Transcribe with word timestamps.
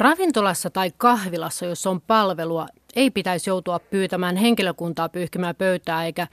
Ravintolassa 0.00 0.70
tai 0.70 0.92
kahvilassa, 0.96 1.66
jos 1.66 1.86
on 1.86 2.00
palvelua, 2.00 2.66
ei 2.96 3.10
pitäisi 3.10 3.50
joutua 3.50 3.78
pyytämään 3.78 4.36
henkilökuntaa 4.36 5.08
pyyhkimään 5.08 5.56
pöytää 5.56 6.04
eikä 6.04 6.26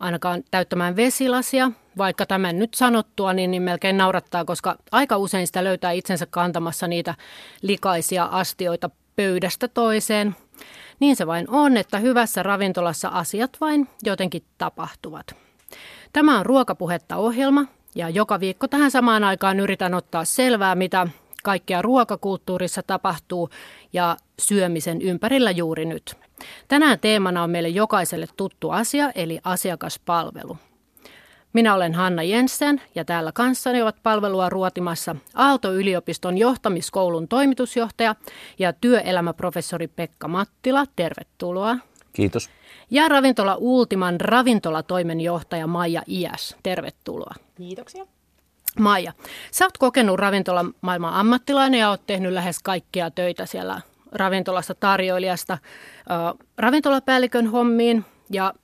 ainakaan 0.00 0.42
täyttämään 0.50 0.96
vesilasia. 0.96 1.70
Vaikka 1.98 2.26
tämän 2.26 2.58
nyt 2.58 2.74
sanottua, 2.74 3.32
niin, 3.32 3.50
niin 3.50 3.62
melkein 3.62 3.98
naurattaa, 3.98 4.44
koska 4.44 4.76
aika 4.92 5.16
usein 5.16 5.46
sitä 5.46 5.64
löytää 5.64 5.92
itsensä 5.92 6.26
kantamassa 6.26 6.86
niitä 6.86 7.14
likaisia 7.62 8.24
astioita 8.24 8.90
pöydästä 9.16 9.68
toiseen. 9.68 10.36
Niin 11.00 11.16
se 11.16 11.26
vain 11.26 11.50
on, 11.50 11.76
että 11.76 11.98
hyvässä 11.98 12.42
ravintolassa 12.42 13.08
asiat 13.08 13.56
vain 13.60 13.88
jotenkin 14.02 14.42
tapahtuvat. 14.58 15.36
Tämä 16.12 16.38
on 16.38 16.46
Ruokapuhetta 16.46 17.16
ohjelma 17.16 17.64
ja 17.94 18.08
joka 18.08 18.40
viikko 18.40 18.68
tähän 18.68 18.90
samaan 18.90 19.24
aikaan 19.24 19.60
yritän 19.60 19.94
ottaa 19.94 20.24
selvää, 20.24 20.74
mitä 20.74 21.06
kaikkea 21.42 21.82
ruokakulttuurissa 21.82 22.82
tapahtuu 22.82 23.48
ja 23.92 24.16
syömisen 24.38 25.02
ympärillä 25.02 25.50
juuri 25.50 25.84
nyt. 25.84 26.14
Tänään 26.68 26.98
teemana 27.00 27.42
on 27.42 27.50
meille 27.50 27.68
jokaiselle 27.68 28.26
tuttu 28.36 28.70
asia, 28.70 29.10
eli 29.14 29.40
asiakaspalvelu. 29.44 30.56
Minä 31.52 31.74
olen 31.74 31.94
Hanna 31.94 32.22
Jensen 32.22 32.82
ja 32.94 33.04
täällä 33.04 33.32
kanssani 33.32 33.82
ovat 33.82 33.96
palvelua 34.02 34.48
ruotimassa 34.48 35.16
Aalto-yliopiston 35.34 36.38
johtamiskoulun 36.38 37.28
toimitusjohtaja 37.28 38.14
ja 38.58 38.72
työelämäprofessori 38.72 39.88
Pekka 39.88 40.28
Mattila. 40.28 40.84
Tervetuloa. 40.96 41.76
Kiitos. 42.12 42.50
Ja 42.90 43.08
ravintola 43.08 43.56
Ultiman 43.58 44.20
ravintolatoimenjohtaja 44.20 45.66
Maija 45.66 46.02
Iäs. 46.08 46.56
Tervetuloa. 46.62 47.34
Kiitoksia. 47.54 48.06
Maija, 48.78 49.12
sä 49.50 49.64
oot 49.64 49.78
kokenut 49.78 50.18
ravintolamaailman 50.18 51.14
ammattilainen 51.14 51.80
ja 51.80 51.90
oot 51.90 52.06
tehnyt 52.06 52.32
lähes 52.32 52.58
kaikkia 52.58 53.10
töitä 53.10 53.46
siellä 53.46 53.80
ravintolassa 54.12 54.74
tarjoilijasta 54.74 55.58
ravintolapäällikön 56.58 57.46
hommiin. 57.46 58.04
Ja 58.30 58.54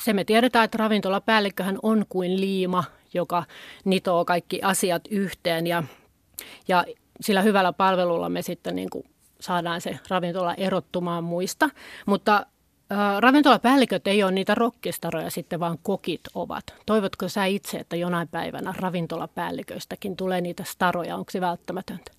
se 0.00 0.12
me 0.12 0.24
tiedetään, 0.24 0.64
että 0.64 0.78
ravintolapäällikköhän 0.78 1.78
on 1.82 2.04
kuin 2.08 2.40
liima, 2.40 2.84
joka 3.14 3.44
nitoo 3.84 4.24
kaikki 4.24 4.62
asiat 4.62 5.02
yhteen 5.10 5.66
ja, 5.66 5.82
ja 6.68 6.84
sillä 7.20 7.42
hyvällä 7.42 7.72
palvelulla 7.72 8.28
me 8.28 8.42
sitten 8.42 8.76
niin 8.76 8.90
kuin 8.90 9.04
saadaan 9.40 9.80
se 9.80 9.98
ravintola 10.08 10.54
erottumaan 10.54 11.24
muista. 11.24 11.70
Mutta 12.06 12.46
ravintolapäälliköt 13.20 14.06
ei 14.06 14.22
ole 14.22 14.32
niitä 14.32 14.54
rokkistaroja 14.54 15.30
sitten, 15.30 15.60
vaan 15.60 15.78
kokit 15.82 16.20
ovat. 16.34 16.64
Toivotko 16.86 17.28
sä 17.28 17.44
itse, 17.44 17.78
että 17.78 17.96
jonain 17.96 18.28
päivänä 18.28 18.74
ravintolapäälliköistäkin 18.78 20.16
tulee 20.16 20.40
niitä 20.40 20.64
staroja? 20.66 21.16
Onko 21.16 21.30
se 21.30 21.40
välttämätöntä? 21.40 22.12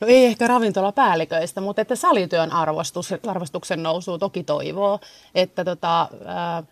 No 0.00 0.06
ei 0.06 0.24
ehkä 0.24 0.46
ravintolapäälliköistä, 0.46 1.60
mutta 1.60 1.82
että 1.82 1.96
salityön 1.96 2.52
arvostus, 2.52 3.14
arvostuksen 3.26 3.82
nousu 3.82 4.18
toki 4.18 4.44
toivoo, 4.44 5.00
että 5.34 5.64
tota, 5.64 6.08
ää, 6.24 6.62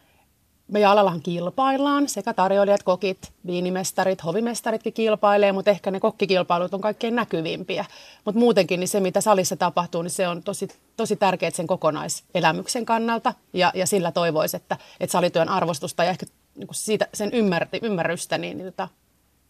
meidän 0.69 0.91
alallahan 0.91 1.23
kilpaillaan, 1.23 2.09
sekä 2.09 2.35
tarjoilijat, 2.35 2.83
kokit, 2.83 3.33
viinimestarit, 3.47 4.25
hovimestaritkin 4.25 4.93
kilpailee, 4.93 5.53
mutta 5.53 5.71
ehkä 5.71 5.91
ne 5.91 6.01
kokkikilpailut 6.01 6.75
on 6.75 6.81
kaikkein 6.81 7.15
näkyvimpiä. 7.15 7.85
Mutta 8.25 8.39
muutenkin 8.39 8.81
niin 8.81 8.89
se, 8.89 9.01
mitä 9.01 9.21
salissa 9.21 9.57
tapahtuu, 9.57 10.03
niin 10.03 10.11
se 10.11 10.29
on 10.29 10.43
tosi, 10.43 10.69
tosi 10.97 11.17
tärkeää 11.17 11.51
sen 11.51 11.67
kokonaiselämyksen 11.67 12.87
kannalta. 12.87 13.35
Ja, 13.53 13.73
ja 13.75 13.87
sillä 13.87 14.13
toivoisi, 14.13 14.57
että, 14.57 14.77
että 15.01 15.13
salityön 15.13 15.49
arvostusta 15.49 16.05
ja 16.05 16.11
ehkä 16.11 16.27
niin 16.55 16.69
siitä, 16.73 17.09
sen 17.15 17.31
ymmär, 17.33 17.67
ymmärrystä, 17.83 18.39
niin, 18.39 18.59
niin 18.59 18.67
tota, 18.67 18.89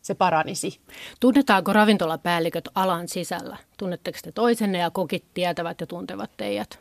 se 0.03 0.15
paranisi. 0.15 0.81
Tunnetaanko 1.21 1.73
ravintolapäälliköt 1.73 2.69
alan 2.75 3.09
sisällä? 3.09 3.57
Tunnetteko 3.79 4.19
te 4.23 4.33
toisenne 4.33 4.79
ja 4.79 4.91
kokit 4.91 5.25
tietävät 5.35 5.81
ja 5.81 5.87
tuntevat 5.87 6.31
teidät? 6.37 6.79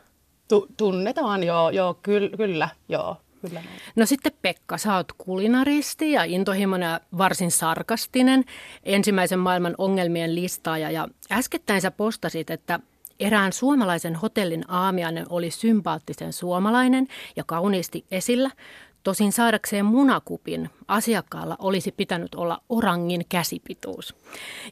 Tu- 0.48 0.68
tunnetaan, 0.76 1.44
joo, 1.44 1.70
joo 1.70 1.94
kyllä, 1.94 2.36
kyllä, 2.36 2.68
joo. 2.88 3.16
Kyllä 3.48 3.62
No 3.96 4.06
sitten 4.06 4.32
Pekka, 4.42 4.78
sä 4.78 4.96
oot 4.96 5.12
kulinaristi 5.12 6.12
ja 6.12 6.24
intohimoinen 6.24 6.90
ja 6.90 7.00
varsin 7.18 7.50
sarkastinen, 7.50 8.44
ensimmäisen 8.82 9.38
maailman 9.38 9.74
ongelmien 9.78 10.34
listaaja 10.34 10.90
ja 10.90 11.08
äskettäin 11.32 11.80
sä 11.80 11.90
postasit, 11.90 12.50
että 12.50 12.80
Erään 13.20 13.52
suomalaisen 13.52 14.14
hotellin 14.14 14.64
aamiainen 14.68 15.26
oli 15.28 15.50
sympaattisen 15.50 16.32
suomalainen 16.32 17.08
ja 17.36 17.44
kauniisti 17.46 18.04
esillä. 18.10 18.50
Tosin 19.02 19.32
saadakseen 19.32 19.84
munakupin 19.84 20.70
asiakkaalla 20.88 21.56
olisi 21.58 21.92
pitänyt 21.92 22.34
olla 22.34 22.62
orangin 22.68 23.24
käsipituus. 23.28 24.14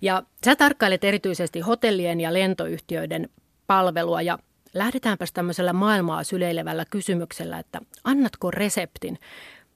Ja 0.03 0.23
sä 0.45 0.57
tarkkailet 0.57 1.05
erityisesti 1.05 1.61
hotellien 1.61 2.21
ja 2.21 2.33
lentoyhtiöiden 2.33 3.29
palvelua 3.67 4.23
ja 4.23 4.39
lähdetäänpäs 4.75 5.33
tämmöisellä 5.33 5.73
maailmaa 5.73 6.25
syleilevällä 6.25 6.85
kysymyksellä, 6.91 7.59
että 7.59 7.81
annatko 8.05 8.51
reseptin? 8.51 9.19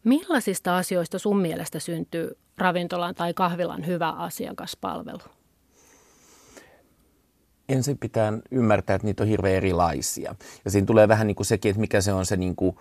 Millaisista 0.04 0.76
asioista 0.76 1.18
sun 1.18 1.40
mielestä 1.40 1.80
syntyy 1.80 2.38
ravintolan 2.58 3.14
tai 3.14 3.34
kahvilan 3.34 3.86
hyvä 3.86 4.10
asiakaspalvelu? 4.10 5.35
Ensin 7.68 7.98
pitää 7.98 8.32
ymmärtää, 8.50 8.96
että 8.96 9.06
niitä 9.06 9.22
on 9.22 9.28
hirveän 9.28 9.56
erilaisia. 9.56 10.34
Ja 10.64 10.70
siinä 10.70 10.86
tulee 10.86 11.08
vähän 11.08 11.26
niin 11.26 11.34
kuin 11.34 11.46
sekin, 11.46 11.70
että 11.70 11.80
mikä 11.80 12.00
se 12.00 12.12
on 12.12 12.26
se 12.26 12.36
niin 12.36 12.56
kuin 12.56 12.76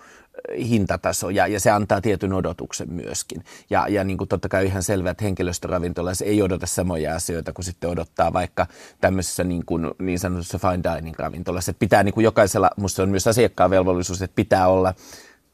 hintataso 0.57 1.29
ja, 1.29 1.47
ja 1.47 1.59
se 1.59 1.71
antaa 1.71 2.01
tietyn 2.01 2.33
odotuksen 2.33 2.93
myöskin. 2.93 3.43
Ja, 3.69 3.87
ja 3.87 4.03
niin 4.03 4.17
kuin 4.17 4.27
totta 4.27 4.49
kai 4.49 4.65
ihan 4.65 4.83
selvää, 4.83 5.11
että 5.11 5.23
henkilöstöravintolassa 5.23 6.25
ei 6.25 6.41
odota 6.41 6.65
samoja 6.65 7.15
asioita 7.15 7.53
kuin 7.53 7.65
sitten 7.65 7.89
odottaa 7.89 8.33
vaikka 8.33 8.67
tämmöisessä 9.01 9.43
niin, 9.43 9.65
kuin, 9.65 9.91
niin 9.99 10.19
sanotussa 10.19 10.59
fine 10.59 10.95
dining 10.95 11.19
ravintolassa. 11.19 11.71
Että 11.71 11.79
pitää 11.79 12.03
niin 12.03 12.13
kuin 12.13 12.23
jokaisella, 12.23 12.71
musta 12.77 13.03
on 13.03 13.09
myös 13.09 13.27
asiakkaan 13.27 13.69
velvollisuus, 13.69 14.21
että 14.21 14.35
pitää 14.35 14.67
olla 14.67 14.93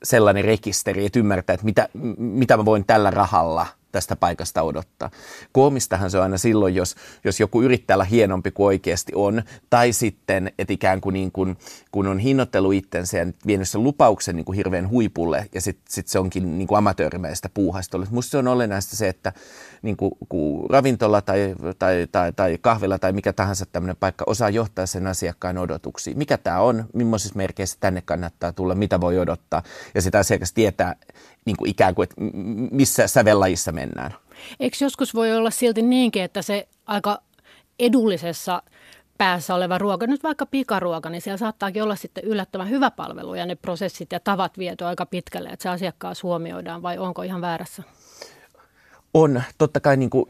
sellainen 0.03 0.45
rekisteri, 0.45 1.05
että 1.05 1.19
ymmärtää, 1.19 1.53
että 1.53 1.65
mitä, 1.65 1.89
mitä 2.17 2.57
mä 2.57 2.65
voin 2.65 2.85
tällä 2.85 3.11
rahalla– 3.11 3.67
tästä 3.91 4.15
paikasta 4.15 4.61
odottaa. 4.61 5.11
Koomistahan 5.51 6.11
se 6.11 6.17
on 6.17 6.23
aina 6.23 6.37
silloin, 6.37 6.75
jos, 6.75 6.95
jos 7.23 7.39
joku 7.39 7.61
yrittää 7.61 7.95
olla 7.95 8.03
hienompi 8.03 8.51
kuin 8.51 8.65
oikeasti 8.67 9.11
on, 9.15 9.43
tai 9.69 9.93
sitten, 9.93 10.51
että 10.59 10.73
ikään 10.73 11.01
kuin, 11.01 11.13
niin 11.13 11.31
kuin 11.31 11.57
kun 11.91 12.07
on 12.07 12.19
hinnoittelu 12.19 12.71
itsensä 12.71 13.17
ja 13.17 13.25
vienyt 13.47 13.69
sen 13.69 13.83
lupauksen 13.83 14.35
niin 14.35 14.45
kuin 14.45 14.55
hirveän 14.55 14.89
huipulle, 14.89 15.49
ja 15.53 15.61
sitten 15.61 15.83
sit 15.89 16.07
se 16.07 16.19
onkin 16.19 16.57
niin 16.57 16.67
kuin 16.67 16.77
amatöörimäistä 16.77 17.49
puuhasta. 17.53 17.97
Musta 18.09 18.31
se 18.31 18.37
on 18.37 18.47
olennaista 18.47 18.95
se, 18.95 19.07
että 19.07 19.33
niin 19.81 19.97
kuin, 19.97 20.11
kun 20.29 20.69
ravintola 20.69 21.21
tai, 21.21 21.55
tai, 21.79 22.07
tai, 22.11 22.33
tai 22.33 22.57
kahvila 22.61 22.99
tai 22.99 23.11
mikä 23.13 23.33
tahansa 23.33 23.65
tämmöinen 23.65 23.95
paikka 23.95 24.23
osaa 24.27 24.49
johtaa 24.49 24.85
sen 24.85 25.07
asiakkaan 25.07 25.57
odotuksiin. 25.57 26.17
Mikä 26.17 26.37
tämä 26.37 26.59
on, 26.59 26.85
millaisissa 26.93 27.37
merkeissä 27.37 27.77
tänne 27.79 28.01
kannattaa 28.01 28.53
tulla, 28.53 28.75
mitä 28.75 29.01
voi 29.01 29.19
odottaa, 29.19 29.63
ja 29.95 30.01
sitä 30.01 30.19
asiakas 30.19 30.53
tietää 30.53 30.95
niin 31.45 31.57
kuin 31.57 31.71
ikään 31.71 31.95
kuin, 31.95 32.03
että 32.03 32.15
missä 32.71 33.07
sävellajissa 33.07 33.71
mennään. 33.71 34.15
Eikö 34.59 34.77
joskus 34.81 35.15
voi 35.15 35.37
olla 35.37 35.51
silti 35.51 35.81
niinkin, 35.81 36.23
että 36.23 36.41
se 36.41 36.67
aika 36.85 37.21
edullisessa 37.79 38.63
päässä 39.17 39.55
oleva 39.55 39.77
ruoka, 39.77 40.07
nyt 40.07 40.23
vaikka 40.23 40.45
pikaruoka, 40.45 41.09
niin 41.09 41.21
siellä 41.21 41.37
saattaakin 41.37 41.83
olla 41.83 41.95
sitten 41.95 42.23
yllättävän 42.23 42.69
hyvä 42.69 42.91
palvelu 42.91 43.35
ja 43.35 43.45
ne 43.45 43.55
prosessit 43.55 44.11
ja 44.11 44.19
tavat 44.19 44.57
viety 44.57 44.85
aika 44.85 45.05
pitkälle, 45.05 45.49
että 45.49 45.63
se 45.63 45.69
asiakkaas 45.69 46.23
huomioidaan 46.23 46.81
vai 46.81 46.97
onko 46.97 47.21
ihan 47.21 47.41
väärässä? 47.41 47.83
On, 49.13 49.43
totta 49.57 49.79
kai 49.79 49.97
niin 49.97 50.09
kuin 50.09 50.25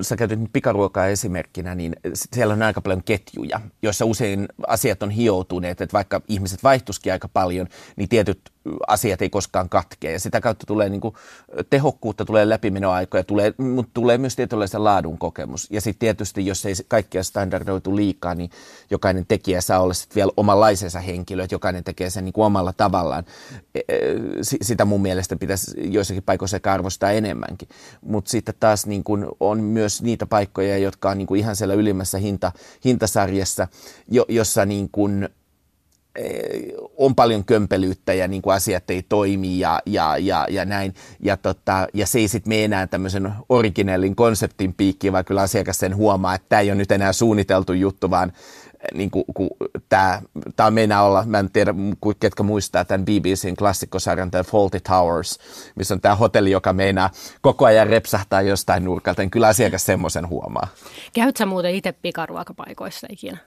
sä 0.00 0.16
käytit 0.16 0.38
pikaruokaa 0.52 1.06
esimerkkinä, 1.06 1.74
niin 1.74 1.96
siellä 2.14 2.54
on 2.54 2.62
aika 2.62 2.80
paljon 2.80 3.04
ketjuja, 3.04 3.60
joissa 3.82 4.04
usein 4.04 4.48
asiat 4.66 5.02
on 5.02 5.10
hioutuneet, 5.10 5.80
että 5.80 5.92
vaikka 5.92 6.20
ihmiset 6.28 6.62
vaihtuisikin 6.62 7.12
aika 7.12 7.28
paljon, 7.28 7.66
niin 7.96 8.08
tietyt 8.08 8.40
asiat 8.86 9.22
ei 9.22 9.30
koskaan 9.30 9.68
katkea. 9.68 10.10
Ja 10.10 10.20
sitä 10.20 10.40
kautta 10.40 10.66
tulee 10.66 10.88
niin 10.88 11.00
kuin, 11.00 11.14
tehokkuutta, 11.70 12.24
tulee 12.24 12.48
läpimenoaikoja, 12.48 13.24
tulee, 13.24 13.54
mutta 13.58 13.90
tulee 13.94 14.18
myös 14.18 14.36
tietynlaisen 14.36 14.84
laadun 14.84 15.18
kokemus. 15.18 15.68
Ja 15.70 15.80
sitten 15.80 15.98
tietysti, 15.98 16.46
jos 16.46 16.66
ei 16.66 16.74
kaikkea 16.88 17.22
standardoitu 17.22 17.96
liikaa, 17.96 18.34
niin 18.34 18.50
jokainen 18.90 19.26
tekijä 19.26 19.60
saa 19.60 19.80
olla 19.80 19.94
sitten 19.94 20.14
vielä 20.14 20.32
omanlaisensa 20.36 21.00
henkilö, 21.00 21.44
että 21.44 21.54
jokainen 21.54 21.84
tekee 21.84 22.10
sen 22.10 22.24
niin 22.24 22.32
kuin 22.32 22.44
omalla 22.44 22.72
tavallaan. 22.72 23.24
E, 23.74 23.80
e, 23.88 23.96
sitä 24.42 24.84
mun 24.84 25.02
mielestä 25.02 25.36
pitäisi 25.36 25.92
joissakin 25.92 26.22
paikoissa 26.22 26.58
arvostaa 26.64 27.10
enemmänkin. 27.10 27.68
Mutta 28.00 28.30
sitten 28.30 28.54
taas 28.60 28.86
niin 28.86 29.04
kuin 29.04 29.26
on 29.40 29.60
myös 29.60 30.02
niitä 30.02 30.26
paikkoja, 30.26 30.78
jotka 30.78 31.10
on 31.10 31.18
niin 31.18 31.26
kuin 31.26 31.40
ihan 31.40 31.56
siellä 31.56 31.74
ylimmässä 31.74 32.18
hinta, 32.18 32.52
hintasarjassa, 32.84 33.68
jo, 34.08 34.24
jossa 34.28 34.64
niin 34.64 34.88
kuin, 34.92 35.28
on 36.96 37.14
paljon 37.14 37.44
kömpelyyttä 37.44 38.14
ja 38.14 38.28
niin 38.28 38.42
kuin 38.42 38.54
asiat 38.54 38.90
ei 38.90 39.02
toimi 39.08 39.58
ja, 39.58 39.80
ja, 39.86 40.18
ja, 40.18 40.46
ja 40.50 40.64
näin. 40.64 40.94
Ja, 41.20 41.36
tota, 41.36 41.88
ja 41.94 42.06
se 42.06 42.18
ei 42.18 42.28
sitten 42.28 42.50
mene 42.50 42.64
enää 42.64 42.86
tämmöisen 42.86 43.32
originellin 43.48 44.16
konseptin 44.16 44.74
piikkiin, 44.74 45.12
vaan 45.12 45.24
kyllä 45.24 45.42
asiakas 45.42 45.78
sen 45.78 45.96
huomaa, 45.96 46.34
että 46.34 46.46
tämä 46.48 46.60
ei 46.60 46.70
ole 46.70 46.74
nyt 46.74 46.92
enää 46.92 47.12
suunniteltu 47.12 47.72
juttu, 47.72 48.10
vaan 48.10 48.32
niin 48.94 49.10
kuin, 49.10 49.24
kun 49.34 49.50
tämä, 49.88 50.22
tämä 50.56 50.70
meinaa 50.70 51.02
olla, 51.02 51.24
mä 51.26 51.38
en 51.38 51.50
tiedä 51.50 51.74
ketkä 52.20 52.42
muistaa 52.42 52.84
tämän 52.84 53.04
BBCn 53.04 53.56
klassikkosarjan, 53.58 54.30
tämä 54.30 54.44
Faulty 54.44 54.80
Towers, 54.80 55.38
missä 55.76 55.94
on 55.94 56.00
tämä 56.00 56.14
hotelli, 56.14 56.50
joka 56.50 56.72
meinaa 56.72 57.10
koko 57.40 57.64
ajan 57.64 57.86
repsahtaa 57.86 58.42
jostain 58.42 58.84
nurkalta, 58.84 59.22
niin 59.22 59.30
kyllä 59.30 59.48
asiakas 59.48 59.86
semmoisen 59.86 60.28
huomaa. 60.28 60.68
Käytkö 61.12 61.46
muuten 61.46 61.74
itse 61.74 61.92
pikaruokapaikoissa 61.92 63.06
ikinä? 63.10 63.38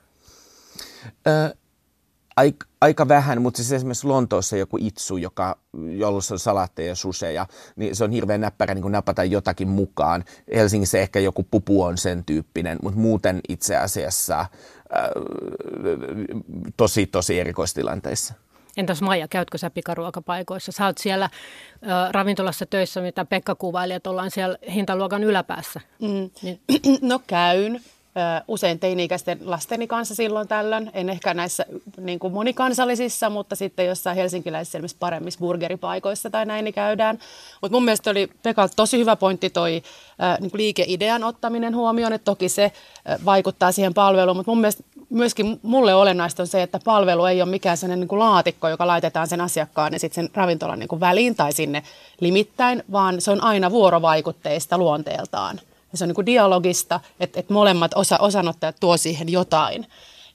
Aika, 2.38 2.68
aika 2.82 3.08
vähän, 3.08 3.42
mutta 3.42 3.58
siis 3.58 3.72
esimerkiksi 3.72 4.08
Lontoossa 4.08 4.58
joku 4.58 4.78
itsu, 4.82 5.18
joka, 5.18 5.58
jolla 5.74 6.22
on 6.32 6.40
salaatteja 6.40 6.88
ja 6.88 6.96
suseja, 6.96 7.48
niin 7.76 7.96
se 7.96 8.04
on 8.04 8.12
hirveän 8.12 8.42
näppärä 8.42 8.74
niin 8.74 8.92
napata 8.92 9.24
jotakin 9.24 9.68
mukaan. 9.68 10.24
Helsingissä 10.56 10.98
ehkä 10.98 11.20
joku 11.20 11.44
pupu 11.44 11.84
on 11.84 11.98
sen 11.98 12.24
tyyppinen, 12.26 12.80
mutta 12.82 13.00
muuten 13.00 13.42
itse 13.50 13.78
asiassa 13.78 14.40
äh, 14.40 14.48
tosi, 16.78 17.08
tosi 17.08 17.40
erikoistilanteissa. 17.40 18.34
Entäs 18.78 19.02
Maija, 19.02 19.28
käytkö 19.28 19.58
sä 19.58 19.70
pikaruokapaikoissa? 19.70 20.72
Sä 20.72 20.86
oot 20.86 20.98
siellä 20.98 21.30
ö, 21.84 21.88
ravintolassa 22.12 22.66
töissä, 22.66 23.02
mitä 23.02 23.26
Pekka 23.26 23.56
kuvaili, 23.56 23.94
että 23.94 24.10
ollaan 24.10 24.32
siellä 24.32 24.58
hintaluokan 24.74 25.24
yläpäässä. 25.24 25.82
Mm. 26.02 26.30
Niin. 26.42 26.60
No 27.02 27.20
käyn 27.28 27.82
usein 28.48 28.80
teini-ikäisten 28.80 29.40
lasteni 29.46 29.88
kanssa 29.88 30.16
silloin 30.16 30.48
tällöin. 30.48 30.92
En 30.94 31.10
ehkä 31.10 31.34
näissä 31.34 31.66
niin 31.98 32.20
kuin 32.20 32.34
monikansallisissa, 32.34 33.30
mutta 33.30 33.56
sitten 33.56 33.86
jossain 33.86 34.16
helsinkiläisissä 34.16 34.78
esimerkiksi 34.78 34.98
paremmissa 35.00 35.40
burgeripaikoissa 35.40 36.30
tai 36.30 36.46
näin 36.46 36.66
niin 36.66 36.74
käydään. 36.74 37.20
Mutta 37.62 37.76
mun 37.76 37.86
mielestä 37.86 38.12
oli 38.12 38.30
Pekka 38.44 38.70
tosi 38.76 38.98
hyvä 39.00 39.16
pointti 39.16 39.50
toi 39.50 39.84
niin 40.40 40.52
kuin 40.52 40.62
liikeidean 40.62 41.24
ottaminen 41.24 41.76
huomioon, 41.76 42.14
että 42.14 42.26
toki 42.26 42.50
se 42.50 42.72
vaikuttaa 43.26 43.72
siihen 43.72 43.94
palveluun, 43.94 44.38
mutta 44.38 44.52
mun 44.52 44.62
mielestä 44.62 44.84
myöskin 45.10 45.60
mulle 45.64 45.96
olennaista 45.96 46.44
on 46.44 46.48
se, 46.48 46.62
että 46.62 46.80
palvelu 46.86 47.26
ei 47.26 47.42
ole 47.42 47.50
mikään 47.50 47.78
sellainen 47.78 48.00
niin 48.00 48.08
kuin 48.08 48.20
laatikko, 48.20 48.70
joka 48.70 48.88
laitetaan 48.88 49.28
sen 49.28 49.42
asiakkaan 49.42 49.94
ja 49.94 50.00
sitten 50.00 50.26
sen 50.26 50.32
ravintolan 50.34 50.80
niin 50.80 50.88
kuin 50.88 51.00
väliin 51.00 51.36
tai 51.36 51.54
sinne 51.54 51.84
limittäin, 52.20 52.84
vaan 52.92 53.22
se 53.22 53.32
on 53.32 53.44
aina 53.44 53.72
vuorovaikutteista 53.72 54.78
luonteeltaan. 54.78 55.60
Se 55.98 56.04
on 56.04 56.14
niin 56.18 56.26
dialogista, 56.26 57.00
että, 57.20 57.40
että 57.40 57.54
molemmat 57.54 57.92
osa, 57.96 58.18
osanottajat 58.18 58.76
tuo 58.80 58.98
siihen 58.98 59.32
jotain. 59.32 59.88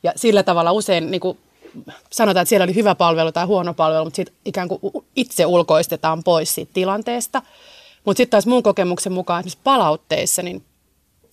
Ja 0.02 0.12
sillä 0.16 0.42
tavalla 0.42 0.72
usein 0.72 1.10
niin 1.10 1.20
kuin 1.20 1.38
sanotaan, 2.10 2.42
että 2.42 2.48
siellä 2.48 2.64
oli 2.64 2.74
hyvä 2.74 2.94
palvelu 2.94 3.32
tai 3.32 3.44
huono 3.44 3.74
palvelu, 3.74 4.04
mutta 4.04 4.16
sitten 4.16 4.34
ikään 4.44 4.68
kuin 4.68 4.80
itse 5.16 5.46
ulkoistetaan 5.46 6.22
pois 6.24 6.54
siitä 6.54 6.70
tilanteesta. 6.74 7.42
Mutta 8.04 8.16
sitten 8.16 8.30
taas 8.30 8.46
mun 8.46 8.62
kokemuksen 8.62 9.12
mukaan 9.12 9.40
esimerkiksi 9.40 9.58
palautteissa, 9.64 10.42
niin 10.42 10.64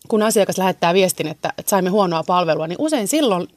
kun 0.08 0.24
asiakas 0.24 0.58
lähettää 0.58 0.94
viestin, 0.94 1.28
että, 1.28 1.54
että 1.58 1.70
saimme 1.70 1.90
huonoa 1.90 2.24
palvelua, 2.24 2.68
niin 2.68 2.82
usein 2.82 3.08
silloin 3.08 3.48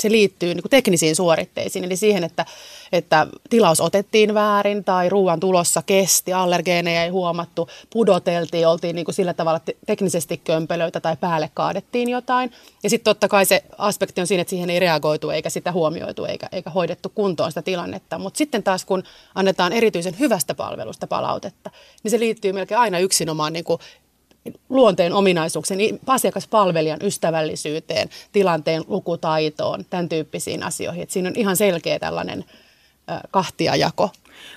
se 0.00 0.10
liittyy 0.10 0.54
niin 0.54 0.62
kuin 0.62 0.70
teknisiin 0.70 1.16
suoritteisiin, 1.16 1.84
eli 1.84 1.96
siihen, 1.96 2.24
että, 2.24 2.46
että 2.92 3.26
tilaus 3.50 3.80
otettiin 3.80 4.34
väärin 4.34 4.84
tai 4.84 5.08
ruoan 5.08 5.40
tulossa 5.40 5.82
kesti, 5.86 6.32
allergeeneja 6.32 7.04
ei 7.04 7.08
huomattu, 7.08 7.68
pudoteltiin, 7.90 8.68
oltiin 8.68 8.96
niin 8.96 9.04
kuin 9.04 9.14
sillä 9.14 9.34
tavalla 9.34 9.60
teknisesti 9.86 10.40
kömpelöitä 10.44 11.00
tai 11.00 11.16
päälle 11.16 11.50
kaadettiin 11.54 12.08
jotain. 12.08 12.52
Ja 12.82 12.90
sitten 12.90 13.04
totta 13.04 13.28
kai 13.28 13.46
se 13.46 13.64
aspekti 13.78 14.20
on 14.20 14.26
siinä, 14.26 14.40
että 14.40 14.50
siihen 14.50 14.70
ei 14.70 14.80
reagoitu 14.80 15.30
eikä 15.30 15.50
sitä 15.50 15.72
huomioitu 15.72 16.24
eikä, 16.24 16.48
eikä 16.52 16.70
hoidettu 16.70 17.12
kuntoon 17.14 17.50
sitä 17.50 17.62
tilannetta. 17.62 18.18
Mutta 18.18 18.38
sitten 18.38 18.62
taas 18.62 18.84
kun 18.84 19.02
annetaan 19.34 19.72
erityisen 19.72 20.18
hyvästä 20.18 20.54
palvelusta 20.54 21.06
palautetta, 21.06 21.70
niin 22.02 22.10
se 22.10 22.18
liittyy 22.18 22.52
melkein 22.52 22.80
aina 22.80 22.98
yksinomaan 22.98 23.52
niin 23.52 23.64
kuin 23.64 23.80
luonteen 24.68 25.12
ominaisuuksien, 25.12 25.78
niin 25.78 26.00
asiakaspalvelijan 26.06 26.98
ystävällisyyteen, 27.02 28.08
tilanteen 28.32 28.84
lukutaitoon, 28.86 29.84
tämän 29.90 30.08
tyyppisiin 30.08 30.62
asioihin. 30.62 31.02
Että 31.02 31.12
siinä 31.12 31.28
on 31.28 31.36
ihan 31.36 31.56
selkeä 31.56 31.98
tällainen 31.98 32.44
kahtiajako. 33.30 34.10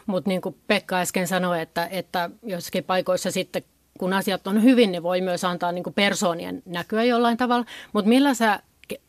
Mutta 0.06 0.30
niin 0.30 0.42
kuin 0.42 0.56
Pekka 0.68 1.00
äsken 1.00 1.28
sanoi, 1.28 1.62
että, 1.62 1.88
että 1.92 2.30
jossakin 2.44 2.84
paikoissa 2.84 3.32
sitten 3.32 3.64
kun 4.00 4.14
asiat 4.14 4.48
on 4.48 4.64
hyvin, 4.64 4.92
niin 4.92 5.04
voi 5.04 5.22
myös 5.22 5.44
antaa 5.44 5.72
niin 5.72 5.84
kuin 5.84 5.94
persoonien 5.94 6.64
näkyä 6.66 7.04
jollain 7.04 7.38
tavalla. 7.38 7.66
Mutta 7.94 8.10
millä 8.10 8.34
sä 8.34 8.60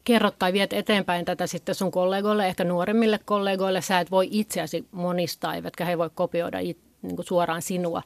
kerrot 0.04 0.38
tai 0.38 0.52
viet 0.52 0.72
eteenpäin 0.72 1.24
tätä 1.24 1.46
sitten 1.46 1.74
sun 1.74 1.90
kollegoille, 1.90 2.46
ehkä 2.46 2.64
nuoremmille 2.64 3.20
kollegoille, 3.24 3.80
sä 3.80 4.00
et 4.00 4.10
voi 4.10 4.28
itseäsi 4.30 4.86
monistaa, 4.90 5.54
eivätkä 5.54 5.84
he 5.84 5.98
voi 5.98 6.10
kopioida 6.14 6.58
it, 6.58 6.78
niin 7.02 7.16
kuin 7.16 7.26
suoraan 7.26 7.62
sinua. 7.62 8.02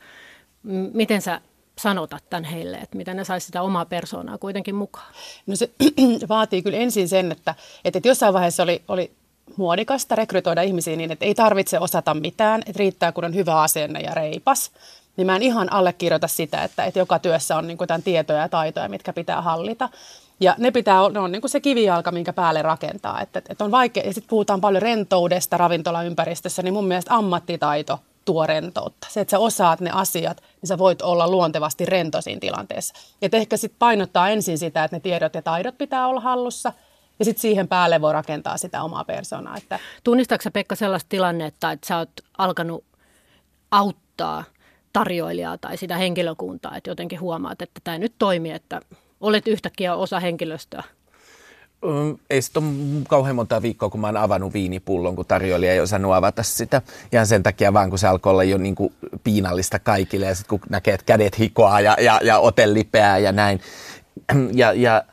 Miten 0.93 1.23
sä 1.23 1.41
sanotat 1.83 2.25
tämän 2.31 2.45
heille, 2.45 2.77
että 2.77 2.97
miten 2.97 3.17
ne 3.17 3.25
saisi 3.25 3.47
sitä 3.47 3.63
omaa 3.63 3.85
persoonaa 3.85 4.39
kuitenkin 4.39 4.75
mukaan? 4.75 5.13
No 5.47 5.57
se 5.57 5.71
vaatii 6.29 6.63
kyllä 6.63 6.79
ensin 6.79 7.09
sen, 7.09 7.33
että, 7.33 7.55
että 7.85 8.01
jossain 8.05 8.35
vaiheessa 8.35 8.63
oli, 8.63 8.83
oli 8.89 9.13
muodikasta 9.57 10.15
rekrytoida 10.15 10.63
ihmisiä 10.63 10.97
niin, 10.97 11.13
että 11.13 11.25
ei 11.25 11.35
tarvitse 11.35 11.79
osata 11.79 12.15
mitään, 12.15 12.63
että 12.67 12.79
riittää 12.79 13.13
kun 13.13 13.25
on 13.25 13.35
hyvä 13.35 13.61
asenne 13.61 14.01
ja 14.01 14.15
reipas. 14.15 14.71
Niin 15.17 15.27
mä 15.27 15.37
en 15.37 15.43
ihan 15.43 15.73
allekirjoita 15.73 16.29
sitä, 16.29 16.65
että, 16.65 16.85
että 16.85 16.99
joka 16.99 17.19
työssä 17.19 17.57
on 17.57 17.67
niin 17.67 17.79
kuin 17.79 17.89
tietoja 18.05 18.41
ja 18.41 18.49
taitoja, 18.49 18.89
mitkä 18.89 19.13
pitää 19.13 19.43
hallita. 19.43 19.89
Ja 20.41 20.55
ne, 20.59 20.71
pitää, 20.71 21.09
ne 21.13 21.21
on 21.21 21.33
niin 21.33 21.43
kuin 21.43 21.51
se 21.51 21.61
kivijalka, 21.61 22.13
minkä 22.13 22.33
päälle 22.33 22.63
rakentaa. 22.63 23.21
Että, 23.21 23.43
että 23.49 23.65
on 23.65 23.71
vaikea, 23.71 24.07
ja 24.07 24.15
sitten 24.15 24.31
puhutaan 24.31 24.61
paljon 24.61 24.83
rentoudesta 24.83 25.57
ravintolaympäristössä, 25.57 26.63
niin 26.63 26.75
mun 26.75 26.89
mielestä 26.89 27.15
ammattitaito 27.15 28.01
tuo 28.31 28.47
rentoutta. 28.47 29.07
Se, 29.11 29.21
että 29.21 29.31
sä 29.31 29.39
osaat 29.39 29.81
ne 29.81 29.91
asiat, 29.91 30.41
niin 30.41 30.69
sä 30.69 30.79
voit 30.79 31.03
olla 31.03 31.31
luontevasti 31.31 31.87
rento 31.87 32.21
siinä 32.21 32.41
tilanteessa. 32.41 32.95
Et 33.23 33.35
ehkä 33.35 33.57
sitten 33.57 33.79
painottaa 33.79 34.29
ensin 34.29 34.59
sitä, 34.59 34.85
että 34.85 34.97
ne 34.97 35.01
tiedot 35.01 35.35
ja 35.35 35.43
taidot 35.43 35.79
pitää 35.79 36.07
olla 36.07 36.21
hallussa, 36.21 36.73
ja 37.19 37.25
sitten 37.25 37.41
siihen 37.41 37.69
päälle 37.69 38.01
voi 38.01 38.13
rakentaa 38.13 38.57
sitä 38.57 38.83
omaa 38.83 39.05
persoonaa. 39.05 39.57
Että... 39.57 39.79
Tunnistatko 40.05 40.51
Pekka 40.51 40.75
sellaista 40.75 41.09
tilannetta, 41.09 41.73
että 41.73 41.87
sä 41.87 41.99
oot 41.99 42.11
alkanut 42.39 42.85
auttaa 43.71 44.45
tarjoilijaa 44.93 45.59
tai 45.59 45.77
sitä 45.77 45.97
henkilökuntaa, 45.97 46.77
että 46.77 46.91
jotenkin 46.91 47.21
huomaat, 47.21 47.63
että 47.63 47.81
tämä 47.85 47.99
nyt 47.99 48.15
toimii, 48.19 48.53
että 48.53 48.81
olet 49.21 49.49
yhtäkkiä 49.49 49.95
osa 49.95 50.21
henkilöstöä? 50.21 50.83
Ei 52.31 52.43
sitten 52.43 52.63
ole 52.63 53.05
kauhean 53.09 53.37
monta 53.37 53.63
viikkoa, 53.63 53.91
kun 53.91 54.01
mä 54.01 54.07
oon 54.07 54.17
avannut 54.17 54.53
viinipullon, 54.53 55.17
kun 55.17 55.27
tarjoilija 55.27 55.73
ei 55.73 55.81
osannut 55.81 56.13
avata 56.13 56.43
sitä. 56.43 56.83
Ja 57.13 57.25
sen 57.25 57.43
takia 57.43 57.73
vaan, 57.73 57.91
kun 57.91 57.99
se 57.99 58.07
alkoi 58.07 58.31
olla 58.31 58.45
jo 58.45 58.59
niin 58.59 58.75
kuin 58.75 58.93
piinallista 59.25 59.79
kaikille. 59.79 60.27
Ja 60.27 60.35
sitten 60.35 60.59
kun 60.59 60.69
näkee, 60.71 60.95
että 60.95 61.05
kädet 61.05 61.39
hikoaa 61.39 61.81
ja, 61.81 61.97
ja, 62.01 62.21
ja 62.23 62.39
ote 62.39 62.75
lipeää 62.75 63.19
ja 63.19 63.33
näin. 63.33 63.61
Ja, 64.53 64.73
ja 64.73 65.05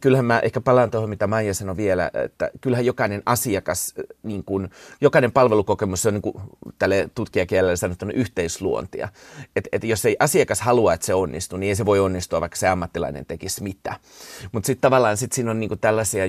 kyllähän 0.00 0.24
mä 0.24 0.38
ehkä 0.38 0.60
palaan 0.60 0.90
tuohon, 0.90 1.10
mitä 1.10 1.26
Maija 1.26 1.54
sanoi 1.54 1.76
vielä, 1.76 2.10
että 2.24 2.50
kyllähän 2.60 2.86
jokainen 2.86 3.22
asiakas, 3.26 3.94
niin 4.22 4.44
kuin, 4.44 4.68
jokainen 5.00 5.32
palvelukokemus 5.32 6.06
on 6.06 6.14
niin 6.14 6.42
tälle 6.78 7.10
tutkijakielellä 7.14 7.76
sanottuna 7.76 8.12
yhteisluontia. 8.12 9.08
Että 9.56 9.68
et 9.72 9.84
jos 9.84 10.04
ei 10.04 10.16
asiakas 10.18 10.60
halua, 10.60 10.94
että 10.94 11.06
se 11.06 11.14
onnistuu, 11.14 11.58
niin 11.58 11.68
ei 11.68 11.76
se 11.76 11.86
voi 11.86 12.00
onnistua, 12.00 12.40
vaikka 12.40 12.56
se 12.56 12.68
ammattilainen 12.68 13.26
tekisi 13.26 13.62
mitä. 13.62 13.96
Mutta 14.52 14.66
sitten 14.66 14.80
tavallaan 14.80 15.16
sit 15.16 15.32
siinä 15.32 15.50
on 15.50 15.60
niin 15.60 15.78
tällaisia, 15.80 16.24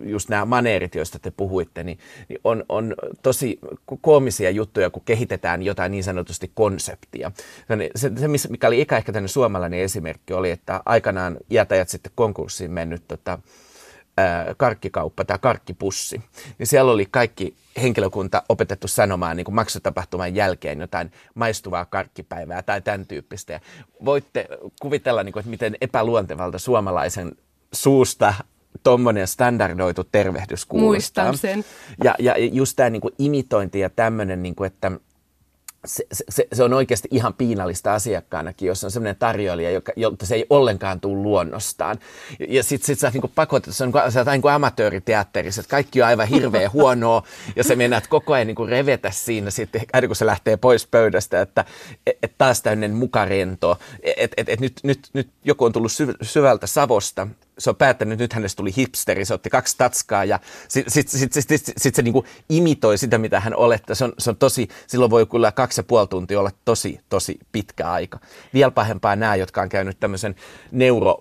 just 0.00 0.28
nämä 0.28 0.44
maneerit, 0.44 0.94
joista 0.94 1.18
te 1.18 1.30
puhuitte, 1.30 1.84
niin, 1.84 1.98
niin 2.28 2.40
on, 2.44 2.64
on 2.68 2.94
tosi 3.22 3.58
koomisia 4.00 4.50
juttuja, 4.50 4.90
kun 4.90 5.02
kehitetään 5.04 5.62
jotain 5.62 5.92
niin 5.92 6.04
sanotusti 6.04 6.50
konseptia. 6.54 7.32
Se, 7.96 8.10
se 8.16 8.48
mikä 8.48 8.66
oli 8.66 8.80
eka 8.80 8.96
ehkä 8.96 9.12
tänne 9.12 9.28
suomalainen 9.28 9.80
esimerkki, 9.80 10.32
oli, 10.32 10.50
että 10.50 10.82
aikanaan 10.86 11.36
jätäjät 11.50 11.88
sitten 11.88 12.12
konkurssi 12.14 12.61
konkurssiin 12.62 12.70
mennyt 12.70 13.08
tota, 13.08 13.38
karkkikauppa 14.56 15.24
tai 15.24 15.38
karkkipussi, 15.38 16.22
niin 16.58 16.66
siellä 16.66 16.92
oli 16.92 17.06
kaikki 17.10 17.54
henkilökunta 17.82 18.42
opetettu 18.48 18.88
sanomaan 18.88 19.36
niin 19.36 19.44
kuin 19.44 19.54
maksutapahtuman 19.54 20.34
jälkeen 20.34 20.80
jotain 20.80 21.12
maistuvaa 21.34 21.84
karkkipäivää 21.84 22.62
tai 22.62 22.82
tämän 22.82 23.06
tyyppistä. 23.06 23.52
Ja 23.52 23.60
voitte 24.04 24.48
kuvitella, 24.80 25.22
niin 25.22 25.32
kuin, 25.32 25.40
että 25.40 25.50
miten 25.50 25.76
epäluontevalta 25.80 26.58
suomalaisen 26.58 27.32
suusta 27.72 28.34
tuommoinen 28.82 29.26
standardoitu 29.26 30.04
tervehdys 30.04 30.64
kuulostaa. 30.64 31.26
Muistan 31.26 31.38
sen. 31.38 31.64
Ja, 32.04 32.14
ja 32.18 32.36
just 32.36 32.76
tämä 32.76 32.90
niin 32.90 33.02
imitointi 33.18 33.80
ja 33.80 33.90
tämmöinen, 33.90 34.42
niin 34.42 34.54
kuin, 34.54 34.66
että 34.66 34.92
se, 35.84 36.04
se, 36.28 36.48
se 36.52 36.62
on 36.62 36.72
oikeasti 36.72 37.08
ihan 37.10 37.34
piinallista 37.34 37.94
asiakkaanakin, 37.94 38.66
jos 38.66 38.84
on 38.84 38.90
sellainen 38.90 39.16
tarjoilija, 39.16 39.70
joka, 39.70 39.92
jolta 39.96 40.26
se 40.26 40.34
ei 40.34 40.46
ollenkaan 40.50 41.00
tule 41.00 41.22
luonnostaan. 41.22 41.98
Ja, 42.38 42.46
ja 42.48 42.62
sitten 42.62 42.86
sit 42.86 42.98
sä 42.98 43.06
oot 43.06 43.14
niinku 43.14 43.30
pakotettu, 43.34 43.72
se 43.72 43.84
on 43.84 43.92
niinku, 43.92 44.10
sä 44.10 44.20
oot 44.20 44.28
niin 44.28 44.42
kuin 44.42 44.52
amatööriteatterissa, 44.52 45.60
että 45.60 45.70
kaikki 45.70 46.02
on 46.02 46.08
aivan 46.08 46.28
hirveän 46.28 46.72
huonoa, 46.78 47.22
ja 47.56 47.64
se 47.64 47.76
meinaat 47.76 48.06
koko 48.06 48.32
ajan 48.32 48.46
niinku 48.46 48.66
revetä 48.66 49.10
siinä 49.10 49.50
sitten, 49.50 49.82
aina 49.92 50.06
kun 50.06 50.16
se 50.16 50.26
lähtee 50.26 50.56
pois 50.56 50.86
pöydästä, 50.86 51.40
että 51.40 51.64
et, 52.06 52.18
et 52.22 52.32
taas 52.38 52.62
täynnä 52.62 52.88
mukarento, 52.88 53.78
että 54.02 54.34
et, 54.36 54.48
et 54.48 54.60
nyt, 54.60 54.80
nyt, 54.82 55.00
nyt 55.12 55.30
joku 55.44 55.64
on 55.64 55.72
tullut 55.72 55.92
syvältä 56.22 56.66
Savosta, 56.66 57.28
se 57.62 57.70
on 57.70 57.76
päättänyt, 57.76 58.12
että 58.12 58.24
nyt 58.24 58.32
hänestä 58.32 58.56
tuli 58.56 58.76
hipsteri, 58.76 59.24
se 59.24 59.34
otti 59.34 59.50
kaksi 59.50 59.74
tatskaa 59.78 60.24
ja 60.24 60.40
sitten 60.68 60.92
sit, 60.92 61.08
sit, 61.08 61.32
sit, 61.32 61.48
sit, 61.48 61.72
sit 61.76 61.94
se 61.94 62.02
niinku 62.02 62.26
imitoi 62.48 62.98
sitä, 62.98 63.18
mitä 63.18 63.40
hän 63.40 63.56
olettaa. 63.56 63.94
Se 63.94 64.04
on, 64.04 64.12
se 64.18 64.30
on 64.30 64.36
tosi, 64.36 64.68
silloin 64.86 65.10
voi 65.10 65.26
kyllä 65.26 65.52
kaksi 65.52 65.80
ja 65.80 65.84
puoli 65.84 66.06
tuntia 66.06 66.40
olla 66.40 66.50
tosi, 66.64 67.00
tosi 67.08 67.38
pitkä 67.52 67.90
aika. 67.90 68.18
Vielä 68.54 68.70
pahempaa 68.70 69.16
nämä, 69.16 69.36
jotka 69.36 69.62
on 69.62 69.68
käynyt 69.68 70.00
tämmöisen 70.00 70.34
neuro, 70.70 71.18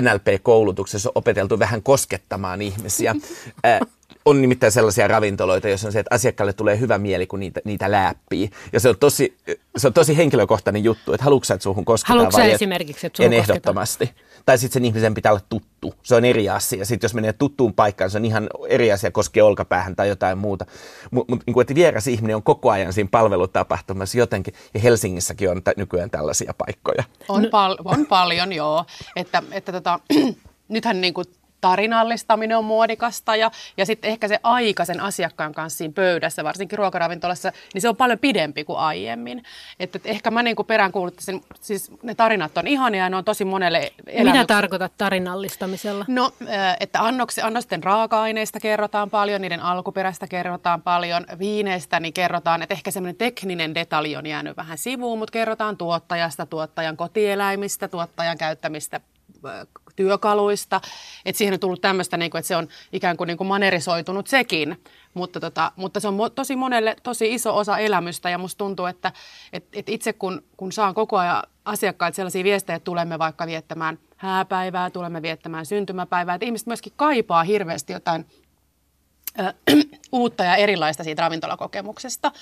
NLP-koulutuksessa 0.00 1.12
opeteltu 1.14 1.58
vähän 1.58 1.82
koskettamaan 1.82 2.62
ihmisiä. 2.62 3.14
on 4.24 4.42
nimittäin 4.42 4.72
sellaisia 4.72 5.08
ravintoloita, 5.08 5.68
joissa 5.68 5.88
on 5.88 5.92
se, 5.92 5.98
että 6.00 6.14
asiakkaalle 6.14 6.52
tulee 6.52 6.80
hyvä 6.80 6.98
mieli, 6.98 7.26
kun 7.26 7.40
niitä, 7.40 7.60
niitä 7.64 7.90
läppii. 7.90 8.50
Ja 8.72 8.80
se 8.80 8.88
on 8.88 8.98
tosi, 8.98 9.36
se 9.76 9.86
on 9.86 9.92
tosi 9.92 10.16
henkilökohtainen 10.16 10.84
juttu, 10.84 11.12
että 11.12 11.24
haluatko 11.24 11.54
että 11.54 11.62
suuhun 11.62 11.84
kosketaan 11.84 12.18
Haluatko 12.18 12.38
vai 12.38 12.48
et? 12.48 12.54
esimerkiksi, 12.54 13.06
että 13.06 13.16
suuhun 13.16 13.32
En 13.32 13.40
kosketaan? 13.40 13.76
Tai 14.46 14.58
sitten 14.58 14.72
sen 14.72 14.84
ihmisen 14.84 15.14
pitää 15.14 15.32
olla 15.32 15.42
tuttu. 15.48 15.94
Se 16.02 16.14
on 16.14 16.24
eri 16.24 16.48
asia. 16.48 16.84
Sitten 16.84 17.08
jos 17.08 17.14
menee 17.14 17.32
tuttuun 17.32 17.74
paikkaan, 17.74 18.10
se 18.10 18.18
on 18.18 18.24
ihan 18.24 18.48
eri 18.68 18.92
asia, 18.92 19.10
koskee 19.10 19.42
olkapäähän 19.42 19.96
tai 19.96 20.08
jotain 20.08 20.38
muuta. 20.38 20.66
Mutta 21.10 21.32
mut, 21.34 21.42
niin 21.46 21.60
että 21.60 21.74
vieras 21.74 22.06
ihminen 22.06 22.36
on 22.36 22.42
koko 22.42 22.70
ajan 22.70 22.92
siinä 22.92 23.08
palvelutapahtumassa 23.10 24.18
jotenkin. 24.18 24.54
Ja 24.74 24.80
Helsingissäkin 24.80 25.50
on 25.50 25.62
t- 25.62 25.76
nykyään 25.76 26.10
tällaisia 26.10 26.54
paikkoja. 26.58 27.04
On, 27.28 27.46
pal- 27.50 27.78
on 27.84 28.06
paljon, 28.06 28.52
joo. 28.52 28.84
Että, 29.16 29.42
että 29.50 29.72
tota, 29.72 30.00
nythän 30.68 31.00
niin 31.00 31.14
kuin 31.14 31.26
tarinallistaminen 31.60 32.58
on 32.58 32.64
muodikasta 32.64 33.36
ja, 33.36 33.50
ja 33.76 33.86
sitten 33.86 34.10
ehkä 34.10 34.28
se 34.28 34.40
aika 34.42 34.84
sen 34.84 35.00
asiakkaan 35.00 35.54
kanssa 35.54 35.76
siinä 35.76 35.92
pöydässä, 35.94 36.44
varsinkin 36.44 36.78
ruokaravintolassa, 36.78 37.52
niin 37.74 37.82
se 37.82 37.88
on 37.88 37.96
paljon 37.96 38.18
pidempi 38.18 38.64
kuin 38.64 38.78
aiemmin. 38.78 39.44
Että 39.80 39.96
et 39.96 40.06
ehkä 40.06 40.30
mä 40.30 40.42
niin 40.42 40.56
kuin 40.56 40.66
peräänkuuluttaisin, 40.66 41.44
siis 41.60 41.92
ne 42.02 42.14
tarinat 42.14 42.58
on 42.58 42.66
ihania 42.66 43.04
ja 43.04 43.10
ne 43.10 43.16
on 43.16 43.24
tosi 43.24 43.44
monelle 43.44 43.92
Mitä 44.06 44.22
elämyks- 44.22 44.46
tarkoitat 44.46 44.92
tarinallistamisella? 44.98 46.04
No, 46.08 46.32
että 46.80 47.04
annokse, 47.04 47.42
annosten 47.42 47.82
raaka-aineista 47.82 48.60
kerrotaan 48.60 49.10
paljon, 49.10 49.40
niiden 49.40 49.60
alkuperäistä 49.60 50.26
kerrotaan 50.26 50.82
paljon, 50.82 51.26
viineistä 51.38 52.00
niin 52.00 52.12
kerrotaan, 52.12 52.62
että 52.62 52.74
ehkä 52.74 52.90
semmoinen 52.90 53.16
tekninen 53.16 53.74
detalji 53.74 54.16
on 54.16 54.26
jäänyt 54.26 54.56
vähän 54.56 54.78
sivuun, 54.78 55.18
mutta 55.18 55.32
kerrotaan 55.32 55.76
tuottajasta, 55.76 56.46
tuottajan 56.46 56.96
kotieläimistä, 56.96 57.88
tuottajan 57.88 58.38
käyttämistä 58.38 59.00
työkaluista. 59.96 60.80
Että 61.24 61.38
siihen 61.38 61.54
on 61.54 61.60
tullut 61.60 61.80
tämmöistä, 61.80 62.16
niin 62.16 62.30
kuin, 62.30 62.38
että 62.38 62.48
se 62.48 62.56
on 62.56 62.68
ikään 62.92 63.16
kuin, 63.16 63.28
niin 63.28 63.36
kuin 63.36 63.48
manerisoitunut 63.48 64.26
sekin, 64.26 64.82
mutta, 65.14 65.40
tota, 65.40 65.72
mutta 65.76 66.00
se 66.00 66.08
on 66.08 66.18
tosi 66.34 66.56
monelle 66.56 66.96
tosi 67.02 67.34
iso 67.34 67.56
osa 67.56 67.78
elämystä 67.78 68.30
ja 68.30 68.38
musta 68.38 68.58
tuntuu, 68.58 68.86
että 68.86 69.12
et, 69.52 69.64
et 69.72 69.88
itse 69.88 70.12
kun, 70.12 70.42
kun 70.56 70.72
saan 70.72 70.94
koko 70.94 71.18
ajan 71.18 71.42
asiakkailta 71.64 72.16
sellaisia 72.16 72.44
viestejä, 72.44 72.76
että 72.76 72.84
tulemme 72.84 73.18
vaikka 73.18 73.46
viettämään 73.46 73.98
hääpäivää, 74.16 74.90
tulemme 74.90 75.22
viettämään 75.22 75.66
syntymäpäivää, 75.66 76.34
että 76.34 76.46
ihmiset 76.46 76.66
myöskin 76.66 76.92
kaipaa 76.96 77.44
hirveästi 77.44 77.92
jotain 77.92 78.26
uutta 80.12 80.44
ja 80.44 80.56
erilaista 80.56 81.04
siitä 81.04 81.22
ravintolakokemuksesta. 81.22 82.32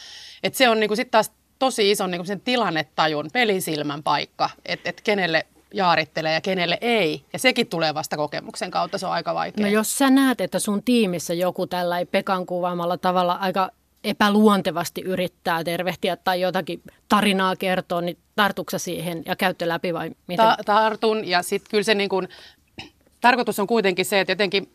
Et 0.42 0.54
se 0.54 0.68
on 0.68 0.80
niinku 0.80 0.96
sit 0.96 1.10
taas 1.10 1.32
tosi 1.58 1.90
iso 1.90 2.06
niinku 2.06 2.24
sen 2.24 2.40
tilannetajun, 2.40 3.30
pelisilmän 3.32 4.02
paikka, 4.02 4.50
että 4.66 4.90
et 4.90 5.00
kenelle 5.00 5.46
jaarittelee 5.74 6.32
ja 6.34 6.40
kenelle 6.40 6.78
ei. 6.80 7.24
Ja 7.32 7.38
sekin 7.38 7.66
tulee 7.66 7.94
vasta 7.94 8.16
kokemuksen 8.16 8.70
kautta, 8.70 8.98
se 8.98 9.06
on 9.06 9.12
aika 9.12 9.34
vaikea. 9.34 9.66
No 9.66 9.72
jos 9.72 9.98
sä 9.98 10.10
näet, 10.10 10.40
että 10.40 10.58
sun 10.58 10.82
tiimissä 10.82 11.34
joku 11.34 11.66
tällä 11.66 12.06
Pekan 12.10 12.46
kuvaamalla 12.46 12.98
tavalla 12.98 13.32
aika 13.32 13.70
epäluontevasti 14.04 15.00
yrittää 15.00 15.64
tervehtiä 15.64 16.16
tai 16.16 16.40
jotakin 16.40 16.82
tarinaa 17.08 17.56
kertoa, 17.56 18.00
niin 18.00 18.18
tartuksa 18.36 18.78
siihen 18.78 19.22
ja 19.26 19.36
käytte 19.36 19.68
läpi 19.68 19.94
vai 19.94 20.10
miten? 20.26 20.46
Ta- 20.46 20.56
tartun 20.66 21.28
ja 21.28 21.42
sitten 21.42 21.70
kyllä 21.70 21.82
se 21.82 21.94
niin 21.94 22.08
kun, 22.08 22.28
tarkoitus 23.20 23.58
on 23.58 23.66
kuitenkin 23.66 24.04
se, 24.04 24.20
että 24.20 24.32
jotenkin 24.32 24.74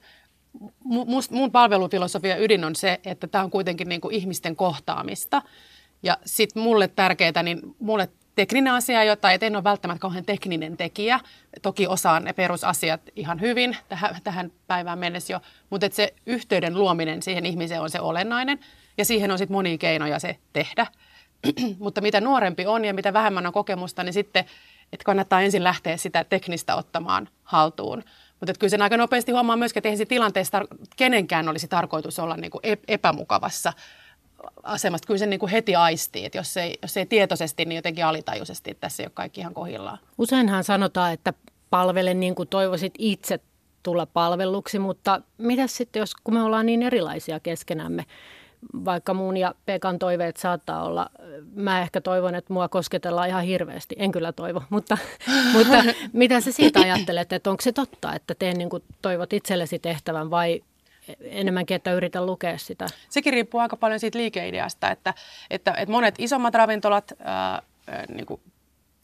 mu- 0.86 1.06
must, 1.06 1.32
mun 1.32 1.52
palvelufilosofia 1.52 2.38
ydin 2.38 2.66
on 2.66 2.76
se, 2.76 3.00
että 3.06 3.28
tämä 3.28 3.44
on 3.44 3.52
kuitenkin 3.52 3.90
niin 3.90 4.02
kuin 4.02 4.16
ihmisten 4.16 4.56
kohtaamista. 4.56 5.42
Ja 6.04 6.18
sitten 6.26 6.64
mulle 6.64 6.88
tärkeää, 6.88 7.44
niin 7.44 7.62
mulle 7.80 8.10
tekninen 8.40 8.74
asia, 8.74 9.04
jota 9.04 9.32
et 9.32 9.44
en 9.44 9.56
ole 9.56 9.64
välttämättä 9.64 10.02
kauhean 10.02 10.26
tekninen 10.26 10.78
tekijä. 10.78 11.20
Toki 11.62 11.88
osaan 11.88 12.24
ne 12.24 12.34
perusasiat 12.34 13.02
ihan 13.16 13.42
hyvin 13.42 13.78
tähän, 13.90 14.16
tähän 14.24 14.52
päivään 14.68 15.00
mennessä 15.00 15.34
jo, 15.34 15.40
mutta 15.70 15.88
se 15.92 16.14
yhteyden 16.26 16.78
luominen 16.78 17.22
siihen 17.22 17.46
ihmiseen 17.46 17.82
on 17.82 17.90
se 17.90 18.00
olennainen. 18.00 18.60
Ja 18.98 19.06
siihen 19.06 19.32
on 19.32 19.38
sitten 19.38 19.56
monia 19.56 19.78
keinoja 19.78 20.20
se 20.20 20.38
tehdä. 20.54 20.88
mutta 21.80 22.02
mitä 22.02 22.22
nuorempi 22.22 22.66
on 22.66 22.86
ja 22.86 22.94
mitä 22.94 23.14
vähemmän 23.14 23.48
on 23.48 23.54
kokemusta, 23.54 24.04
niin 24.04 24.14
sitten 24.14 24.46
että 24.94 25.04
kannattaa 25.04 25.42
ensin 25.42 25.64
lähteä 25.64 25.98
sitä 25.98 26.24
teknistä 26.24 26.76
ottamaan 26.76 27.30
haltuun. 27.44 28.04
Mutta 28.40 28.54
kyllä 28.60 28.72
sen 28.72 28.82
aika 28.82 28.98
nopeasti 28.98 29.32
huomaa 29.32 29.58
myöskin, 29.58 29.80
että 29.80 29.88
eihän 29.88 29.98
siinä 29.98 30.10
tilanteessa 30.10 30.62
kenenkään 30.96 31.50
olisi 31.50 31.68
tarkoitus 31.68 32.20
olla 32.20 32.38
niin 32.38 32.52
kuin 32.52 32.62
ep- 32.64 32.84
epämukavassa 32.88 33.74
asemasta. 34.64 35.06
Kyllä 35.08 35.18
sen 35.18 35.30
niin 35.30 35.40
kuin 35.40 35.52
heti 35.52 35.76
aistii, 35.76 36.26
että 36.26 36.38
jos 36.38 36.58
ei, 36.58 36.80
jos 36.82 36.98
ei 36.98 37.06
tietoisesti, 37.06 37.66
niin 37.66 37.76
jotenkin 37.76 38.06
alitajuisesti, 38.06 38.72
että 38.72 38.82
tässä 38.82 39.04
ei 39.04 39.08
ole 39.08 39.12
kaikki 39.14 39.42
ihan 39.42 39.54
kohillaan. 39.54 39.98
Useinhan 40.18 40.64
sanotaan, 40.64 41.14
että 41.14 41.34
palvele 41.70 42.14
niin 42.14 42.36
kuin 42.36 42.50
toivoisit 42.50 42.94
itse 42.98 43.40
tulla 43.84 44.06
palvelluksi, 44.06 44.80
mutta 44.80 45.22
mitä 45.38 45.68
sitten, 45.68 46.00
jos 46.00 46.16
kun 46.24 46.34
me 46.34 46.44
ollaan 46.44 46.66
niin 46.66 46.84
erilaisia 46.84 47.40
keskenämme, 47.40 48.06
vaikka 48.86 49.14
mun 49.14 49.38
ja 49.38 49.56
Pekan 49.66 50.00
toiveet 50.00 50.38
saattaa 50.38 50.84
olla, 50.84 51.10
mä 51.56 51.82
ehkä 51.82 52.02
toivon, 52.02 52.36
että 52.36 52.54
mua 52.54 52.70
kosketellaan 52.70 53.30
ihan 53.30 53.44
hirveästi. 53.44 53.96
En 54.00 54.12
kyllä 54.12 54.32
toivo, 54.32 54.64
mutta, 54.70 54.98
mutta 55.54 55.84
mitä 56.14 56.42
sä 56.42 56.52
siitä 56.52 56.80
ajattelet, 56.80 57.34
että 57.34 57.50
onko 57.50 57.62
se 57.62 57.72
totta, 57.72 58.16
että 58.16 58.36
teen 58.36 58.58
niin 58.58 58.70
kuin 58.70 58.84
toivot 59.02 59.34
itsellesi 59.34 59.80
tehtävän 59.80 60.30
vai 60.30 60.62
enemmänkin, 61.22 61.76
että 61.76 61.94
yritän 61.94 62.26
lukea 62.26 62.58
sitä? 62.58 62.88
Sekin 63.10 63.34
riippuu 63.34 63.62
aika 63.62 63.78
paljon 63.78 64.00
siitä 64.00 64.18
liikeideasta, 64.18 64.92
että, 64.92 65.14
että, 65.50 65.72
että 65.72 65.92
monet 65.92 66.16
isommat 66.18 66.54
ravintolat, 66.54 67.14
ää, 67.20 67.62
niin 68.08 68.26
kuin 68.26 68.42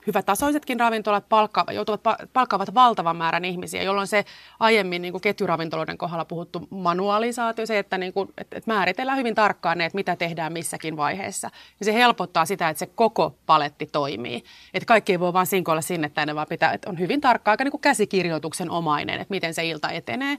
hyvätasoisetkin 0.07 0.79
ravintolat 0.79 1.29
palkka, 1.29 1.65
joutuvat, 1.71 2.01
palkkaavat 2.33 2.74
valtavan 2.74 3.15
määrän 3.15 3.45
ihmisiä, 3.45 3.83
jolloin 3.83 4.07
se 4.07 4.25
aiemmin 4.59 5.01
niin 5.01 5.12
kuin 5.12 5.21
ketjuravintoloiden 5.21 5.97
kohdalla 5.97 6.25
puhuttu 6.25 6.67
manualisaatio, 6.69 7.65
se, 7.65 7.79
että, 7.79 7.97
niin 7.97 8.13
kuin, 8.13 8.29
että, 8.38 8.57
että 8.57 8.71
määritellään 8.71 9.17
hyvin 9.17 9.35
tarkkaan 9.35 9.77
ne, 9.77 9.85
että 9.85 9.95
mitä 9.95 10.15
tehdään 10.15 10.53
missäkin 10.53 10.97
vaiheessa. 10.97 11.50
Ja 11.79 11.85
se 11.85 11.93
helpottaa 11.93 12.45
sitä, 12.45 12.69
että 12.69 12.79
se 12.79 12.85
koko 12.95 13.35
paletti 13.45 13.85
toimii. 13.85 14.43
Että 14.74 14.88
kaikki 14.88 15.12
ei 15.12 15.19
voi 15.19 15.33
vaan 15.33 15.47
sinkoilla 15.47 15.81
sinne 15.81 16.09
tänne, 16.09 16.35
vaan 16.35 16.47
pitää, 16.50 16.74
että 16.74 16.89
on 16.89 17.00
hyvin 17.00 17.21
tarkkaa, 17.21 17.51
aika 17.51 17.63
niin 17.63 17.71
kuin 17.71 17.81
käsikirjoituksen 17.81 18.71
omainen, 18.71 19.21
että 19.21 19.33
miten 19.33 19.53
se 19.53 19.65
ilta 19.65 19.89
etenee. 19.89 20.38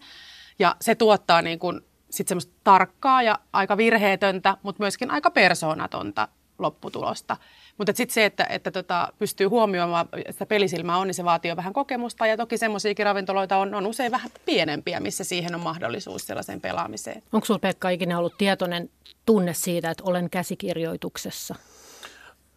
Ja 0.58 0.76
se 0.80 0.94
tuottaa 0.94 1.42
niin 1.42 1.58
kuin 1.58 1.80
sit 2.10 2.28
semmoista 2.28 2.52
tarkkaa 2.64 3.22
ja 3.22 3.38
aika 3.52 3.76
virheetöntä, 3.76 4.56
mutta 4.62 4.82
myöskin 4.82 5.10
aika 5.10 5.30
persoonatonta 5.30 6.28
lopputulosta. 6.58 7.36
Mutta 7.78 7.92
sitten 7.94 8.14
se, 8.14 8.24
että, 8.24 8.46
että 8.50 8.70
tota, 8.70 9.08
pystyy 9.18 9.46
huomioimaan, 9.46 10.08
että 10.24 10.46
pelisilmää 10.46 10.96
on, 10.96 11.06
niin 11.06 11.14
se 11.14 11.24
vaatii 11.24 11.48
jo 11.48 11.56
vähän 11.56 11.72
kokemusta. 11.72 12.26
Ja 12.26 12.36
toki 12.36 12.58
semmoisiakin 12.58 13.06
ravintoloita 13.06 13.56
on, 13.56 13.74
on 13.74 13.86
usein 13.86 14.12
vähän 14.12 14.30
pienempiä, 14.44 15.00
missä 15.00 15.24
siihen 15.24 15.54
on 15.54 15.60
mahdollisuus 15.60 16.26
sellaiseen 16.26 16.60
pelaamiseen. 16.60 17.22
Onko 17.32 17.44
sinulla 17.44 17.60
Pekka 17.60 17.88
ikinä 17.90 18.18
ollut 18.18 18.38
tietoinen 18.38 18.90
tunne 19.26 19.54
siitä, 19.54 19.90
että 19.90 20.04
olen 20.06 20.30
käsikirjoituksessa? 20.30 21.54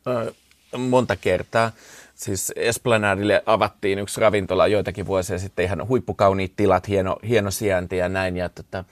Ö, 0.08 0.34
monta 0.78 1.16
kertaa. 1.16 1.72
Siis 2.20 2.54
Esplanadille 2.56 3.44
avattiin 3.46 4.00
yksi 4.00 4.22
ravintola 4.22 4.68
joitakin 4.68 5.06
vuosia 5.06 5.40
sitten, 5.40 5.66
ihan 5.66 5.88
huippukauniit 5.88 6.56
tilat, 6.56 6.88
hieno, 6.88 7.18
hieno 7.28 7.52
sijainti 7.52 7.98
ja 7.98 8.10
näin. 8.10 8.38
Ja, 8.38 8.50
tota, 8.50 8.84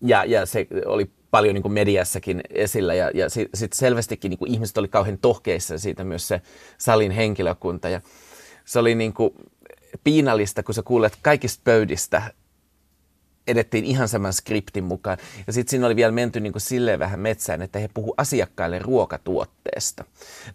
ja, 0.00 0.24
ja 0.24 0.46
se 0.46 0.66
oli 0.86 1.10
paljon 1.30 1.54
niin 1.54 1.62
kuin 1.62 1.72
mediassakin 1.72 2.40
esillä 2.50 2.94
ja, 2.94 3.10
ja 3.14 3.28
sitten 3.28 3.58
sit 3.58 3.72
selvästikin 3.72 4.30
niin 4.30 4.38
kuin 4.38 4.50
ihmiset 4.50 4.78
oli 4.78 4.88
kauhean 4.88 5.18
tohkeissa 5.18 5.78
siitä 5.78 6.04
myös 6.04 6.28
se 6.28 6.42
salin 6.78 7.10
henkilökunta. 7.10 7.88
Ja 7.88 8.00
se 8.64 8.78
oli 8.78 8.94
niin 8.94 9.12
kuin 9.12 9.34
piinallista, 10.04 10.62
kun 10.62 10.74
sä 10.74 10.82
kuulet 10.82 11.18
kaikista 11.22 11.60
pöydistä 11.64 12.22
edettiin 13.50 13.84
ihan 13.84 14.08
saman 14.08 14.32
skriptin 14.32 14.84
mukaan. 14.84 15.18
Ja 15.46 15.52
sitten 15.52 15.70
siinä 15.70 15.86
oli 15.86 15.96
vielä 15.96 16.12
menty 16.12 16.40
niin 16.40 16.52
kuin 16.52 16.62
silleen 16.62 16.98
vähän 16.98 17.20
metsään, 17.20 17.62
että 17.62 17.78
he 17.78 17.90
puhu 17.94 18.14
asiakkaille 18.16 18.78
ruokatuotteesta. 18.78 20.04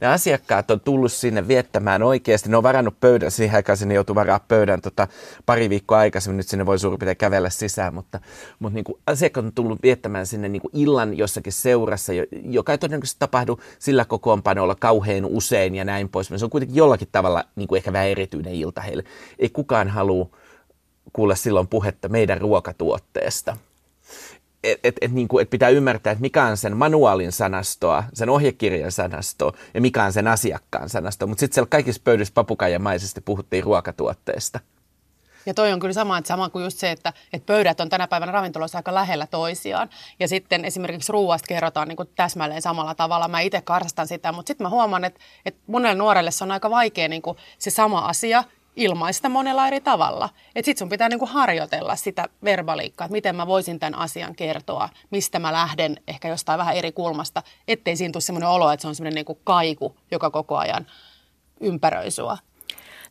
Ne 0.02 0.08
asiakkaat 0.08 0.72
on 0.72 0.80
tullut 0.80 1.12
sinne 1.12 1.48
viettämään 1.48 2.04
oikeasti. 2.04 2.50
Ne 2.50 2.58
on 2.58 2.64
varannut 2.64 3.00
pöydän, 3.00 3.32
siihen 3.32 3.56
aikaan 3.56 3.78
sinne 3.78 3.96
joutui 3.96 4.16
varaa 4.16 4.40
pöydän 4.40 4.82
tota, 4.82 5.08
pari 5.46 5.70
viikkoa 5.70 5.98
aikaisemmin. 5.98 6.38
Nyt 6.38 6.48
sinne 6.48 6.66
voi 6.66 6.80
suurin 6.80 7.00
piirtein 7.00 7.18
kävellä 7.18 7.50
sisään, 7.50 7.94
mutta, 7.94 8.20
mutta 8.60 8.76
niin 8.76 8.84
kuin 8.84 8.98
asiakkaat 9.08 9.46
on 9.46 9.54
tullut 9.54 9.84
viettämään 9.84 10.26
sinne 10.26 10.50
niin 10.50 10.62
kuin 10.62 10.72
illan 10.74 11.18
jossakin 11.18 11.54
seurassa, 11.54 12.14
joka 12.44 12.72
ei 12.72 12.78
todennäköisesti 12.78 13.20
tapahdu 13.20 13.60
sillä 13.80 14.06
kokoonpanolla 14.06 14.76
kauhean 14.76 15.26
usein 15.26 15.76
ja 15.76 15.84
näin 15.84 16.10
pois. 16.10 16.28
Se 16.36 16.46
on 16.46 16.50
kuitenkin 16.50 16.76
jollakin 16.76 17.08
tavalla 17.12 17.44
niin 17.56 17.68
kuin 17.68 17.78
ehkä 17.78 17.94
vähän 17.94 18.08
erityinen 18.08 18.54
ilta 18.54 18.82
heille. 18.82 19.04
Ei 19.40 19.50
kukaan 19.50 19.90
halua 19.90 20.30
kuulla 21.16 21.36
silloin 21.36 21.68
puhetta 21.68 22.10
meidän 22.10 22.42
ruokatuotteesta. 22.42 23.58
Et, 24.64 24.80
et, 24.84 24.96
et, 25.02 25.12
niin 25.12 25.28
kuin, 25.28 25.42
et 25.42 25.50
pitää 25.50 25.70
ymmärtää, 25.70 26.12
että 26.12 26.22
mikä 26.22 26.44
on 26.44 26.58
sen 26.58 26.78
manuaalin 26.78 27.32
sanastoa, 27.32 28.04
sen 28.14 28.30
ohjekirjan 28.30 28.92
sanastoa 28.92 29.52
ja 29.74 29.82
mikä 29.82 30.04
on 30.04 30.14
sen 30.14 30.28
asiakkaan 30.28 30.90
sanasto. 30.90 31.28
Mutta 31.28 31.40
sitten 31.40 31.56
siellä 31.56 31.70
kaikissa 31.70 32.02
pöydissä 32.04 32.34
papukaijamaisesti 32.34 33.22
puhuttiin 33.22 33.64
ruokatuotteesta. 33.64 34.60
Ja 35.46 35.54
toi 35.54 35.74
on 35.74 35.80
kyllä 35.80 35.94
sama, 35.94 36.18
että 36.18 36.28
sama 36.28 36.50
kuin 36.50 36.64
just 36.64 36.78
se, 36.78 36.92
että, 36.92 37.14
että 37.34 37.46
pöydät 37.46 37.80
on 37.80 37.90
tänä 37.90 38.08
päivänä 38.08 38.32
ravintoloissa 38.32 38.78
aika 38.78 38.94
lähellä 38.94 39.28
toisiaan. 39.28 39.90
Ja 40.20 40.28
sitten 40.28 40.66
esimerkiksi 40.66 41.12
ruuasta 41.12 41.48
kerrotaan 41.48 41.88
niin 41.88 41.96
kuin 41.98 42.10
täsmälleen 42.16 42.62
samalla 42.62 42.96
tavalla. 42.96 43.28
Mä 43.28 43.40
itse 43.40 43.62
karsastan 43.62 44.08
sitä, 44.08 44.32
mutta 44.32 44.48
sitten 44.48 44.66
mä 44.66 44.70
huomaan, 44.70 45.06
että, 45.06 45.20
että 45.46 45.60
monelle 45.68 45.96
nuorelle 45.96 46.32
se 46.32 46.44
on 46.44 46.52
aika 46.52 46.70
vaikea 46.70 47.08
niin 47.08 47.22
kuin 47.22 47.38
se 47.60 47.70
sama 47.70 48.00
asia 48.00 48.44
ilmaista 48.76 49.30
monella 49.30 49.68
eri 49.68 49.82
tavalla. 49.82 50.30
Että 50.56 50.66
sit 50.66 50.78
sun 50.78 50.90
pitää 50.90 51.10
niinku 51.10 51.26
harjoitella 51.26 51.96
sitä 51.96 52.30
verbaliikkaa, 52.44 53.06
että 53.06 53.12
miten 53.12 53.36
mä 53.36 53.48
voisin 53.48 53.80
tämän 53.80 54.00
asian 54.00 54.36
kertoa, 54.36 54.90
mistä 55.10 55.40
mä 55.40 55.54
lähden 55.54 55.98
ehkä 56.08 56.28
jostain 56.28 56.58
vähän 56.58 56.76
eri 56.76 56.92
kulmasta, 56.92 57.44
ettei 57.68 57.96
siinä 57.96 58.12
tule 58.12 58.22
semmoinen 58.22 58.50
olo, 58.50 58.72
että 58.72 58.82
se 58.82 58.88
on 58.88 58.96
semmoinen 58.96 59.16
niinku 59.16 59.40
kaiku, 59.44 59.96
joka 60.12 60.30
koko 60.30 60.58
ajan 60.58 60.88
ympäröi 61.62 62.12
sua. 62.12 62.38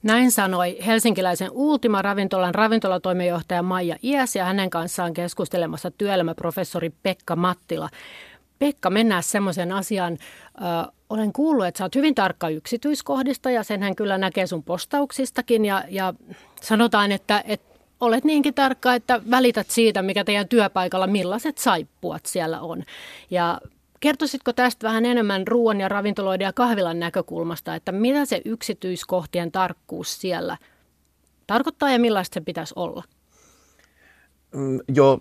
Näin 0.03 0.31
sanoi 0.31 0.77
helsinkiläisen 0.87 1.51
Ultima-ravintolan 1.53 2.55
ravintolatoimijohtaja 2.55 3.63
Maija 3.63 3.97
Iäs 4.03 4.37
ja 4.37 4.45
hänen 4.45 4.71
kanssaan 4.71 5.15
keskustelemassa 5.15 5.91
työelämäprofessori 5.91 6.91
Pekka 7.03 7.37
Mattila. 7.37 7.89
Pekka, 8.59 8.91
mennään 8.91 9.23
semmoisen 9.23 9.73
asian. 9.73 10.13
Ö, 10.13 10.93
olen 11.11 11.33
kuullut, 11.33 11.67
että 11.67 11.79
sä 11.79 11.85
oot 11.85 11.95
hyvin 11.95 12.15
tarkka 12.15 12.49
yksityiskohdista 12.49 13.51
ja 13.51 13.63
senhän 13.63 13.97
kyllä 13.97 14.19
näkee 14.19 14.47
sun 14.47 14.63
postauksistakin 14.63 15.65
ja, 15.65 15.85
ja 15.89 16.15
sanotaan, 16.61 17.13
että, 17.13 17.45
että 17.47 17.79
olet 18.01 18.25
niinkin 18.25 18.55
tarkka, 18.55 18.95
että 18.95 19.21
välität 19.31 19.71
siitä, 19.71 20.03
mikä 20.03 20.25
teidän 20.25 20.49
työpaikalla, 20.49 21.07
millaiset 21.07 21.59
saippuat 21.59 22.27
siellä 22.27 22.61
on. 22.61 22.83
Ja 23.31 23.61
kertoisitko 24.01 24.53
tästä 24.53 24.87
vähän 24.89 25.05
enemmän 25.05 25.49
ruoan 25.49 25.81
ja 25.81 25.89
ravintoloiden 25.89 26.45
ja 26.45 26.53
kahvilan 26.53 27.01
näkökulmasta, 27.01 27.75
että 27.75 27.93
mitä 27.93 28.25
se 28.25 28.43
yksityiskohtien 28.45 29.53
tarkkuus 29.53 30.21
siellä 30.21 30.57
tarkoittaa 31.47 31.91
ja 31.91 31.99
millaista 31.99 32.35
se 32.35 32.41
pitäisi 32.41 32.75
olla? 32.77 33.03
Mm, 34.55 34.81
joo, 34.89 35.19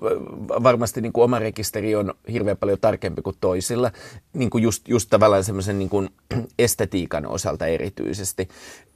varmasti 0.63 1.01
niin 1.01 1.13
kuin 1.13 1.23
oma 1.23 1.39
rekisteri 1.39 1.95
on 1.95 2.13
hirveän 2.31 2.57
paljon 2.57 2.77
tarkempi 2.81 3.21
kuin 3.21 3.35
toisilla, 3.41 3.91
niin 4.33 4.49
kuin 4.49 4.63
just, 4.63 4.87
just 4.87 5.09
tavallaan 5.09 5.43
semmoisen 5.43 5.79
niin 5.79 5.89
kuin 5.89 6.09
estetiikan 6.59 7.25
osalta 7.25 7.65
erityisesti. 7.65 8.47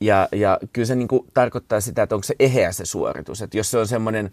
Ja, 0.01 0.27
ja 0.31 0.59
kyllä 0.73 0.85
se 0.85 0.95
niin 0.95 1.07
kuin 1.07 1.27
tarkoittaa 1.33 1.81
sitä, 1.81 2.03
että 2.03 2.15
onko 2.15 2.23
se 2.23 2.35
eheä 2.39 2.71
se 2.71 2.85
suoritus. 2.85 3.41
Että 3.41 3.57
jos 3.57 3.71
se 3.71 3.77
on 3.77 3.87
semmoinen 3.87 4.31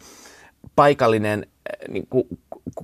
paikallinen 0.77 1.47
niin 1.89 2.07
kuin 2.11 2.29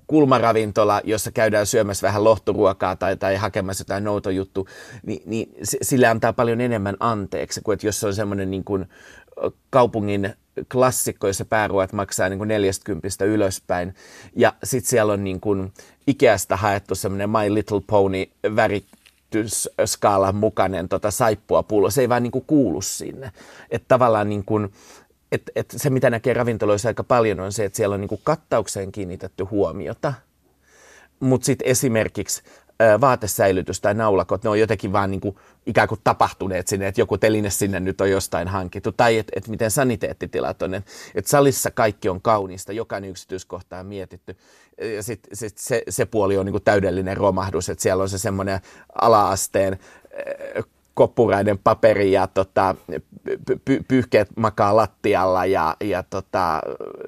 kulmaravintola, 0.07 1.01
jossa 1.05 1.33
käydään 1.33 1.67
syömässä 1.67 2.07
vähän 2.07 2.25
lohturuokaa 2.25 2.97
tai, 2.97 3.17
tai 3.17 3.37
hakemassa 3.37 3.83
jotain 3.83 4.05
noutojuttu, 4.05 4.69
niin, 5.07 5.23
niin 5.27 5.55
sille 5.83 6.07
antaa 6.07 6.33
paljon 6.33 6.61
enemmän 6.61 6.97
anteeksi 7.01 7.61
kuin 7.65 7.75
että 7.75 7.87
jos 7.87 8.01
se 8.01 8.07
on 8.07 8.15
semmoinen 8.15 8.51
niin 8.51 8.65
kuin 8.65 8.87
kaupungin 9.71 10.35
klassikko, 10.73 11.27
jossa 11.27 11.45
pääruoat 11.45 11.93
maksaa 11.93 12.29
niin 12.29 12.39
kuin 12.39 12.49
40 12.49 13.25
ylöspäin. 13.25 13.95
Ja 14.37 14.55
sitten 14.65 14.91
siellä 14.91 15.13
on 15.13 15.25
niin 15.25 15.41
kuin 15.41 15.73
Ikeasta 16.07 16.57
haettu 16.57 16.95
semmoinen 16.95 17.31
My 17.31 17.55
Little 17.55 17.81
Pony 17.87 18.27
väritysskaalan 18.57 20.37
mukainen 20.37 20.89
tota 20.89 21.11
saippua 21.11 21.63
pullo. 21.63 21.91
Se 21.91 22.01
ei 22.01 22.09
vaan 22.09 22.23
niin 22.23 22.31
kuin 22.31 22.45
kuulu 22.47 22.81
sinne. 22.83 23.33
Että 23.71 23.89
tavallaan 23.89 24.29
niin 24.29 24.45
kuin, 24.45 24.73
et, 25.33 25.43
et 25.55 25.75
se, 25.77 25.91
mitä 25.91 26.11
näkee 26.11 26.35
ravintoloissa 26.35 26.89
aika 26.89 27.05
paljon, 27.05 27.41
on 27.41 27.53
se, 27.53 27.65
että 27.65 27.77
siellä 27.77 27.95
on 27.95 28.01
niin 28.01 28.09
kuin 28.09 28.21
kattaukseen 28.25 28.93
kiinnitetty 28.93 29.45
huomiota. 29.45 30.15
Mutta 31.21 31.45
sitten 31.45 31.69
esimerkiksi 31.69 32.43
vaatesäilytys 33.01 33.81
tai 33.81 33.95
naulakot, 33.95 34.45
ne 34.45 34.51
on 34.51 34.61
jotenkin 34.61 34.93
vaan 34.93 35.11
niin 35.11 35.21
kuin 35.21 35.37
ikään 35.67 35.89
kuin 35.89 36.01
tapahtuneet 36.05 36.69
sinne, 36.69 36.89
että 36.89 37.01
joku 37.01 37.19
teline 37.19 37.51
sinne 37.51 37.81
nyt 37.81 38.01
on 38.01 38.11
jostain 38.11 38.49
hankittu, 38.49 38.93
tai 38.93 39.19
että 39.19 39.33
et 39.37 39.49
miten 39.49 39.71
saniteettitilat 39.71 40.63
on, 40.63 40.75
että 40.75 40.91
et 41.15 41.27
salissa 41.27 41.71
kaikki 41.71 42.09
on 42.09 42.23
kaunista, 42.23 42.73
jokainen 42.73 43.11
yksityiskohta 43.11 43.79
on 43.79 43.87
mietitty, 43.87 44.37
ja 44.97 45.03
sitten 45.03 45.37
sit 45.37 45.59
se, 45.59 45.83
se 45.89 46.05
puoli 46.05 46.37
on 46.37 46.47
niin 46.47 46.53
kuin 46.53 46.65
täydellinen 46.65 47.17
romahdus, 47.17 47.69
että 47.69 47.83
siellä 47.83 48.03
on 48.03 48.09
se 48.09 48.19
semmoinen 48.19 48.61
ala-asteen 49.01 49.79
koppuraiden 51.01 51.59
paperi 51.59 52.13
ja 52.13 52.27
tota, 52.27 52.75
py, 53.65 53.85
pyyhkeet 53.89 54.29
makaa 54.37 54.77
lattialla 54.77 55.47
ja, 55.47 55.77
ja 55.85 56.03
tota, 56.03 56.61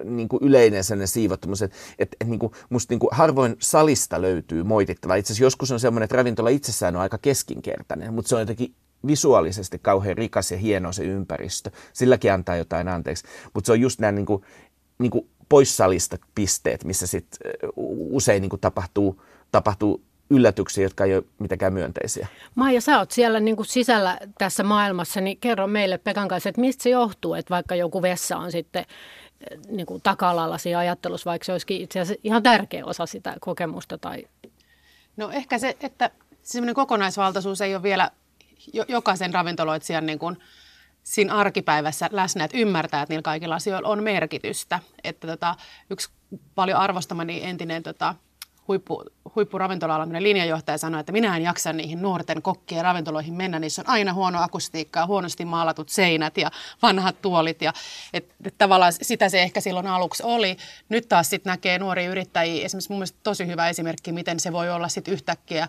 niin 0.05 0.29
kuin 0.29 0.45
yleinen 0.45 0.85
sellainen 0.85 1.09
siivottomuus, 1.09 1.63
että 1.63 1.77
et, 1.99 2.17
et, 2.21 2.29
niin 2.29 2.39
kuin, 2.39 2.53
musta 2.71 2.93
niin 2.93 2.99
kuin 2.99 3.11
harvoin 3.13 3.57
salista 3.59 4.23
löytyy 4.23 4.63
moitittava. 4.63 5.15
Itse 5.15 5.33
asiassa 5.33 5.45
joskus 5.45 5.71
on 5.71 5.81
semmoinen, 5.81 6.05
että 6.05 6.17
ravintola 6.17 6.49
itsessään 6.49 6.97
on 6.97 7.03
aika 7.03 7.19
keskinkertainen, 7.19 8.15
mutta 8.15 8.29
se 8.29 8.35
on 8.35 8.41
jotenkin 8.41 8.75
visuaalisesti 9.07 9.79
kauhean 9.79 10.19
rikas 10.19 10.51
ja 10.51 10.59
hieno 10.59 10.93
se 10.93 11.05
ympäristö. 11.05 11.71
Silläkin 11.93 12.33
antaa 12.33 12.57
jotain 12.57 12.89
anteeksi, 12.89 13.25
mutta 13.55 13.67
se 13.67 13.73
on 13.73 13.81
just 13.81 14.01
nämä 14.01 14.13
niin 14.13 14.27
kuin, 14.27 14.43
niin 14.99 15.11
kuin 15.11 15.29
poissalista 15.49 16.19
pisteet, 16.35 16.85
missä 16.85 17.07
sit 17.07 17.27
usein 18.11 18.41
niin 18.41 18.51
kuin 18.51 18.61
tapahtuu, 18.61 19.23
tapahtuu 19.51 20.05
yllätyksiä, 20.33 20.85
jotka 20.85 21.05
ei 21.05 21.15
ole 21.15 21.25
mitenkään 21.39 21.73
myönteisiä. 21.73 22.27
Maija, 22.55 22.81
sä 22.81 22.99
oot 22.99 23.11
siellä 23.11 23.41
niin 23.41 23.57
kuin 23.57 23.67
sisällä 23.67 24.19
tässä 24.39 24.63
maailmassa, 24.63 25.21
niin 25.21 25.39
kerro 25.41 25.67
meille 25.67 25.99
Pekan 25.99 26.29
kanssa, 26.29 26.49
että 26.49 26.61
mistä 26.61 26.83
se 26.83 26.91
johtuu, 26.91 27.35
että 27.35 27.51
vaikka 27.51 27.75
joku 27.75 28.03
vessa 28.03 28.37
on 28.37 28.53
sitten 28.53 28.85
eh, 29.51 29.59
niin 29.69 29.87
kuin 29.87 30.03
taka-alalla 30.03 30.59
siinä 30.59 30.79
ajattelussa, 30.79 31.31
vaikka 31.31 31.45
se 31.45 31.53
olisikin 31.53 31.81
itse 31.81 32.01
asiassa 32.01 32.21
ihan 32.25 32.43
tärkeä 32.43 32.85
osa 32.85 33.07
sitä 33.07 33.37
kokemusta. 33.41 33.99
Tai... 33.99 34.25
No 35.17 35.31
ehkä 35.31 35.59
se, 35.59 35.77
että 35.81 36.11
semmoinen 36.43 36.75
kokonaisvaltaisuus 36.75 37.61
ei 37.61 37.75
ole 37.75 37.83
vielä 37.83 38.11
jokaisen 38.89 39.35
ravintoloitsijan 39.35 40.07
niin 40.07 40.19
kuin 40.19 40.37
siinä 41.03 41.35
arkipäivässä 41.35 42.09
läsnä, 42.13 42.45
että 42.45 42.59
ymmärtää, 42.59 43.03
että 43.03 43.13
niillä 43.13 43.23
kaikilla 43.23 43.55
asioilla 43.55 43.89
on 43.89 44.03
merkitystä. 44.03 44.81
Että 45.05 45.27
tota, 45.27 45.55
yksi 45.91 46.09
paljon 46.55 46.79
arvostamani 46.79 47.45
entinen 47.45 47.83
tota, 47.83 48.15
huippu, 48.69 49.03
huippuravintola-alan 49.37 50.23
linjanjohtaja 50.23 50.79
sanoi, 50.79 51.01
että 51.01 51.13
minä 51.13 51.37
en 51.37 51.43
jaksa 51.43 51.73
niihin 51.73 52.03
nuorten 52.03 52.43
kokkien 52.43 52.85
ravintoloihin 52.85 53.35
mennä. 53.35 53.59
Niissä 53.59 53.83
on 53.83 53.89
aina 53.89 54.13
huono 54.13 54.43
akustiikka, 54.43 55.07
huonosti 55.07 55.45
maalatut 55.45 55.89
seinät 55.89 56.37
ja 56.37 56.51
vanhat 56.83 57.23
tuolit. 57.23 57.63
Ja, 57.63 57.73
et, 58.13 58.35
et 58.45 58.55
tavallaan 58.59 58.93
sitä 59.03 59.29
se 59.29 59.43
ehkä 59.43 59.61
silloin 59.61 59.87
aluksi 59.87 60.23
oli. 60.23 60.57
Nyt 60.89 61.09
taas 61.09 61.31
sitten 61.31 61.51
näkee 61.51 61.79
nuoria 61.79 62.11
yrittäjiä. 62.11 62.65
Esimerkiksi 62.65 62.91
mun 62.91 62.99
mielestä 62.99 63.19
tosi 63.23 63.47
hyvä 63.47 63.69
esimerkki, 63.69 64.13
miten 64.13 64.41
se 64.41 64.53
voi 64.53 64.71
olla 64.71 64.89
sitten 64.89 65.15
yhtäkkiä 65.15 65.63
äh, 65.63 65.69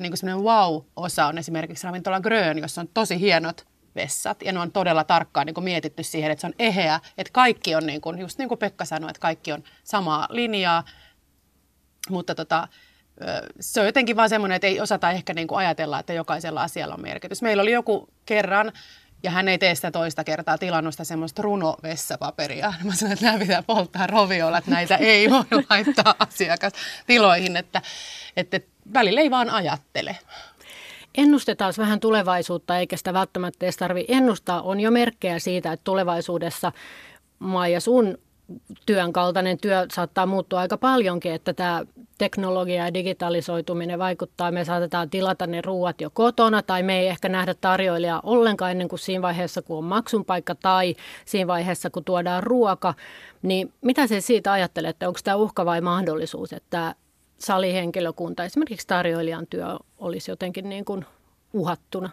niin 0.00 0.12
kuin 0.20 0.44
wow-osa 0.44 1.26
on 1.26 1.38
esimerkiksi 1.38 1.86
ravintola 1.86 2.20
Grön, 2.20 2.58
jossa 2.58 2.80
on 2.80 2.88
tosi 2.94 3.20
hienot 3.20 3.66
vessat. 3.94 4.42
Ja 4.42 4.52
ne 4.52 4.60
on 4.60 4.72
todella 4.72 5.04
tarkkaan 5.04 5.46
niin 5.46 5.54
kuin 5.54 5.64
mietitty 5.64 6.02
siihen, 6.02 6.30
että 6.30 6.40
se 6.40 6.46
on 6.46 6.54
eheä, 6.58 7.00
että 7.18 7.32
kaikki 7.32 7.74
on, 7.74 7.86
niin 7.86 8.00
kuin, 8.00 8.18
just 8.18 8.38
niin 8.38 8.48
kuin 8.48 8.58
Pekka 8.58 8.84
sanoi, 8.84 9.10
että 9.10 9.20
kaikki 9.20 9.52
on 9.52 9.64
samaa 9.84 10.28
linjaa 10.30 10.84
mutta 12.08 12.34
tota, 12.34 12.68
se 13.60 13.80
on 13.80 13.86
jotenkin 13.86 14.16
vaan 14.16 14.28
semmoinen, 14.28 14.56
että 14.56 14.66
ei 14.66 14.80
osata 14.80 15.10
ehkä 15.10 15.34
niin 15.34 15.48
kuin 15.48 15.58
ajatella, 15.58 15.98
että 15.98 16.12
jokaisella 16.12 16.62
asialla 16.62 16.94
on 16.94 17.02
merkitys. 17.02 17.42
Meillä 17.42 17.62
oli 17.62 17.72
joku 17.72 18.08
kerran, 18.26 18.72
ja 19.22 19.30
hän 19.30 19.48
ei 19.48 19.58
tee 19.58 19.74
sitä 19.74 19.90
toista 19.90 20.24
kertaa 20.24 20.58
tilannut 20.58 20.94
sitä 20.94 21.04
semmoista 21.04 21.42
runovessapaperia. 21.42 22.74
Mä 22.84 22.94
sanoin, 22.94 23.12
että 23.12 23.26
nämä 23.26 23.38
pitää 23.38 23.62
polttaa 23.62 24.06
roviolla, 24.06 24.58
että 24.58 24.70
näitä 24.70 24.96
ei 24.96 25.30
voi 25.30 25.44
laittaa 25.70 26.14
asiakastiloihin, 26.18 27.56
että, 27.56 27.82
että 28.36 28.60
välillä 28.94 29.20
ei 29.20 29.30
vaan 29.30 29.50
ajattele. 29.50 30.18
Ennustetaan 31.14 31.74
vähän 31.78 32.00
tulevaisuutta, 32.00 32.78
eikä 32.78 32.96
sitä 32.96 33.12
välttämättä 33.12 33.66
edes 33.66 33.76
tarvitse 33.76 34.12
ennustaa. 34.12 34.62
On 34.62 34.80
jo 34.80 34.90
merkkejä 34.90 35.38
siitä, 35.38 35.72
että 35.72 35.84
tulevaisuudessa 35.84 36.72
Maija 37.38 37.80
sun 37.80 38.18
työn 38.86 39.12
kaltainen 39.12 39.58
työ 39.58 39.86
saattaa 39.92 40.26
muuttua 40.26 40.60
aika 40.60 40.78
paljonkin, 40.78 41.32
että 41.32 41.52
tämä 41.52 41.84
teknologia 42.18 42.84
ja 42.84 42.94
digitalisoituminen 42.94 43.98
vaikuttaa. 43.98 44.50
Me 44.50 44.64
saatetaan 44.64 45.10
tilata 45.10 45.46
ne 45.46 45.60
ruuat 45.60 46.00
jo 46.00 46.10
kotona 46.10 46.62
tai 46.62 46.82
me 46.82 47.00
ei 47.00 47.06
ehkä 47.08 47.28
nähdä 47.28 47.54
tarjoilijaa 47.54 48.20
ollenkaan 48.22 48.70
ennen 48.70 48.88
kuin 48.88 48.98
siinä 48.98 49.22
vaiheessa, 49.22 49.62
kun 49.62 49.78
on 49.78 49.84
maksun 49.84 50.24
paikka 50.24 50.54
tai 50.54 50.96
siinä 51.24 51.46
vaiheessa, 51.46 51.90
kun 51.90 52.04
tuodaan 52.04 52.42
ruoka. 52.42 52.94
Niin 53.42 53.72
mitä 53.80 54.06
se 54.06 54.20
siitä 54.20 54.52
ajattelee, 54.52 54.90
että 54.90 55.08
onko 55.08 55.20
tämä 55.24 55.36
uhka 55.36 55.64
vai 55.64 55.80
mahdollisuus, 55.80 56.52
että 56.52 56.94
salihenkilökunta, 57.38 58.44
esimerkiksi 58.44 58.86
tarjoilijan 58.86 59.46
työ 59.46 59.66
olisi 59.98 60.30
jotenkin 60.30 60.68
niin 60.68 60.84
kuin 60.84 61.04
uhattuna? 61.52 62.10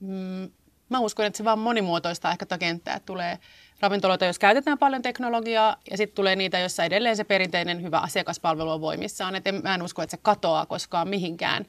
Mm, 0.00 0.50
mä 0.88 1.00
uskon, 1.00 1.26
että 1.26 1.36
se 1.36 1.44
vaan 1.44 1.58
monimuotoista 1.58 2.30
ehkä 2.30 2.46
tätä 2.46 2.58
kenttää. 2.58 3.00
Tulee 3.00 3.38
ravintoloita, 3.80 4.24
jos 4.24 4.38
käytetään 4.38 4.78
paljon 4.78 5.02
teknologiaa, 5.02 5.76
ja 5.90 5.96
sitten 5.96 6.14
tulee 6.14 6.36
niitä, 6.36 6.58
joissa 6.58 6.84
edelleen 6.84 7.16
se 7.16 7.24
perinteinen 7.24 7.82
hyvä 7.82 7.98
asiakaspalvelu 7.98 8.70
on 8.70 8.80
voimissaan. 8.80 9.36
Et 9.36 9.46
en, 9.46 9.60
mä 9.62 9.74
en 9.74 9.82
usko, 9.82 10.02
että 10.02 10.16
se 10.16 10.22
katoaa 10.22 10.66
koskaan 10.66 11.08
mihinkään 11.08 11.66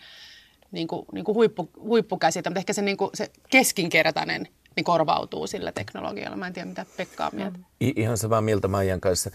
niin 0.72 0.88
kuin, 0.88 1.06
niin 1.12 1.26
kuin 1.26 1.36
huippu, 1.36 1.70
huippukäsitä, 1.80 2.50
mutta 2.50 2.60
ehkä 2.60 2.74
se, 2.74 2.82
niin 2.82 2.98
kuin, 2.98 3.10
se 3.14 3.32
keskinkertainen 3.50 4.48
niin 4.76 4.84
korvautuu 4.84 5.48
sillä 5.48 5.72
teknologialla. 5.72 6.38
Mä 6.38 6.48
en 6.48 6.54
tiedä, 6.54 6.70
mitä 6.70 6.86
Pekka 6.98 7.26
on 7.26 7.32
mieltä. 7.36 7.60
Ihan 7.80 8.18
samaa 8.18 8.42
mieltä 8.42 8.68
Maijan 8.68 9.02
kanssa. 9.02 9.32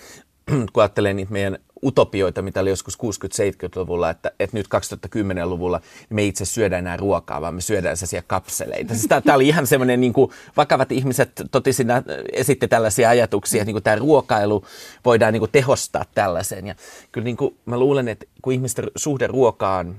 kun 0.72 0.82
ajattelee 0.82 1.14
niitä 1.14 1.32
meidän 1.32 1.58
utopioita, 1.84 2.42
mitä 2.42 2.60
oli 2.60 2.70
joskus 2.70 2.98
60-70-luvulla, 2.98 4.10
että, 4.10 4.32
että 4.40 4.56
nyt 4.56 4.66
2010-luvulla 4.66 5.80
me 6.10 6.24
itse 6.24 6.44
syödään 6.44 6.78
enää 6.78 6.96
ruokaa, 6.96 7.40
vaan 7.40 7.54
me 7.54 7.60
syödään 7.60 7.96
sellaisia 7.96 8.22
kapseleita. 8.26 8.94
Siis 8.94 9.08
tämä 9.24 9.36
oli 9.36 9.48
ihan 9.48 9.66
semmoinen, 9.66 10.00
niin 10.00 10.12
kuin, 10.12 10.30
vakavat 10.56 10.92
ihmiset 10.92 11.42
totisin, 11.50 11.88
esitti 12.32 12.68
tällaisia 12.68 13.08
ajatuksia, 13.08 13.62
että 13.62 13.66
niin 13.66 13.74
kuin 13.74 13.82
tämä 13.82 13.96
ruokailu 13.96 14.64
voidaan 15.04 15.32
niin 15.32 15.40
kuin 15.40 15.52
tehostaa 15.52 16.04
tällaiseen. 16.14 16.66
Ja 16.66 16.74
kyllä 17.12 17.24
niin 17.24 17.36
kuin, 17.36 17.56
mä 17.64 17.78
luulen, 17.78 18.08
että 18.08 18.26
kun 18.42 18.52
ihmisten 18.52 18.90
suhde 18.96 19.26
ruokaan 19.26 19.96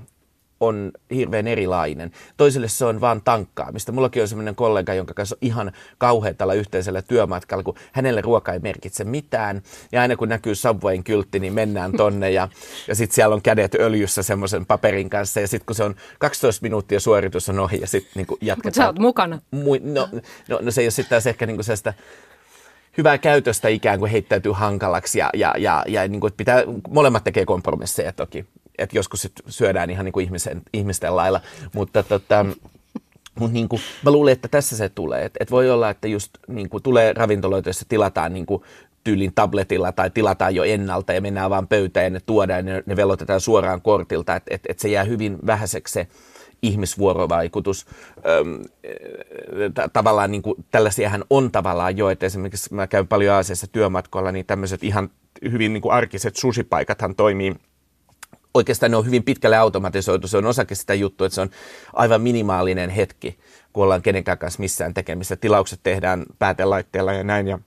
on 0.60 0.92
hirveän 1.14 1.46
erilainen. 1.46 2.10
Toisille 2.36 2.68
se 2.68 2.84
on 2.84 3.00
vaan 3.00 3.22
tankkaamista. 3.24 3.92
Mullakin 3.92 4.22
on 4.22 4.28
sellainen 4.28 4.54
kollega, 4.54 4.94
jonka 4.94 5.14
kanssa 5.14 5.36
on 5.36 5.46
ihan 5.48 5.72
kauhean 5.98 6.36
tällä 6.36 6.54
yhteisellä 6.54 7.02
työmatkalla, 7.02 7.64
kun 7.64 7.74
hänelle 7.92 8.20
ruoka 8.20 8.52
ei 8.52 8.58
merkitse 8.58 9.04
mitään. 9.04 9.62
Ja 9.92 10.00
aina 10.00 10.16
kun 10.16 10.28
näkyy 10.28 10.54
Subwayn 10.54 11.04
kyltti, 11.04 11.40
niin 11.40 11.52
mennään 11.52 11.92
tonne 11.92 12.30
ja, 12.30 12.48
ja 12.88 12.94
sitten 12.94 13.14
siellä 13.14 13.34
on 13.34 13.42
kädet 13.42 13.74
öljyssä 13.74 14.22
semmoisen 14.22 14.66
paperin 14.66 15.10
kanssa. 15.10 15.40
Ja 15.40 15.48
sitten 15.48 15.66
kun 15.66 15.76
se 15.76 15.84
on 15.84 15.94
12 16.18 16.62
minuuttia 16.62 17.00
suoritus 17.00 17.48
on 17.48 17.60
ohi 17.60 17.80
ja 17.80 17.86
sitten 17.86 18.12
niin 18.14 18.38
jatketaan. 18.40 18.56
Mutta 18.64 18.80
sä 18.80 18.86
oot 18.86 18.98
mukana. 18.98 19.38
Mui, 19.50 19.80
no, 19.84 20.08
no, 20.48 20.58
no, 20.62 20.70
se 20.70 20.80
ei 20.80 20.84
ole 20.84 20.90
sitten 20.90 21.10
taas 21.10 21.26
ehkä 21.26 21.46
niin 21.46 21.56
kuin 21.56 21.64
sellaista 21.64 21.92
hyvää 22.98 23.18
käytöstä 23.18 23.68
ikään 23.68 23.98
kuin 23.98 24.10
heittäytyy 24.10 24.52
hankalaksi 24.52 25.18
ja, 25.18 25.30
ja, 25.34 25.54
ja, 25.58 25.84
ja 25.88 26.08
niin 26.08 26.20
kuin 26.20 26.32
pitää, 26.36 26.62
molemmat 26.88 27.24
tekee 27.24 27.44
kompromisseja 27.44 28.12
toki 28.12 28.46
että 28.78 28.98
joskus 28.98 29.22
sit 29.22 29.32
syödään 29.48 29.90
ihan 29.90 30.04
niin 30.04 30.12
kuin 30.12 30.24
ihmisen, 30.24 30.62
ihmisten 30.72 31.16
lailla. 31.16 31.40
Mutta 31.74 32.02
tota, 32.02 32.46
mut 33.40 33.52
niin 33.52 33.68
kuin, 33.68 33.82
mä 34.02 34.10
luulen, 34.10 34.32
että 34.32 34.48
tässä 34.48 34.76
se 34.76 34.88
tulee. 34.88 35.24
Että 35.24 35.38
et 35.40 35.50
voi 35.50 35.70
olla, 35.70 35.90
että 35.90 36.08
just 36.08 36.30
niin 36.48 36.68
kuin, 36.68 36.82
tulee 36.82 37.12
ravintoloita, 37.12 37.68
joissa 37.68 37.86
tilataan 37.88 38.34
niin 38.34 38.46
kuin, 38.46 38.62
tyylin 39.04 39.32
tabletilla 39.34 39.92
tai 39.92 40.10
tilataan 40.10 40.54
jo 40.54 40.64
ennalta 40.64 41.12
ja 41.12 41.20
mennään 41.20 41.50
vaan 41.50 41.68
pöytään 41.68 42.04
ja 42.04 42.10
ne 42.10 42.20
tuodaan 42.26 42.66
ja 42.66 42.74
ne, 42.74 42.82
ne 42.86 42.96
velotetaan 42.96 43.40
suoraan 43.40 43.82
kortilta. 43.82 44.36
Että 44.36 44.54
et, 44.54 44.62
et 44.68 44.78
se 44.78 44.88
jää 44.88 45.04
hyvin 45.04 45.38
vähäiseksi 45.46 45.92
se 45.92 46.06
ihmisvuorovaikutus. 46.62 47.86
Tavallaan 49.92 50.30
niin 50.30 50.42
kuin, 50.42 50.64
tällaisiahan 50.70 51.24
on 51.30 51.52
tavallaan 51.52 51.96
jo, 51.96 52.10
että 52.10 52.26
esimerkiksi 52.26 52.74
mä 52.74 52.86
käyn 52.86 53.08
paljon 53.08 53.34
Aasiassa 53.34 53.66
työmatkoilla, 53.66 54.32
niin 54.32 54.46
tämmöiset 54.46 54.84
ihan 54.84 55.10
hyvin 55.50 55.72
niin 55.72 55.82
kuin 55.82 55.92
arkiset 55.92 56.36
susipaikathan 56.36 57.14
toimii 57.14 57.54
oikeastaan 58.54 58.90
ne 58.90 58.96
on 58.96 59.06
hyvin 59.06 59.24
pitkälle 59.24 59.56
automatisoitu. 59.56 60.28
Se 60.28 60.36
on 60.36 60.46
osakin 60.46 60.76
sitä 60.76 60.94
juttua, 60.94 61.26
että 61.26 61.34
se 61.34 61.40
on 61.40 61.50
aivan 61.92 62.22
minimaalinen 62.22 62.90
hetki, 62.90 63.38
kun 63.72 63.84
ollaan 63.84 64.02
kenenkään 64.02 64.38
kanssa 64.38 64.60
missään 64.60 64.94
tekemistä. 64.94 65.36
Tilaukset 65.36 65.80
tehdään 65.82 66.24
päätelaitteella 66.38 67.12
ja 67.12 67.24
näin. 67.24 67.46
Ja 67.48 67.58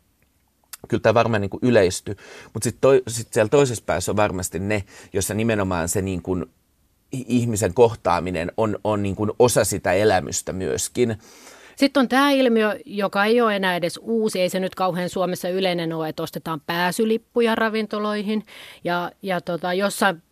kyllä 0.87 1.01
tämä 1.01 1.13
varmaan 1.13 1.41
niin 1.41 1.49
yleistyy. 1.61 2.15
Mutta 2.53 2.63
sitten 2.63 3.01
sit 3.07 3.33
siellä 3.33 3.49
toisessa 3.49 3.83
päässä 3.85 4.11
on 4.11 4.15
varmasti 4.15 4.59
ne, 4.59 4.83
jossa 5.13 5.33
nimenomaan 5.33 5.89
se 5.89 6.01
niin 6.01 6.21
kuin 6.21 6.45
ihmisen 7.11 7.73
kohtaaminen 7.73 8.51
on, 8.57 8.79
on 8.83 9.03
niin 9.03 9.15
kuin 9.15 9.31
osa 9.39 9.65
sitä 9.65 9.93
elämystä 9.93 10.53
myöskin. 10.53 11.17
Sitten 11.75 12.01
on 12.01 12.09
tämä 12.09 12.31
ilmiö, 12.31 12.79
joka 12.85 13.25
ei 13.25 13.41
ole 13.41 13.55
enää 13.55 13.75
edes 13.75 13.99
uusi, 14.01 14.41
ei 14.41 14.49
se 14.49 14.59
nyt 14.59 14.75
kauhean 14.75 15.09
Suomessa 15.09 15.49
yleinen 15.49 15.93
ole, 15.93 16.09
että 16.09 16.23
ostetaan 16.23 16.61
pääsylippuja 16.61 17.55
ravintoloihin. 17.55 18.45
Ja, 18.83 19.11
ja 19.21 19.41
tota, 19.41 19.73
jossain 19.73 20.23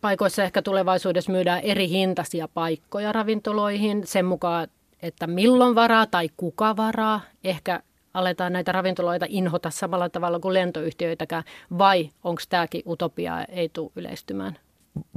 paikoissa 0.00 0.42
ehkä 0.44 0.62
tulevaisuudessa 0.62 1.32
myydään 1.32 1.60
eri 1.60 1.88
hintaisia 1.88 2.48
paikkoja 2.48 3.12
ravintoloihin 3.12 4.06
sen 4.06 4.24
mukaan, 4.24 4.68
että 5.02 5.26
milloin 5.26 5.74
varaa 5.74 6.06
tai 6.06 6.28
kuka 6.36 6.76
varaa. 6.76 7.20
Ehkä 7.44 7.80
aletaan 8.14 8.52
näitä 8.52 8.72
ravintoloita 8.72 9.26
inhota 9.28 9.70
samalla 9.70 10.08
tavalla 10.08 10.40
kuin 10.40 10.54
lentoyhtiöitäkään, 10.54 11.44
vai 11.78 12.10
onko 12.24 12.42
tämäkin 12.48 12.82
utopia 12.86 13.44
ei 13.44 13.68
tule 13.68 13.90
yleistymään? 13.96 14.58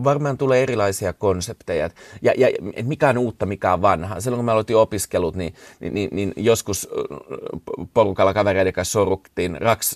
Varmaan 0.03 0.37
tulee 0.37 0.63
erilaisia 0.63 1.13
konsepteja. 1.13 1.89
Ja, 2.21 2.33
ja 2.37 2.47
mikä 2.83 3.09
on 3.09 3.17
uutta, 3.17 3.45
mikä 3.45 3.73
on 3.73 3.81
vanhaa. 3.81 4.19
Silloin 4.19 4.37
kun 4.37 4.45
mä 4.45 4.51
aloitin 4.51 4.75
opiskelut, 4.75 5.35
niin, 5.35 5.53
niin, 5.79 5.93
niin, 5.93 6.09
niin 6.11 6.33
joskus 6.37 6.89
porukalla 7.93 8.33
kavereiden 8.33 8.73
kanssa 8.73 8.91
sorruttiin 8.91 9.61
raks 9.61 9.95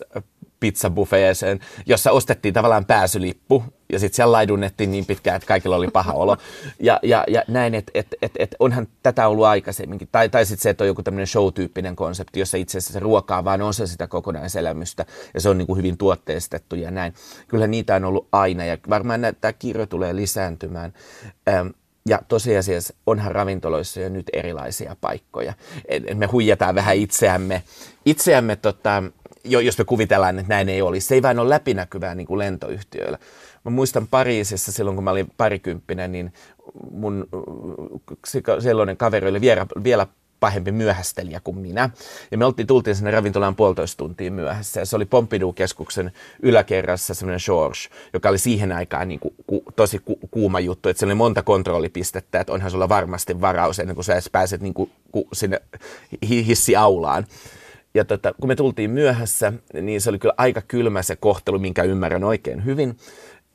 pizzabuffeeseen, 0.63 1.60
jossa 1.86 2.12
ostettiin 2.12 2.54
tavallaan 2.54 2.86
pääsylippu 2.86 3.63
ja 3.91 3.99
sitten 3.99 4.15
siellä 4.15 4.32
laidunnettiin 4.32 4.91
niin 4.91 5.06
pitkään, 5.06 5.36
että 5.36 5.47
kaikilla 5.47 5.76
oli 5.76 5.88
paha 5.88 6.13
olo. 6.13 6.38
Ja, 6.80 6.99
ja, 7.04 7.23
ja 7.28 7.43
näin, 7.47 7.76
että 7.76 7.91
et, 7.95 8.08
et, 8.21 8.32
et 8.39 8.56
onhan 8.60 8.88
tätä 9.04 9.28
ollut 9.28 9.45
aikaisemminkin. 9.45 10.08
Tai, 10.12 10.30
tai 10.30 10.45
sitten 10.45 10.63
se, 10.63 10.69
että 10.69 10.84
on 10.84 10.88
joku 10.88 11.04
tämmöinen 11.04 11.28
show-tyyppinen 11.28 11.95
konsepti, 11.95 12.39
jossa 12.39 12.58
itse 12.58 12.78
asiassa 12.78 12.99
ruokaa 12.99 13.43
vaan 13.43 13.62
on 13.62 13.73
se 13.73 13.88
sitä 13.88 14.08
kokonaiselämystä 14.08 15.06
ja 15.34 15.41
se 15.41 15.49
on 15.49 15.58
niin 15.58 15.67
kuin 15.67 15.78
hyvin 15.78 15.97
tuotteistettu 15.97 16.76
ja 16.76 16.91
näin. 16.91 17.13
Kyllä 17.47 17.67
niitä 17.67 17.95
on 17.95 18.06
ollut 18.06 18.28
aina 18.32 18.65
ja 18.65 18.78
varmaan 18.89 19.21
tämä 19.41 19.54
kirjo 19.54 19.86
tulee 19.86 20.15
lisääntymään. 20.15 20.93
Ähm, 21.49 21.67
ja 22.08 22.19
tosiasiassa 22.28 22.93
onhan 23.08 23.32
ravintoloissa 23.32 23.99
jo 23.99 24.10
nyt 24.10 24.26
erilaisia 24.34 24.95
paikkoja. 25.02 25.54
Me 26.13 26.26
huijataan 26.26 26.76
vähän 26.76 26.95
itseämme, 26.95 27.63
itseämme 28.06 28.56
tota, 28.56 29.04
jos 29.43 29.77
me 29.77 29.86
kuvitellaan, 29.86 30.39
että 30.39 30.53
näin 30.53 30.69
ei 30.69 30.82
olisi. 30.82 31.08
Se 31.08 31.15
ei 31.15 31.21
vain 31.21 31.39
ole 31.39 31.49
läpinäkyvää 31.49 32.15
niin 32.15 32.27
kuin 32.27 32.39
lentoyhtiöillä. 32.39 33.17
Mä 33.63 33.71
muistan 33.71 34.08
Pariisissa 34.08 34.71
silloin, 34.71 34.95
kun 34.95 35.03
mä 35.03 35.12
olin 35.12 35.32
parikymppinen, 35.38 36.12
niin 36.12 36.34
mun 36.91 37.27
sellainen 38.60 38.97
kaveri 38.97 39.29
oli 39.29 39.41
vielä, 39.41 39.67
vielä 39.84 40.08
pahempi 40.43 40.71
myöhästelijä 40.71 41.41
kuin 41.43 41.58
minä. 41.58 41.89
Ja 42.32 42.38
me 42.38 42.45
oltiin, 42.45 42.67
tultiin 42.67 42.95
sinne 42.95 43.12
ravintolaan 43.12 43.56
puolitoista 43.56 43.97
tuntia 43.97 44.32
myöhässä. 44.32 44.79
Ja 44.79 44.86
se 44.86 44.95
oli 44.95 45.06
Pompidou-keskuksen 45.06 46.12
yläkerrassa 46.41 47.13
semmoinen 47.13 47.39
George, 47.45 47.79
joka 48.13 48.29
oli 48.29 48.38
siihen 48.38 48.71
aikaan 48.71 49.08
niin 49.08 49.19
kuin, 49.19 49.34
ku, 49.47 49.63
tosi 49.75 49.99
ku, 49.99 50.19
kuuma 50.32 50.60
juttu. 50.60 50.89
Että 50.89 50.99
siellä 50.99 51.12
oli 51.12 51.17
monta 51.17 51.43
kontrollipistettä, 51.43 52.39
että 52.39 52.53
onhan 52.53 52.71
sulla 52.71 52.89
varmasti 52.89 53.41
varaus 53.41 53.79
ennen 53.79 53.95
kuin 53.95 54.06
sä 54.06 54.13
edes 54.13 54.29
pääset 54.32 54.62
niin 54.62 54.73
kuin, 54.73 54.91
ku, 55.12 55.27
sinne 55.34 55.62
hissiaulaan 56.21 57.25
ja 57.93 58.06
tota, 58.06 58.34
kun 58.41 58.47
me 58.47 58.56
tultiin 58.56 58.91
myöhässä, 58.91 59.53
niin 59.82 60.01
se 60.01 60.10
oli 60.10 60.19
kyllä 60.19 60.34
aika 60.38 60.62
kylmä 60.62 61.01
se 61.01 61.15
kohtelu, 61.15 61.60
minkä 61.60 61.84
ymmärrän 61.84 62.23
oikein 62.23 62.65
hyvin. 62.65 62.97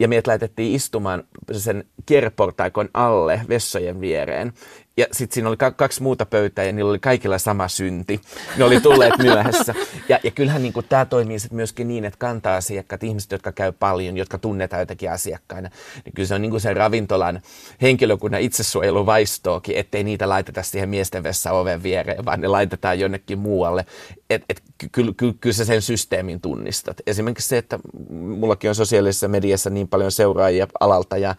Ja 0.01 0.09
meidät 0.09 0.27
laitettiin 0.27 0.75
istumaan 0.75 1.25
sen 1.53 1.85
kierreportaikon 2.07 2.89
alle 2.95 3.41
vessojen 3.49 4.01
viereen. 4.01 4.53
Ja 4.99 5.07
sitten 5.13 5.35
siinä 5.35 5.49
oli 5.49 5.57
kaksi 5.77 6.03
muuta 6.03 6.27
pöytää 6.27 6.65
ja 6.65 6.73
niillä 6.73 6.91
oli 6.91 6.99
kaikilla 6.99 7.39
sama 7.39 7.69
synti. 7.69 8.21
Ne 8.57 8.65
oli 8.65 8.81
tulleet 8.81 9.19
myöhässä. 9.23 9.75
Ja, 10.09 10.19
ja 10.25 10.31
kyllähän 10.31 10.63
niin 10.63 10.73
tämä 10.89 11.05
toimii 11.05 11.39
sit 11.39 11.53
myöskin 11.53 11.89
niin, 11.89 12.05
että 12.05 12.19
kanta-asiakkaat, 12.19 13.05
ihmiset, 13.05 13.33
jotka 13.33 13.53
käy 13.53 13.73
paljon, 13.73 14.17
jotka 14.17 14.39
tunnetaan 14.39 14.81
jotenkin 14.81 15.11
asiakkaina, 15.11 15.71
niin 16.05 16.13
kyllä 16.15 16.27
se 16.27 16.35
on 16.35 16.43
niin 16.43 16.51
kuin 16.51 16.61
sen 16.61 16.77
ravintolan 16.77 17.41
henkilökunnan 17.83 18.41
itsesuojelu 18.41 19.07
vaistoakin, 19.07 19.77
ettei 19.77 20.05
niitä 20.05 20.29
laiteta 20.29 20.63
siihen 20.63 20.89
miesten 20.89 21.23
vessa 21.23 21.53
oven 21.53 21.83
viereen, 21.83 22.25
vaan 22.25 22.41
ne 22.41 22.49
laitetaan 22.49 23.01
jonnekin 23.01 23.39
muualle. 23.39 23.87
Et, 24.31 24.45
et, 24.49 24.63
kyllä, 24.93 25.13
kyllä, 25.17 25.35
kyllä 25.41 25.55
sä 25.55 25.65
sen 25.65 25.83
systeemin 25.83 26.41
tunnistat. 26.41 26.97
Esimerkiksi 27.07 27.49
se, 27.49 27.59
että 27.59 27.79
mullakin 28.11 28.71
on 28.71 28.75
sosiaalisessa 28.75 29.29
mediassa 29.29 29.71
niin 29.71 29.89
paljon 29.89 30.13
seuraajia 30.13 30.67
alalta 30.81 31.17
ja 31.17 31.35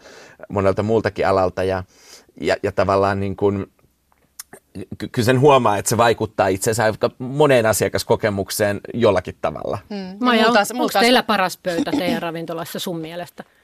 monelta 0.48 0.82
muultakin 0.82 1.26
alalta 1.26 1.64
ja 1.64 1.84
ja, 2.40 2.56
ja 2.62 2.72
tavallaan 2.72 3.20
niin 3.20 3.36
kuin, 3.36 3.66
kyllä 5.12 5.26
sen 5.26 5.40
huomaa, 5.40 5.78
että 5.78 5.88
se 5.88 5.96
vaikuttaa 5.96 6.48
itse 6.48 6.70
asiassa 6.70 7.10
moneen 7.18 7.66
asiakaskokemukseen 7.66 8.80
jollakin 8.94 9.36
tavalla. 9.40 9.78
Hmm. 9.90 10.16
Maja, 10.24 10.48
on, 10.48 10.56
onko 10.74 11.00
teillä 11.00 11.22
paras 11.22 11.56
pöytä 11.62 11.90
teidän 11.90 12.22
ravintolassa 12.22 12.78
sun 12.78 12.98
mielestä? 12.98 13.44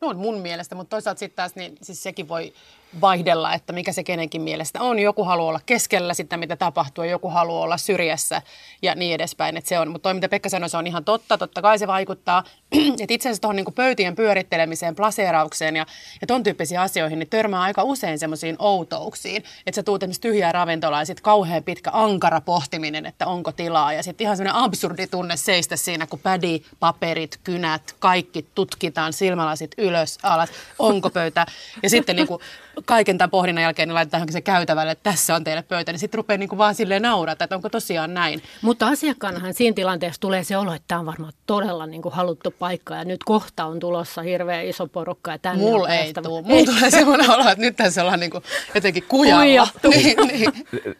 No 0.00 0.08
on 0.08 0.16
mun 0.16 0.40
mielestä, 0.40 0.74
mutta 0.74 0.90
toisaalta 0.90 1.18
sitten 1.18 1.36
taas 1.36 1.54
niin, 1.54 1.74
siis 1.82 2.02
sekin 2.02 2.28
voi 2.28 2.52
vaihdella, 3.00 3.54
että 3.54 3.72
mikä 3.72 3.92
se 3.92 4.04
kenenkin 4.04 4.42
mielestä 4.42 4.82
on. 4.82 4.98
Joku 4.98 5.24
haluaa 5.24 5.48
olla 5.48 5.60
keskellä 5.66 6.14
sitä, 6.14 6.36
mitä 6.36 6.56
tapahtuu, 6.56 7.04
joku 7.04 7.28
haluaa 7.28 7.62
olla 7.62 7.76
syrjässä 7.76 8.42
ja 8.82 8.94
niin 8.94 9.14
edespäin. 9.14 9.56
Että 9.56 9.68
se 9.68 9.78
on, 9.78 9.90
mutta 9.90 10.02
toi, 10.02 10.14
mitä 10.14 10.28
Pekka 10.28 10.48
sanoi, 10.48 10.68
se 10.68 10.76
on 10.76 10.86
ihan 10.86 11.04
totta. 11.04 11.38
Totta 11.38 11.62
kai 11.62 11.78
se 11.78 11.86
vaikuttaa. 11.86 12.44
että 13.02 13.14
itse 13.14 13.28
asiassa 13.28 13.40
tuohon 13.40 13.56
niin 13.56 13.74
pöytien 13.74 14.16
pyörittelemiseen, 14.16 14.94
plaseeraukseen 14.94 15.76
ja, 15.76 15.86
ja 16.20 16.26
ton 16.26 16.42
tyyppisiin 16.42 16.80
asioihin, 16.80 17.18
niin 17.18 17.28
törmää 17.28 17.60
aika 17.60 17.82
usein 17.82 18.18
semmoisiin 18.18 18.56
outouksiin. 18.58 19.44
Että 19.66 19.76
sä 19.76 19.82
tuut 19.82 20.02
esimerkiksi 20.02 20.20
tyhjää 20.20 20.52
ravintolaa 20.52 21.02
ja 21.02 21.06
sitten 21.06 21.22
kauhean 21.22 21.64
pitkä 21.64 21.90
ankara 21.92 22.40
pohtiminen, 22.40 23.06
että 23.06 23.26
onko 23.26 23.52
tilaa. 23.52 23.92
Ja 23.92 24.02
sitten 24.02 24.24
ihan 24.24 24.36
semmoinen 24.36 24.62
absurdi 24.62 25.06
tunne 25.06 25.36
seistä 25.36 25.76
siinä, 25.76 26.06
kun 26.06 26.18
pädi, 26.18 26.60
paperit, 26.80 27.40
kynät, 27.44 27.94
kaikki 27.98 28.46
tutkitaan, 28.54 29.12
silmälasit 29.12 29.70
ylös, 29.78 30.18
alas, 30.22 30.48
onko 30.78 31.10
pöytä. 31.10 31.46
Ja 31.82 31.90
sitten 31.90 32.16
niin 32.16 32.28
kuin 32.28 32.40
kaiken 32.84 33.18
tämän 33.18 33.30
pohdinnan 33.30 33.62
jälkeen 33.62 33.88
niin 33.88 33.94
laitetaan 33.94 34.32
se 34.32 34.40
käytävälle, 34.40 34.92
että 34.92 35.10
tässä 35.10 35.34
on 35.34 35.44
teille 35.44 35.62
pöytä, 35.62 35.92
niin 35.92 36.00
sitten 36.00 36.18
rupeaa 36.18 36.38
niin 36.38 36.48
kuin 36.48 36.58
vaan 36.58 36.74
silleen 36.74 37.02
naurata, 37.02 37.44
että 37.44 37.56
onko 37.56 37.68
tosiaan 37.68 38.14
näin. 38.14 38.42
Mutta 38.62 38.88
asiakkaanahan 38.88 39.54
siinä 39.54 39.74
tilanteessa 39.74 40.20
tulee 40.20 40.44
se 40.44 40.56
olo, 40.56 40.74
että 40.74 40.84
tämä 40.88 40.98
on 40.98 41.06
varmaan 41.06 41.32
todella 41.46 41.86
niin 41.86 42.02
kuin 42.02 42.14
haluttu 42.14 42.54
paikka 42.58 42.94
ja 42.94 43.04
nyt 43.04 43.24
kohta 43.24 43.64
on 43.64 43.80
tulossa 43.80 44.22
hirveän 44.22 44.66
iso 44.66 44.86
porukka 44.86 45.30
ja 45.30 45.38
tänne 45.38 45.62
Mulla 45.62 45.88
ei 45.88 46.12
tule. 46.12 46.42
Mulla 46.42 46.64
tulee 46.64 46.90
sellainen 46.90 47.30
olo, 47.30 47.48
että 47.50 47.64
nyt 47.64 47.76
tässä 47.76 48.02
ollaan 48.02 48.20
niin 48.20 48.30
kuin 48.30 48.44
jotenkin 48.74 49.04
kujalla. 49.08 49.68
niin, 49.88 50.16
niin. 50.28 50.52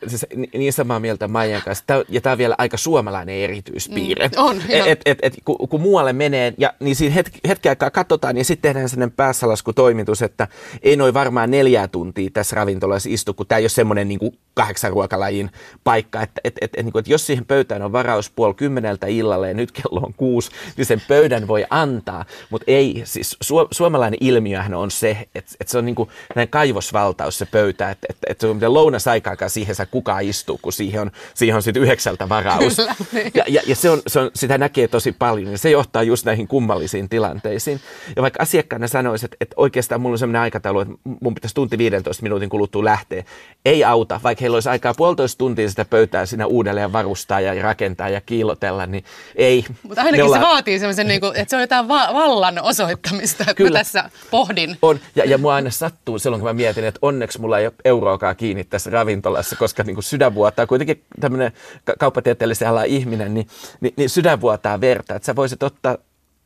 Siis, 0.07 0.27
niin 0.55 0.73
samaa 0.73 1.01
mieltä 1.01 1.29
Maijan 1.29 1.63
kanssa. 1.63 1.85
Tää, 1.87 2.03
ja 2.09 2.21
tämä 2.21 2.33
on 2.33 2.39
vielä 2.39 2.55
aika 2.59 2.77
suomalainen 2.77 3.35
erityispiirre. 3.35 4.29
Mm, 4.29 4.35
on, 4.37 4.63
et, 4.69 4.87
et, 4.87 5.01
et, 5.07 5.19
et, 5.23 5.35
kun, 5.45 5.69
kun 5.69 5.81
muualle 5.81 6.13
menee 6.13 6.55
ja 6.59 6.73
niin 6.81 6.97
siinä 6.97 7.15
hetki, 7.15 7.39
hetki 7.49 7.69
aikaa 7.69 7.91
katsotaan 7.91 8.37
ja 8.37 8.45
sitten 8.45 8.69
tehdään 8.69 8.89
sellainen 8.89 9.17
päässälaskutoimitus, 9.17 10.23
että 10.23 10.49
ei 10.83 10.97
noin 10.97 11.15
varmaan 11.15 11.51
neljä 11.51 11.68
neljää 11.69 11.89
tuntia 11.89 12.31
tässä 12.33 12.57
ravintolassa 12.57 13.09
istu, 13.13 13.35
kun 13.35 13.47
tämä 13.47 13.59
ei 13.59 13.63
ole 13.63 13.69
semmoinen 13.69 14.09
niin 14.09 14.19
kuin 14.19 14.39
kahdeksan 14.55 14.91
ruokalajin 14.91 15.51
paikka, 15.85 16.23
että 16.23 16.41
et, 16.45 16.55
et, 16.61 16.71
et, 16.77 16.85
niin 16.85 16.93
kuin, 16.93 17.01
että 17.01 17.13
jos 17.13 17.27
siihen 17.27 17.45
pöytään 17.45 17.83
on 17.83 17.93
varaus 17.93 18.31
puoli 18.31 18.55
kymmeneltä 18.55 19.07
illalla 19.07 19.47
ja 19.47 19.55
nyt 19.55 19.73
kello 19.73 20.01
on 20.01 20.15
kuusi, 20.15 20.51
niin 20.77 20.87
sen 20.87 21.03
pöydän 21.09 21.49
voi 21.49 21.65
antaa, 21.71 22.25
mutta 22.51 22.65
ei, 22.67 23.03
siis 23.05 23.37
su, 23.41 23.69
suomalainen 23.71 24.19
ilmiöhän 24.21 24.75
on 24.75 24.91
se, 24.91 25.29
että, 25.35 25.53
että 25.61 25.71
se 25.71 25.79
on 25.79 25.85
niin 25.85 25.95
kuin 25.95 26.09
näin 26.35 26.49
kaivosvaltaus 26.49 27.39
se 27.39 27.47
pöytä, 27.47 27.91
että, 27.91 28.07
että, 28.11 28.27
että 28.31 28.41
se 28.41 28.47
on 28.47 28.57
miten 28.57 28.75
lounasaikaakaan 28.75 29.51
siihen 29.51 29.75
saa 29.75 29.87
kukaan 29.87 30.25
istuu, 30.25 30.59
kun 30.63 30.73
siihen 30.73 31.01
on, 31.01 31.11
siihen 31.35 31.57
on 31.57 31.63
sitten 31.63 31.83
yhdeksältä 31.83 32.29
varaus. 32.29 32.77
Niin. 33.13 33.33
Ja, 33.35 33.45
ja, 33.49 33.63
ja 33.67 33.77
se 33.77 33.91
on, 33.91 34.03
se 34.07 34.21
on, 34.21 34.31
sitä 34.35 34.59
näkee 34.59 34.89
tosi 34.89 35.13
paljon 35.13 35.53
ja 35.53 35.59
se 35.59 35.71
johtaa 35.71 36.03
just 36.03 36.25
näihin 36.25 36.49
kummallisiin 36.49 37.09
tilanteisiin. 37.09 37.81
Ja 38.17 38.23
vaikka 38.23 38.43
asiakkaana 38.43 38.89
sanoisi, 38.89 39.27
että, 39.27 39.37
että 39.41 39.55
oikeastaan 39.57 40.01
mulla 40.01 40.15
on 40.15 40.19
sellainen 40.19 40.43
aikataulu, 40.43 40.81
että 40.81 40.95
mun 41.21 41.35
pitäisi 41.35 41.55
tunti 41.59 41.79
15 41.79 42.23
minuutin 42.23 42.49
kuluttua 42.49 42.85
lähteä, 42.85 43.25
ei 43.65 43.85
auta, 43.85 44.21
vaikka 44.23 44.43
heillä 44.43 44.57
olisi 44.57 44.69
aikaa 44.69 44.95
puolitoista 44.95 45.39
tuntia 45.39 45.71
sitä 45.71 45.85
pöytää 45.85 46.27
siinä 46.27 46.47
uudelleen 46.47 46.93
varustaa 46.93 47.41
ja 47.41 47.63
rakentaa 47.63 48.09
ja 48.09 48.21
kiilotella, 48.21 48.87
niin 48.87 49.05
ei. 49.37 49.65
Mutta 49.83 50.03
ainakin 50.03 50.25
olla... 50.25 50.37
se 50.37 50.43
vaatii 50.43 50.79
semmoisen, 50.79 51.09
niin 51.09 51.21
kuin, 51.21 51.37
että 51.37 51.51
se 51.51 51.57
on 51.57 51.63
jotain 51.63 51.89
va- 51.89 52.15
vallan 52.15 52.63
osoittamista, 52.63 53.43
että 53.43 53.55
Kyllä. 53.55 53.71
mä 53.71 53.79
tässä 53.79 54.11
pohdin. 54.31 54.77
On, 54.83 55.01
ja, 55.17 55.25
ja 55.25 55.39
mua 55.39 55.55
aina 55.55 55.71
sattuu 55.71 56.19
silloin, 56.19 56.41
kun 56.41 56.51
mä 56.51 56.55
mietin, 56.55 56.85
että 56.85 56.99
onneksi 57.03 57.41
mulla 57.41 57.59
ei 57.59 57.67
ole 57.67 57.75
euroakaan 57.85 58.37
kiinni 58.37 58.65
tässä 58.65 58.91
ravintolassa, 58.91 59.57
koska 59.57 59.83
niin 59.83 59.97
kuin 59.97 60.05
sydän 60.05 60.35
vuotaa, 60.35 60.67
kuitenkin 60.67 61.05
tämmöinen 61.21 61.53
kauppatieteellisen 61.99 62.69
ala 62.69 62.85
ihminen, 62.85 63.35
niin, 63.35 63.47
niin, 63.81 63.95
niin 63.97 64.11
sydän 64.11 64.41
vuotaa 64.41 64.81
verta, 64.81 65.15
että 65.15 65.27
sä 65.27 65.37
voisit 65.37 65.63
ottaa 65.63 65.99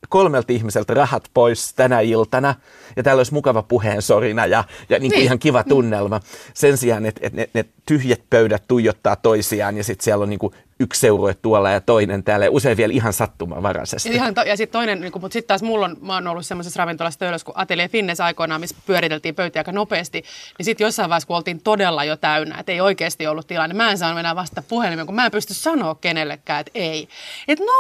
kolmelta 0.09 0.53
ihmiseltä 0.53 0.95
rahat 0.95 1.25
pois 1.35 1.75
tänä 1.75 2.01
iltana 2.01 2.55
ja 2.97 3.03
täällä 3.03 3.21
olisi 3.21 3.35
mukava 3.35 3.63
puheensorina 3.63 4.47
ja, 4.47 4.65
ja 4.89 4.99
niin 4.99 5.11
kuin 5.11 5.19
niin. 5.19 5.25
ihan 5.25 5.39
kiva 5.39 5.65
tunnelma. 5.65 6.21
Sen 6.55 6.77
sijaan, 6.77 7.07
että, 7.07 7.21
että 7.27 7.37
ne, 7.37 7.49
ne 7.55 7.65
tyhjät 7.87 8.21
pöydät 8.31 8.63
tuijottaa 8.69 9.17
toisiaan 9.17 9.77
ja 9.77 9.85
sitten 9.85 10.05
siellä 10.05 10.23
on 10.23 10.31
niin 10.31 10.39
kuin 10.39 10.55
yksi 10.83 11.01
seurue 11.01 11.35
tuolla 11.35 11.71
ja 11.71 11.81
toinen 11.81 12.25
täällä 12.25 12.47
ja 12.47 12.51
usein 12.51 12.77
vielä 12.77 12.93
ihan 12.93 13.13
sattumanvaraisesti. 13.13 14.09
Ihan 14.09 14.35
to, 14.35 14.41
ja 14.41 14.57
sitten 14.57 14.73
toinen, 14.73 15.01
niin 15.01 15.13
kuin, 15.13 15.23
mutta 15.23 15.33
sitten 15.33 15.49
taas 15.49 15.63
mulla 15.63 15.87
on, 15.87 15.97
mä 16.01 16.15
oon 16.15 16.29
ollut 16.29 16.47
semmoisessa 16.47 16.79
ravintolassa 16.79 17.19
töölössä 17.19 17.45
kuin 17.45 17.59
Atelier 17.59 17.89
Finnes 17.89 18.21
aikoinaan, 18.21 18.61
missä 18.61 18.77
pyöriteltiin 18.87 19.35
pöytiä 19.35 19.61
aika 19.61 19.73
nopeasti, 19.73 20.25
niin 20.59 20.65
sitten 20.65 20.85
jossain 20.85 21.11
vaiheessa, 21.11 21.27
kun 21.27 21.37
oltiin 21.37 21.63
todella 21.63 22.05
jo 22.05 22.17
täynnä, 22.17 22.59
että 22.61 22.73
ei 22.73 22.81
oikeasti 22.81 23.27
ollut 23.27 23.47
tilanne, 23.47 23.75
mä 23.75 23.91
en 23.91 23.99
saanut 23.99 24.21
enää 24.21 24.37
vastata 24.37 24.63
puhelimeen, 24.69 25.07
kun 25.07 25.15
mä 25.15 25.25
en 25.25 25.33
pysty 25.33 25.55
sanoa 25.55 25.95
kenellekään, 25.95 26.61
että 26.61 26.71
ei. 26.75 27.09
Että 27.49 27.65
no, 27.65 27.73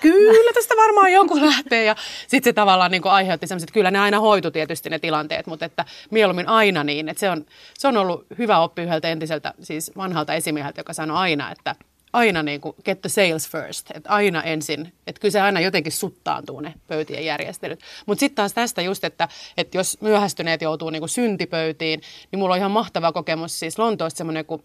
kyllä 0.00 0.52
tästä 0.52 0.74
varmaan 0.76 1.12
jonkun 1.12 1.46
lähtee 1.46 1.84
ja 1.84 1.96
sitten 2.28 2.50
se 2.50 2.52
tavallaan 2.52 2.90
niin 2.90 3.06
aiheutti 3.06 3.46
semmoiset, 3.46 3.70
kyllä 3.70 3.90
ne 3.90 3.98
aina 3.98 4.20
hoitu 4.20 4.50
tietysti 4.50 4.90
ne 4.90 4.98
tilanteet, 4.98 5.46
mutta 5.46 5.64
että 5.64 5.84
mieluummin 6.10 6.48
aina 6.48 6.84
niin, 6.84 7.08
että 7.08 7.20
se 7.20 7.30
on, 7.30 7.46
se 7.78 7.88
on 7.88 7.96
ollut 7.96 8.26
hyvä 8.38 8.58
oppi 8.58 8.82
yhdeltä 8.82 9.08
entiseltä, 9.08 9.54
siis 9.60 9.92
vanhalta 9.96 10.34
esimieheltä, 10.34 10.80
joka 10.80 10.92
sanoi 10.92 11.16
aina, 11.16 11.50
että 11.50 11.76
aina 12.14 12.42
niin 12.42 12.60
kuin 12.60 12.76
get 12.84 13.00
the 13.00 13.08
sales 13.08 13.48
first, 13.48 13.90
että 13.94 14.10
aina 14.10 14.42
ensin, 14.42 14.92
että 15.06 15.20
kyllä 15.20 15.32
se 15.32 15.40
aina 15.40 15.60
jotenkin 15.60 15.92
suttaantuu 15.92 16.60
ne 16.60 16.74
pöytien 16.86 17.24
järjestelyt. 17.24 17.80
Mutta 18.06 18.20
sitten 18.20 18.34
taas 18.34 18.52
tästä 18.52 18.82
just, 18.82 19.04
että, 19.04 19.28
että 19.56 19.78
jos 19.78 19.98
myöhästyneet 20.00 20.62
joutuu 20.62 20.90
niin 20.90 21.00
kuin 21.00 21.08
syntipöytiin, 21.08 22.00
niin 22.32 22.38
mulla 22.38 22.54
on 22.54 22.58
ihan 22.58 22.70
mahtava 22.70 23.12
kokemus 23.12 23.58
siis 23.58 23.78
Lontoosta 23.78 24.18
semmoinen 24.18 24.44
kuin 24.44 24.62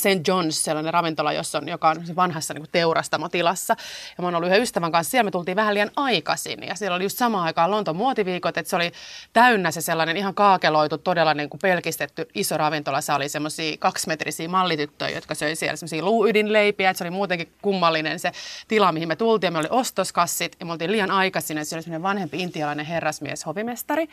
St. 0.00 0.28
John's, 0.28 0.50
sellainen 0.50 0.94
ravintola, 0.94 1.32
jossa 1.32 1.58
on, 1.58 1.68
joka 1.68 1.88
on 1.88 2.16
vanhassa 2.16 2.54
niin 2.54 2.66
teurastamotilassa. 2.72 3.76
Ja 4.18 4.22
mä 4.22 4.26
oon 4.26 4.34
ollut 4.34 4.48
yhden 4.48 4.62
ystävän 4.62 4.92
kanssa 4.92 5.10
siellä, 5.10 5.24
me 5.24 5.30
tultiin 5.30 5.56
vähän 5.56 5.74
liian 5.74 5.90
aikaisin. 5.96 6.62
Ja 6.62 6.74
siellä 6.74 6.94
oli 6.94 7.04
just 7.04 7.18
samaan 7.18 7.44
aikaan 7.44 7.70
Lontoon 7.70 7.96
muotiviikot, 7.96 8.56
että 8.56 8.70
se 8.70 8.76
oli 8.76 8.92
täynnä 9.32 9.70
se 9.70 9.80
sellainen 9.80 10.16
ihan 10.16 10.34
kaakeloitu, 10.34 10.98
todella 10.98 11.34
niin 11.34 11.50
kuin 11.50 11.60
pelkistetty 11.60 12.28
iso 12.34 12.56
ravintola. 12.56 13.00
Se 13.00 13.12
oli 13.12 13.28
semmoisia 13.28 13.76
kaksimetrisiä 13.76 14.48
mallityttöjä, 14.48 15.14
jotka 15.14 15.34
söi 15.34 15.56
siellä 15.56 15.76
semmoisia 15.76 16.04
luuydinleipiä. 16.04 16.90
Että 16.90 16.98
se 16.98 17.04
oli 17.04 17.10
muutenkin 17.10 17.52
kummallinen 17.62 18.18
se 18.18 18.32
tila, 18.68 18.92
mihin 18.92 19.08
me 19.08 19.16
tultiin. 19.16 19.52
Me 19.52 19.58
oli 19.58 19.68
ostoskassit 19.70 20.56
ja 20.60 20.66
me 20.66 20.72
oltiin 20.72 20.92
liian 20.92 21.10
aikaisin. 21.10 21.56
Ja 21.56 21.64
se 21.64 21.76
oli 21.76 21.82
semmoinen 21.82 22.02
vanhempi 22.02 22.42
intialainen 22.42 22.86
herrasmies, 22.86 23.46
hovimestari. 23.46 24.08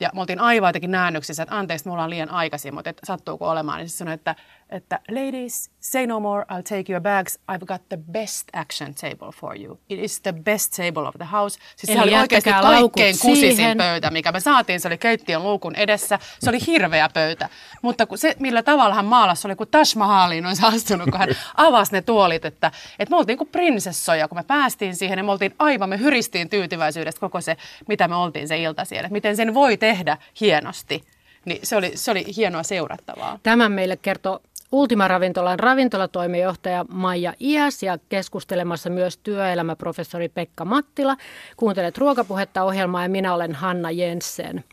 Ja 0.00 0.10
me 0.14 0.20
oltiin 0.20 0.40
aivan 0.40 0.68
jotenkin 0.68 0.90
näännyksissä, 0.90 1.42
että 1.42 1.58
anteeksi, 1.58 1.86
me 1.86 1.92
ollaan 1.92 2.10
liian 2.10 2.30
aikaisin, 2.30 2.74
mutta 2.74 2.90
että 2.90 3.06
sattuuko 3.06 3.50
olemaan. 3.50 3.78
Niin 3.78 3.88
se 3.88 3.96
sanoi, 3.96 4.14
että, 4.14 4.36
että 4.70 5.00
ladies, 5.10 5.70
say 5.82 6.06
no 6.06 6.20
more, 6.20 6.44
I'll 6.50 6.62
take 6.62 6.92
your 6.92 7.00
bags. 7.00 7.38
I've 7.52 7.66
got 7.66 7.82
the 7.88 7.96
best 8.12 8.48
action 8.52 8.94
table 8.94 9.32
for 9.32 9.56
you. 9.56 9.78
It 9.88 9.98
is 9.98 10.20
the 10.20 10.32
best 10.32 10.76
table 10.76 11.08
of 11.08 11.14
the 11.18 11.24
house. 11.32 11.58
Siis 11.76 11.96
se 11.96 12.02
oli 12.02 12.16
oikeasti 12.16 12.50
kaikkein 12.50 13.18
kusisin 13.18 13.56
siihen. 13.56 13.78
pöytä, 13.78 14.10
mikä 14.10 14.32
me 14.32 14.40
saatiin. 14.40 14.80
Se 14.80 14.88
oli 14.88 14.98
keittiön 14.98 15.42
luukun 15.42 15.74
edessä. 15.74 16.18
Se 16.40 16.50
oli 16.50 16.58
hirveä 16.66 17.08
pöytä. 17.14 17.48
Mutta 17.82 18.06
kun 18.06 18.18
se, 18.18 18.36
millä 18.38 18.62
tavalla 18.62 18.94
hän 18.94 19.04
maalasi, 19.04 19.48
oli 19.48 19.56
kuin 19.56 19.68
Taj 19.70 19.84
Mahaliin 19.96 20.46
olisi 20.46 20.66
astunut, 20.66 21.10
kun 21.10 21.18
hän 21.18 21.28
avasi 21.56 21.92
ne 21.92 22.02
tuolit. 22.02 22.44
Että, 22.44 22.72
että 22.98 23.10
me 23.10 23.16
oltiin 23.16 23.38
kuin 23.38 23.48
prinsessoja, 23.48 24.28
kun 24.28 24.38
me 24.38 24.42
päästiin 24.42 24.96
siihen. 24.96 25.18
Ja 25.18 25.24
me 25.24 25.32
oltiin 25.32 25.54
aivan, 25.58 25.88
me 25.88 25.98
hyristiin 25.98 26.48
tyytyväisyydestä 26.48 27.20
koko 27.20 27.40
se, 27.40 27.56
mitä 27.88 28.08
me 28.08 28.16
oltiin 28.16 28.48
se 28.48 28.62
ilta 28.62 28.84
siellä. 28.84 29.08
Miten 29.08 29.36
sen 29.36 29.54
voi 29.54 29.76
tehdä 29.76 30.18
hienosti. 30.40 31.04
Niin 31.44 31.60
se 31.62 31.76
oli, 31.76 31.92
se 31.94 32.10
oli 32.10 32.24
hienoa 32.36 32.62
seurattavaa. 32.62 33.38
Tämän 33.42 33.72
meille 33.72 33.96
kertoo 33.96 34.40
Ultima-ravintolan 34.72 35.58
ravintolatoimijohtaja 35.58 36.84
Maija 36.88 37.34
Iäs 37.40 37.82
ja 37.82 37.98
keskustelemassa 38.08 38.90
myös 38.90 39.16
työelämäprofessori 39.18 40.28
Pekka 40.28 40.64
Mattila. 40.64 41.16
Kuuntelet 41.56 41.98
ruokapuhetta 41.98 42.62
ohjelmaa 42.62 43.02
ja 43.02 43.08
minä 43.08 43.34
olen 43.34 43.54
Hanna 43.54 43.90
Jensen. 43.90 44.64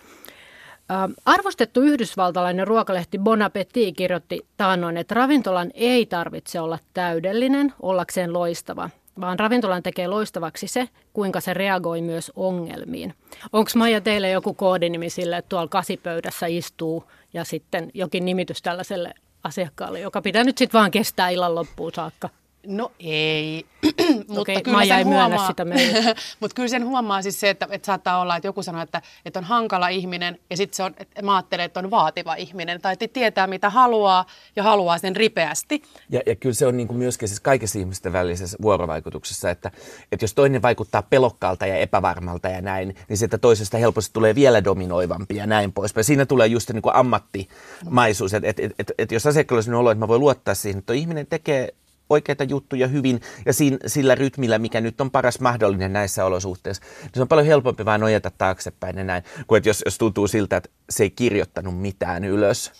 Arvostettu 1.25 1.81
yhdysvaltalainen 1.81 2.67
ruokalehti 2.67 3.17
Bon 3.17 3.41
Appetit 3.41 3.95
kirjoitti 3.95 4.47
taannoin, 4.57 4.97
että 4.97 5.15
ravintolan 5.15 5.71
ei 5.73 6.05
tarvitse 6.05 6.59
olla 6.59 6.79
täydellinen 6.93 7.73
ollakseen 7.81 8.33
loistava 8.33 8.89
vaan 9.21 9.39
ravintolan 9.39 9.83
tekee 9.83 10.07
loistavaksi 10.07 10.67
se, 10.67 10.89
kuinka 11.13 11.39
se 11.39 11.53
reagoi 11.53 12.01
myös 12.01 12.31
ongelmiin. 12.35 13.13
Onko 13.53 13.71
Maija 13.75 14.01
teille 14.01 14.29
joku 14.29 14.53
koodinimi 14.53 15.09
sille, 15.09 15.37
että 15.37 15.49
tuolla 15.49 15.67
kasipöydässä 15.67 16.45
istuu 16.47 17.03
ja 17.33 17.43
sitten 17.43 17.91
jokin 17.93 18.25
nimitys 18.25 18.61
tällaiselle 18.61 19.13
asiakkaalle, 19.43 19.99
joka 19.99 20.21
pitää 20.21 20.43
nyt 20.43 20.57
sitten 20.57 20.79
vaan 20.79 20.91
kestää 20.91 21.29
illan 21.29 21.55
loppuun 21.55 21.91
saakka? 21.95 22.29
No 22.67 22.91
ei, 22.99 23.65
mutta 24.27 24.41
okay, 24.41 24.61
kyllä 24.61 24.77
Maija 24.77 24.97
ei 24.97 25.03
huomaa, 25.03 25.29
myönnä 25.29 25.47
sitä 25.47 25.65
mutta 26.39 26.55
kyllä 26.55 26.69
sen 26.69 26.85
huomaa 26.85 27.21
siis 27.21 27.39
se, 27.39 27.49
että, 27.49 27.67
että 27.71 27.85
saattaa 27.85 28.21
olla, 28.21 28.35
että 28.35 28.47
joku 28.47 28.63
sanoo, 28.63 28.81
että, 28.81 29.01
että 29.25 29.39
on 29.39 29.45
hankala 29.45 29.87
ihminen 29.87 30.39
ja 30.49 30.57
sitten 30.57 30.75
se 30.75 30.83
on, 30.83 30.93
että 30.97 31.21
mä 31.21 31.35
ajattelen, 31.35 31.65
että 31.65 31.79
on 31.79 31.91
vaativa 31.91 32.35
ihminen 32.35 32.81
tai 32.81 32.93
että 32.93 33.07
tietää 33.07 33.47
mitä 33.47 33.69
haluaa 33.69 34.25
ja 34.55 34.63
haluaa 34.63 34.97
sen 34.97 35.15
ripeästi. 35.15 35.81
Ja, 36.09 36.21
ja 36.25 36.35
kyllä 36.35 36.55
se 36.55 36.65
on 36.65 36.77
niin 36.77 36.87
kuin 36.87 36.97
myöskin 36.97 37.27
siis 37.27 37.39
kaikessa 37.39 37.79
ihmisten 37.79 38.13
välisessä 38.13 38.57
vuorovaikutuksessa, 38.61 39.49
että, 39.49 39.71
että 40.11 40.23
jos 40.23 40.33
toinen 40.33 40.61
vaikuttaa 40.61 41.01
pelokkaalta 41.01 41.65
ja 41.65 41.77
epävarmalta 41.77 42.49
ja 42.49 42.61
näin, 42.61 42.95
niin 43.09 43.17
sieltä 43.17 43.37
toisesta 43.37 43.77
helposti 43.77 44.13
tulee 44.13 44.35
vielä 44.35 44.63
dominoivampi 44.63 45.35
ja 45.35 45.47
näin 45.47 45.73
poispäin. 45.73 46.03
Siinä 46.03 46.25
tulee 46.25 46.47
just 46.47 46.67
se 46.67 46.73
niin 46.73 46.81
kuin 46.81 46.95
ammattimaisuus, 46.95 48.33
että, 48.33 48.49
että, 48.49 48.63
että, 48.63 48.75
että, 48.79 48.93
että 48.97 49.15
jos 49.15 49.25
asiakkaalla 49.25 49.63
on 49.67 49.73
olo, 49.73 49.91
että 49.91 49.99
mä 49.99 50.07
voin 50.07 50.21
luottaa 50.21 50.55
siihen, 50.55 50.79
että 50.79 50.93
ihminen 50.93 51.27
tekee 51.27 51.73
oikeita 52.09 52.43
juttuja 52.43 52.87
hyvin 52.87 53.21
ja 53.45 53.53
siinä, 53.53 53.77
sillä 53.85 54.15
rytmillä, 54.15 54.59
mikä 54.59 54.81
nyt 54.81 55.01
on 55.01 55.11
paras 55.11 55.39
mahdollinen 55.39 55.93
näissä 55.93 56.25
olosuhteissa, 56.25 56.83
niin 57.01 57.11
se 57.13 57.21
on 57.21 57.27
paljon 57.27 57.47
helpompi 57.47 57.85
vain 57.85 58.01
nojata 58.01 58.31
taaksepäin 58.31 58.97
ja 58.97 59.03
näin, 59.03 59.23
kuin 59.47 59.57
että 59.57 59.69
jos, 59.69 59.81
jos 59.85 59.97
tuntuu 59.97 60.27
siltä, 60.27 60.57
että 60.57 60.69
se 60.89 61.03
ei 61.03 61.09
kirjoittanut 61.09 61.81
mitään 61.81 62.23
ylös. 62.23 62.71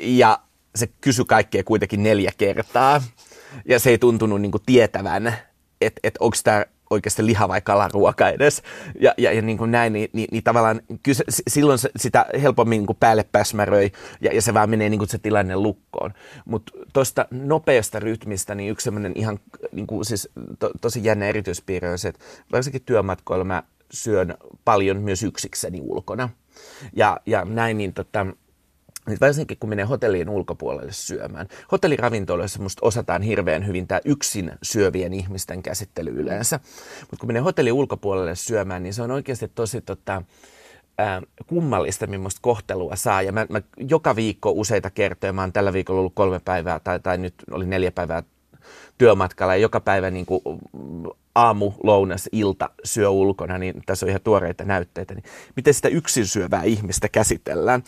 Ja 0.00 0.38
se 0.74 0.86
kysyi 1.00 1.24
kaikkea 1.24 1.64
kuitenkin 1.64 2.02
neljä 2.02 2.32
kertaa. 2.38 3.02
Ja 3.68 3.78
se 3.78 3.90
ei 3.90 3.98
tuntunut 3.98 4.40
niin 4.40 4.52
kuin 4.52 4.62
tietävän, 4.66 5.26
että, 5.80 6.00
että 6.04 6.18
onko 6.20 6.36
tämä 6.44 6.64
oikeasti 6.94 7.26
liha 7.26 7.48
vai 7.48 7.60
kalaruoka 7.60 8.28
edes. 8.28 8.62
Ja, 9.00 9.14
ja, 9.18 9.32
ja 9.32 9.42
niin 9.42 9.58
kuin 9.58 9.70
näin, 9.70 9.92
niin, 9.92 10.10
niin, 10.12 10.28
niin 10.32 10.42
tavallaan 10.44 10.80
kyllä 11.02 11.16
se, 11.16 11.42
silloin 11.48 11.78
se, 11.78 11.90
sitä 11.96 12.26
helpommin 12.42 12.78
niin 12.78 12.86
kuin 12.86 12.96
päälle 13.00 13.24
päsmäröi 13.32 13.92
ja, 14.20 14.34
ja 14.34 14.42
se 14.42 14.54
vaan 14.54 14.70
menee 14.70 14.88
niin 14.88 14.98
kuin 14.98 15.08
se 15.08 15.18
tilanne 15.18 15.56
lukkoon. 15.56 16.14
Mutta 16.44 16.72
tuosta 16.92 17.26
nopeasta 17.30 18.00
rytmistä, 18.00 18.54
niin 18.54 18.70
yksi 18.70 18.84
semmoinen 18.84 19.12
ihan 19.14 19.38
niin 19.72 19.86
kuin, 19.86 20.04
siis 20.04 20.28
to, 20.58 20.70
tosi 20.80 21.04
jännä 21.04 21.26
erityispiirre 21.26 21.90
on 21.90 21.98
se, 21.98 22.08
että 22.08 22.24
varsinkin 22.52 22.82
työmatkoilla 22.82 23.44
mä 23.44 23.62
syön 23.92 24.34
paljon 24.64 25.02
myös 25.02 25.22
yksikseni 25.22 25.80
ulkona. 25.82 26.28
Ja, 26.96 27.20
ja 27.26 27.44
näin, 27.44 27.78
niin 27.78 27.94
tota, 27.94 28.26
niin 29.08 29.18
varsinkin 29.20 29.56
kun 29.60 29.68
menee 29.68 29.84
hotellien 29.84 30.28
ulkopuolelle 30.28 30.92
syömään. 30.92 31.48
Hotelliravintoloissa 31.72 32.62
musta 32.62 32.86
osataan 32.86 33.22
hirveän 33.22 33.66
hyvin 33.66 33.86
tämä 33.86 34.00
yksin 34.04 34.52
syövien 34.62 35.14
ihmisten 35.14 35.62
käsittely 35.62 36.10
yleensä. 36.10 36.60
Mutta 37.00 37.16
kun 37.20 37.26
menee 37.26 37.42
hotellin 37.42 37.72
ulkopuolelle 37.72 38.34
syömään, 38.34 38.82
niin 38.82 38.94
se 38.94 39.02
on 39.02 39.10
oikeasti 39.10 39.48
tosi 39.54 39.80
tota, 39.80 40.22
äh, 41.00 41.22
kummallista, 41.46 42.06
millaista 42.06 42.38
kohtelua 42.42 42.96
saa. 42.96 43.22
Ja 43.22 43.32
mä, 43.32 43.46
mä 43.48 43.62
joka 43.76 44.16
viikko 44.16 44.50
useita 44.50 44.90
kertoja, 44.90 45.32
mä 45.32 45.40
oon 45.40 45.52
tällä 45.52 45.72
viikolla 45.72 46.00
ollut 46.00 46.14
kolme 46.14 46.40
päivää 46.44 46.80
tai, 46.80 47.00
tai 47.00 47.18
nyt 47.18 47.34
oli 47.50 47.66
neljä 47.66 47.92
päivää 47.92 48.22
työmatkalla 48.98 49.54
ja 49.54 49.62
joka 49.62 49.80
päivä 49.80 50.10
niin 50.10 50.26
kuin 50.26 50.42
aamu, 51.34 51.72
lounas, 51.82 52.28
ilta 52.32 52.70
syö 52.84 53.10
ulkona, 53.10 53.58
niin 53.58 53.82
tässä 53.86 54.06
on 54.06 54.10
ihan 54.10 54.20
tuoreita 54.24 54.64
näytteitä. 54.64 55.14
Niin 55.14 55.24
miten 55.56 55.74
sitä 55.74 55.88
yksin 55.88 56.26
syövää 56.26 56.62
ihmistä 56.62 57.08
käsitellään? 57.08 57.82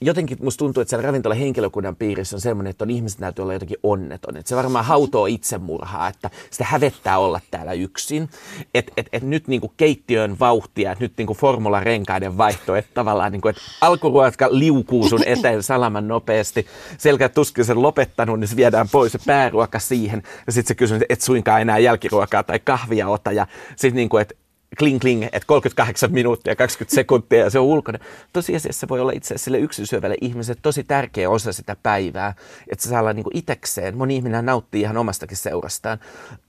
Jotenkin 0.00 0.38
musta 0.42 0.58
tuntuu, 0.58 0.80
että 0.80 0.90
siellä 0.90 1.06
ravintola 1.06 1.34
henkilökunnan 1.34 1.96
piirissä 1.96 2.36
on 2.36 2.40
semmoinen, 2.40 2.70
että 2.70 2.84
on 2.84 2.90
ihmiset 2.90 3.20
näytyy 3.20 3.42
olla 3.42 3.52
jotenkin 3.52 3.78
onneton. 3.82 4.36
Että 4.36 4.48
se 4.48 4.56
varmaan 4.56 4.84
hautoo 4.84 5.26
itsemurhaa, 5.26 6.08
että 6.08 6.30
sitä 6.50 6.64
hävettää 6.64 7.18
olla 7.18 7.40
täällä 7.50 7.72
yksin. 7.72 8.28
Että 8.74 8.92
et, 8.96 9.08
et 9.12 9.22
nyt 9.22 9.48
niinku 9.48 9.72
keittiön 9.76 10.36
vauhtia, 10.40 10.92
että 10.92 11.04
nyt 11.04 11.12
niinku 11.18 11.34
formularenkaiden 11.34 12.38
vaihto, 12.38 12.76
että 12.76 12.90
tavallaan 12.94 13.32
niinku, 13.32 13.48
että 13.48 13.62
alkuruoka 13.80 14.48
liukuu 14.50 15.08
sun 15.08 15.22
eteen 15.26 15.62
salaman 15.62 16.08
nopeasti. 16.08 16.66
Selkä 16.98 17.28
tuskin 17.28 17.64
sen 17.64 17.82
lopettanut, 17.82 18.40
niin 18.40 18.48
se 18.48 18.56
viedään 18.56 18.88
pois 18.92 19.12
se 19.12 19.18
pääruoka 19.26 19.78
siihen. 19.78 20.22
Ja 20.46 20.52
sitten 20.52 20.68
se 20.68 20.74
kysyy, 20.74 20.96
että 20.96 21.06
et 21.08 21.20
suinkaan 21.20 21.60
enää 21.60 21.78
jälkiruokaa 21.78 22.42
tai 22.42 22.58
kahvia 22.58 23.08
ota. 23.08 23.32
Ja 23.32 23.46
sitten 23.76 23.96
niinku, 23.96 24.16
että 24.16 24.34
kling 24.78 25.00
kling, 25.00 25.24
että 25.24 25.46
38 25.46 26.12
minuuttia, 26.12 26.56
20 26.56 26.94
sekuntia 26.94 27.38
ja 27.38 27.50
se 27.50 27.58
on 27.58 27.64
ulkona. 27.64 27.98
Tosiasiassa 28.32 28.88
voi 28.88 29.00
olla 29.00 29.12
itse 29.12 29.26
asiassa 29.26 29.44
sille 29.44 29.58
yksinsyövälle 29.58 30.16
ihmiselle 30.20 30.60
tosi 30.62 30.84
tärkeä 30.84 31.30
osa 31.30 31.52
sitä 31.52 31.76
päivää, 31.82 32.34
että 32.72 32.82
se 32.82 32.88
saa 32.88 33.00
olla 33.00 33.12
niin 33.12 33.26
itekseen. 33.34 33.96
Moni 33.96 34.16
ihminen 34.16 34.46
nauttii 34.46 34.80
ihan 34.80 34.96
omastakin 34.96 35.36
seurastaan. 35.36 35.98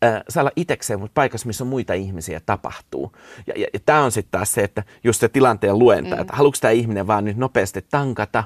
Äh, 0.04 0.24
saa 0.30 0.42
olla 0.42 0.52
itekseen, 0.56 1.00
mutta 1.00 1.14
paikassa, 1.14 1.48
missä 1.48 1.64
on 1.64 1.68
muita 1.68 1.94
ihmisiä, 1.94 2.42
tapahtuu. 2.46 3.12
Ja, 3.48 3.54
ja, 3.58 3.68
ja 3.74 3.80
tämä 3.86 4.04
on 4.04 4.12
sitten 4.12 4.32
taas 4.32 4.52
se, 4.52 4.64
että 4.64 4.84
just 5.04 5.20
se 5.20 5.30
tilanteen 5.30 5.80
luenta, 5.80 6.16
mm. 6.16 6.22
että 6.22 6.36
haluatko 6.36 6.58
tämä 6.62 6.72
ihminen 6.72 7.08
vaan 7.08 7.26
nyt 7.26 7.38
nopeasti 7.38 7.86
tankata 7.90 8.44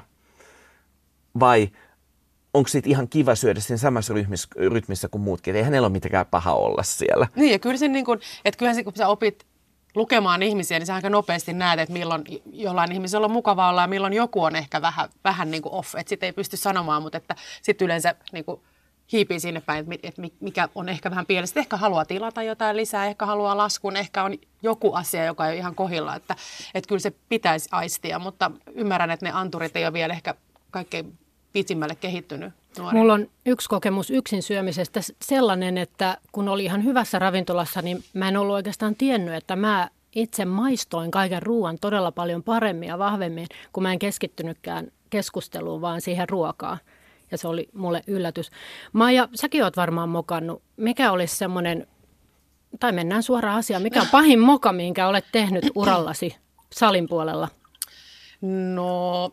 vai 1.40 1.68
onko 2.54 2.68
siitä 2.68 2.88
ihan 2.88 3.08
kiva 3.08 3.34
syödä 3.34 3.60
siinä 3.60 3.76
samassa 3.76 4.14
rytmissä, 4.14 4.48
rytmissä 4.56 5.08
kuin 5.08 5.22
muutkin. 5.22 5.56
Ei 5.56 5.62
hänellä 5.62 5.86
ole 5.86 5.92
mitenkään 5.92 6.26
paha 6.26 6.52
olla 6.52 6.82
siellä. 6.82 7.26
Niin 7.36 7.52
ja 7.52 7.58
kyllä 7.58 7.76
se 7.76 7.88
niin 7.88 8.04
kuin, 8.04 8.20
että 8.44 8.58
kyllähän 8.58 8.74
se, 8.74 8.84
kun 8.84 8.92
sä 8.96 9.08
opit 9.08 9.46
lukemaan 9.94 10.42
ihmisiä, 10.42 10.78
niin 10.78 10.86
sä 10.86 10.94
aika 10.94 11.10
nopeasti 11.10 11.52
näet, 11.52 11.80
että 11.80 11.92
milloin 11.92 12.24
jollain 12.52 12.92
ihmisellä 12.92 13.24
on 13.24 13.30
mukava 13.30 13.68
olla 13.68 13.80
ja 13.80 13.86
milloin 13.86 14.12
joku 14.12 14.42
on 14.42 14.56
ehkä 14.56 14.82
vähän, 14.82 15.08
vähän 15.24 15.50
niin 15.50 15.62
kuin 15.62 15.72
off. 15.72 15.94
Että 15.94 16.08
sitten 16.08 16.26
ei 16.26 16.32
pysty 16.32 16.56
sanomaan, 16.56 17.02
mutta 17.02 17.18
että 17.18 17.36
sitten 17.62 17.84
yleensä 17.84 18.14
niin 18.32 18.44
kuin 18.44 18.60
hiipii 19.12 19.40
sinne 19.40 19.60
päin, 19.60 19.86
että 20.02 20.22
mikä 20.40 20.68
on 20.74 20.88
ehkä 20.88 21.10
vähän 21.10 21.26
pielessä. 21.26 21.60
Ehkä 21.60 21.76
haluaa 21.76 22.04
tilata 22.04 22.42
jotain 22.42 22.76
lisää, 22.76 23.06
ehkä 23.06 23.26
haluaa 23.26 23.56
laskun, 23.56 23.96
ehkä 23.96 24.22
on 24.22 24.38
joku 24.62 24.92
asia, 24.92 25.24
joka 25.24 25.46
ei 25.46 25.50
ole 25.50 25.58
ihan 25.58 25.74
kohilla. 25.74 26.14
Että, 26.14 26.36
että 26.74 26.88
kyllä 26.88 27.00
se 27.00 27.12
pitäisi 27.28 27.68
aistia, 27.72 28.18
mutta 28.18 28.50
ymmärrän, 28.74 29.10
että 29.10 29.26
ne 29.26 29.32
anturit 29.32 29.76
ei 29.76 29.84
ole 29.84 29.92
vielä 29.92 30.12
ehkä 30.14 30.34
kaikkein 30.70 31.18
pitsimmälle 31.52 31.94
kehittynyt 31.94 32.52
nuori. 32.78 32.98
Mulla 32.98 33.14
on 33.14 33.26
yksi 33.46 33.68
kokemus 33.68 34.10
yksin 34.10 34.42
syömisestä 34.42 35.00
sellainen, 35.22 35.78
että 35.78 36.18
kun 36.32 36.48
oli 36.48 36.64
ihan 36.64 36.84
hyvässä 36.84 37.18
ravintolassa, 37.18 37.82
niin 37.82 38.04
mä 38.14 38.28
en 38.28 38.36
ollut 38.36 38.54
oikeastaan 38.54 38.94
tiennyt, 38.94 39.34
että 39.34 39.56
mä 39.56 39.88
itse 40.14 40.44
maistoin 40.44 41.10
kaiken 41.10 41.42
ruoan 41.42 41.78
todella 41.80 42.12
paljon 42.12 42.42
paremmin 42.42 42.88
ja 42.88 42.98
vahvemmin, 42.98 43.46
kun 43.72 43.82
mä 43.82 43.92
en 43.92 43.98
keskittynytkään 43.98 44.92
keskusteluun, 45.10 45.80
vaan 45.80 46.00
siihen 46.00 46.28
ruokaan. 46.28 46.78
Ja 47.30 47.38
se 47.38 47.48
oli 47.48 47.68
mulle 47.74 48.02
yllätys. 48.06 48.50
Maija, 48.92 49.28
säkin 49.34 49.64
oot 49.64 49.76
varmaan 49.76 50.08
mokannut. 50.08 50.62
Mikä 50.76 51.12
olisi 51.12 51.36
semmoinen, 51.36 51.86
tai 52.80 52.92
mennään 52.92 53.22
suoraan 53.22 53.58
asiaan, 53.58 53.82
mikä 53.82 54.00
on 54.00 54.08
pahin 54.12 54.40
moka, 54.40 54.72
minkä 54.72 55.08
olet 55.08 55.24
tehnyt 55.32 55.70
urallasi 55.74 56.36
salin 56.72 57.08
puolella? 57.08 57.48
No 58.74 59.32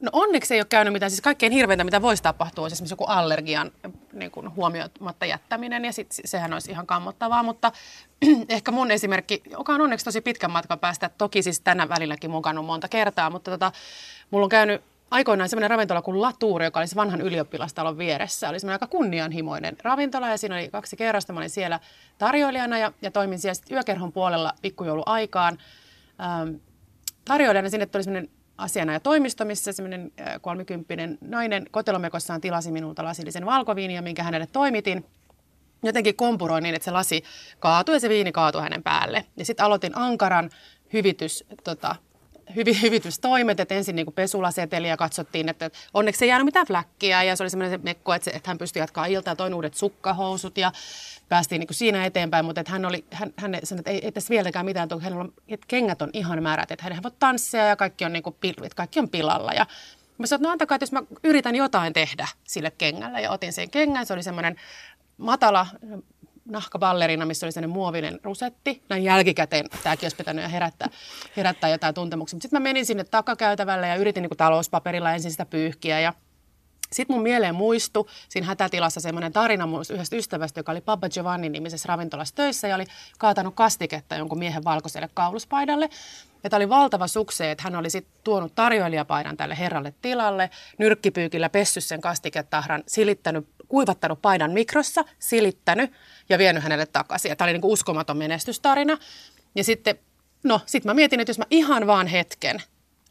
No 0.00 0.10
onneksi 0.12 0.54
ei 0.54 0.60
ole 0.60 0.66
käynyt 0.68 0.92
mitään, 0.92 1.10
siis 1.10 1.20
kaikkein 1.20 1.52
hirveintä, 1.52 1.84
mitä 1.84 2.02
voisi 2.02 2.22
tapahtua, 2.22 2.64
olisi 2.64 2.74
esimerkiksi 2.74 2.92
joku 2.92 3.04
allergian 3.04 3.72
niin 4.12 4.30
kuin 4.30 4.54
huomioimatta 4.54 5.26
jättäminen, 5.26 5.84
ja 5.84 5.92
sit, 5.92 6.06
sehän 6.24 6.52
olisi 6.52 6.70
ihan 6.70 6.86
kammottavaa, 6.86 7.42
mutta 7.42 7.72
ehkä 8.48 8.70
mun 8.70 8.90
esimerkki, 8.90 9.42
joka 9.50 9.74
on 9.74 9.80
onneksi 9.80 10.04
tosi 10.04 10.20
pitkän 10.20 10.50
matkan 10.50 10.78
päästä, 10.78 11.10
toki 11.18 11.42
siis 11.42 11.60
tänä 11.60 11.88
välilläkin 11.88 12.30
mukana 12.30 12.62
monta 12.62 12.88
kertaa, 12.88 13.30
mutta 13.30 13.50
tota, 13.50 13.72
mulla 14.30 14.44
on 14.44 14.50
käynyt 14.50 14.82
aikoinaan 15.10 15.48
semmoinen 15.48 15.70
ravintola 15.70 16.02
kuin 16.02 16.22
Latuuri, 16.22 16.64
joka 16.64 16.80
oli 16.80 16.86
vanhan 16.96 17.20
ylioppilastalon 17.20 17.98
vieressä. 17.98 18.48
Oli 18.48 18.60
semmoinen 18.60 18.74
aika 18.74 18.86
kunnianhimoinen 18.86 19.76
ravintola 19.82 20.28
ja 20.28 20.38
siinä 20.38 20.54
oli 20.54 20.68
kaksi 20.68 20.96
kerrosta. 20.96 21.32
Mä 21.32 21.40
olin 21.40 21.50
siellä 21.50 21.80
tarjoilijana 22.18 22.78
ja, 22.78 22.92
ja 23.02 23.10
toimin 23.10 23.38
siellä 23.38 23.62
yökerhon 23.70 24.12
puolella 24.12 24.52
pikkujouluaikaan. 24.62 25.58
Ähm, 26.20 26.54
tarjoilijana 27.24 27.70
sinne 27.70 27.86
tuli 27.86 28.04
semmoinen 28.04 28.30
asiana 28.58 28.92
ja 28.92 29.00
toimisto, 29.00 29.44
missä 29.44 29.72
semmoinen 29.72 30.12
kolmikymppinen 30.40 31.18
nainen 31.20 31.66
kotelomekossaan 31.70 32.40
tilasi 32.40 32.72
minulta 32.72 33.04
lasillisen 33.04 33.46
valkoviiniä, 33.46 34.02
minkä 34.02 34.22
hänelle 34.22 34.46
toimitin. 34.46 35.04
Jotenkin 35.82 36.16
kompuroin 36.16 36.62
niin, 36.62 36.74
että 36.74 36.84
se 36.84 36.90
lasi 36.90 37.22
kaatui 37.58 37.94
ja 37.94 38.00
se 38.00 38.08
viini 38.08 38.32
kaatui 38.32 38.62
hänen 38.62 38.82
päälle. 38.82 39.24
Ja 39.36 39.44
sitten 39.44 39.66
aloitin 39.66 39.98
ankaran 39.98 40.50
hyvitys, 40.92 41.44
tota, 41.64 41.96
hyvi, 42.56 42.82
hyvitystoimet, 42.82 43.60
että 43.60 43.74
ensin 43.74 43.96
niin 43.96 44.12
pesulaseteli 44.14 44.88
ja 44.88 44.96
katsottiin, 44.96 45.48
että 45.48 45.70
onneksi 45.94 46.24
ei 46.24 46.28
jäänyt 46.28 46.44
mitään 46.44 46.66
fläkkiä 46.66 47.22
ja 47.22 47.36
se 47.36 47.42
oli 47.42 47.50
semmoinen 47.50 47.80
mekko, 47.82 48.14
että, 48.14 48.24
se, 48.24 48.30
että 48.30 48.50
hän 48.50 48.58
pystyi 48.58 48.80
jatkaa 48.80 49.06
iltaa, 49.06 49.36
toin 49.36 49.54
uudet 49.54 49.74
sukkahousut 49.74 50.58
ja 50.58 50.72
päästiin 51.28 51.60
niin 51.60 51.68
siinä 51.70 52.04
eteenpäin, 52.04 52.44
mutta 52.44 52.60
että 52.60 52.72
hän, 52.72 52.84
oli, 52.84 53.04
hän, 53.12 53.32
hän 53.36 53.58
sanoi, 53.64 53.80
että 53.80 53.90
ei, 53.90 54.04
ei 54.04 54.12
tässä 54.12 54.30
vieläkään 54.30 54.66
mitään, 54.66 54.84
että, 54.84 55.04
hänellä 55.04 55.24
on, 55.24 55.32
että 55.48 55.66
kengät 55.68 56.02
on 56.02 56.10
ihan 56.12 56.42
määrät, 56.42 56.70
että 56.70 56.84
hän 56.84 57.02
voi 57.02 57.12
tanssia 57.18 57.66
ja 57.66 57.76
kaikki 57.76 58.04
on, 58.04 58.12
niin 58.12 58.22
kuin, 58.22 58.36
että 58.42 58.76
kaikki 58.76 59.00
on 59.00 59.08
pilalla 59.08 59.52
ja 59.52 59.66
Mä 60.18 60.26
sanoin, 60.26 60.40
että 60.40 60.48
no 60.48 60.52
antakaa, 60.52 60.74
että 60.76 60.82
jos 60.82 60.92
mä 60.92 61.02
yritän 61.24 61.54
jotain 61.54 61.92
tehdä 61.92 62.28
sille 62.44 62.72
kengälle. 62.78 63.20
Ja 63.20 63.30
otin 63.30 63.52
sen 63.52 63.70
kengän, 63.70 64.06
se 64.06 64.12
oli 64.12 64.22
semmoinen 64.22 64.56
matala 65.16 65.66
nahkaballerina, 66.48 67.26
missä 67.26 67.46
oli 67.46 67.52
sellainen 67.52 67.74
muovinen 67.74 68.20
rusetti. 68.22 68.82
Näin 68.88 69.04
jälkikäteen 69.04 69.66
tämäkin 69.82 70.04
olisi 70.04 70.16
pitänyt 70.16 70.52
herättää, 70.52 70.88
herättää 71.36 71.70
jotain 71.70 71.94
tuntemuksia. 71.94 72.36
Mutta 72.36 72.42
sitten 72.42 72.62
mä 72.62 72.68
menin 72.68 72.86
sinne 72.86 73.04
takakäytävälle 73.04 73.88
ja 73.88 73.96
yritin 73.96 74.22
niin 74.22 74.36
talouspaperilla 74.36 75.12
ensin 75.12 75.30
sitä 75.30 75.46
pyyhkiä 75.46 76.00
ja 76.00 76.12
sitten 76.92 77.16
mun 77.16 77.22
mieleen 77.22 77.54
muistu 77.54 78.08
siinä 78.28 78.46
hätätilassa 78.46 79.00
semmoinen 79.00 79.32
tarina 79.32 79.66
mun 79.66 79.84
yhdestä 79.92 80.16
ystävästä, 80.16 80.60
joka 80.60 80.72
oli 80.72 80.80
Papa 80.80 81.08
Giovanni 81.08 81.48
nimisessä 81.48 81.86
ravintolassa 81.86 82.34
töissä 82.34 82.68
ja 82.68 82.74
oli 82.74 82.84
kaatanut 83.18 83.54
kastiketta 83.54 84.16
jonkun 84.16 84.38
miehen 84.38 84.64
valkoiselle 84.64 85.08
kauluspaidalle. 85.14 85.88
Ja 86.44 86.50
tämä 86.50 86.58
oli 86.58 86.68
valtava 86.68 87.06
sukse, 87.06 87.50
että 87.50 87.64
hän 87.64 87.76
oli 87.76 87.90
sitten 87.90 88.14
tuonut 88.24 88.54
tarjoilijapaidan 88.54 89.36
tälle 89.36 89.58
herralle 89.58 89.94
tilalle, 90.02 90.50
nyrkkipyykillä 90.78 91.48
pessy 91.48 91.80
sen 91.80 92.00
kastiketahran, 92.00 92.82
silittänyt, 92.86 93.48
kuivattanut 93.68 94.22
paidan 94.22 94.50
mikrossa, 94.50 95.04
silittänyt 95.18 95.92
ja 96.28 96.38
vienyt 96.38 96.62
hänelle 96.62 96.86
takaisin. 96.86 97.28
Ja 97.28 97.36
tämä 97.36 97.46
oli 97.46 97.52
niin 97.52 97.60
kuin 97.60 97.72
uskomaton 97.72 98.16
menestystarina. 98.16 98.98
Ja 99.54 99.64
sitten, 99.64 99.98
no, 100.42 100.60
sitten 100.66 100.90
mä 100.90 100.94
mietin, 100.94 101.20
että 101.20 101.30
jos 101.30 101.38
mä 101.38 101.44
ihan 101.50 101.86
vaan 101.86 102.06
hetken 102.06 102.62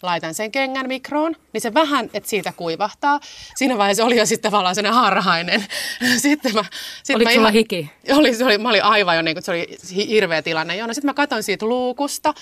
laitan 0.02 0.34
sen 0.34 0.52
kengän 0.52 0.88
mikroon, 0.88 1.36
niin 1.54 1.62
se 1.62 1.74
vähän, 1.74 2.10
että 2.14 2.30
siitä 2.30 2.54
kuivahtaa. 2.58 3.20
Siinä 3.56 3.78
vaiheessa 3.78 4.06
oli 4.06 4.18
jo 4.18 4.26
sitten 4.26 4.52
tavallaan 4.52 4.76
sellainen 4.76 5.02
harhainen. 5.02 5.66
sitten 6.18 6.54
mä, 6.54 6.66
sit 7.04 7.16
Oliko 7.16 7.30
mä 7.30 7.34
sulla 7.34 7.48
ihan, 7.48 7.54
hiki? 7.54 7.92
Oli, 8.12 8.36
se 8.36 8.46
oli, 8.46 8.58
mä 8.58 8.70
olin 8.70 8.84
aivan 8.84 9.16
jo, 9.16 9.22
niin 9.22 9.36
kuin, 9.36 9.44
se 9.44 9.52
oli 9.52 9.78
hirveä 10.08 10.42
tilanne. 10.42 10.76
Joo, 10.76 10.88
no 10.88 10.94
sitten 10.94 11.10
mä 11.10 11.14
katson 11.14 11.44
siitä 11.44 11.66
luukusta 11.66 12.34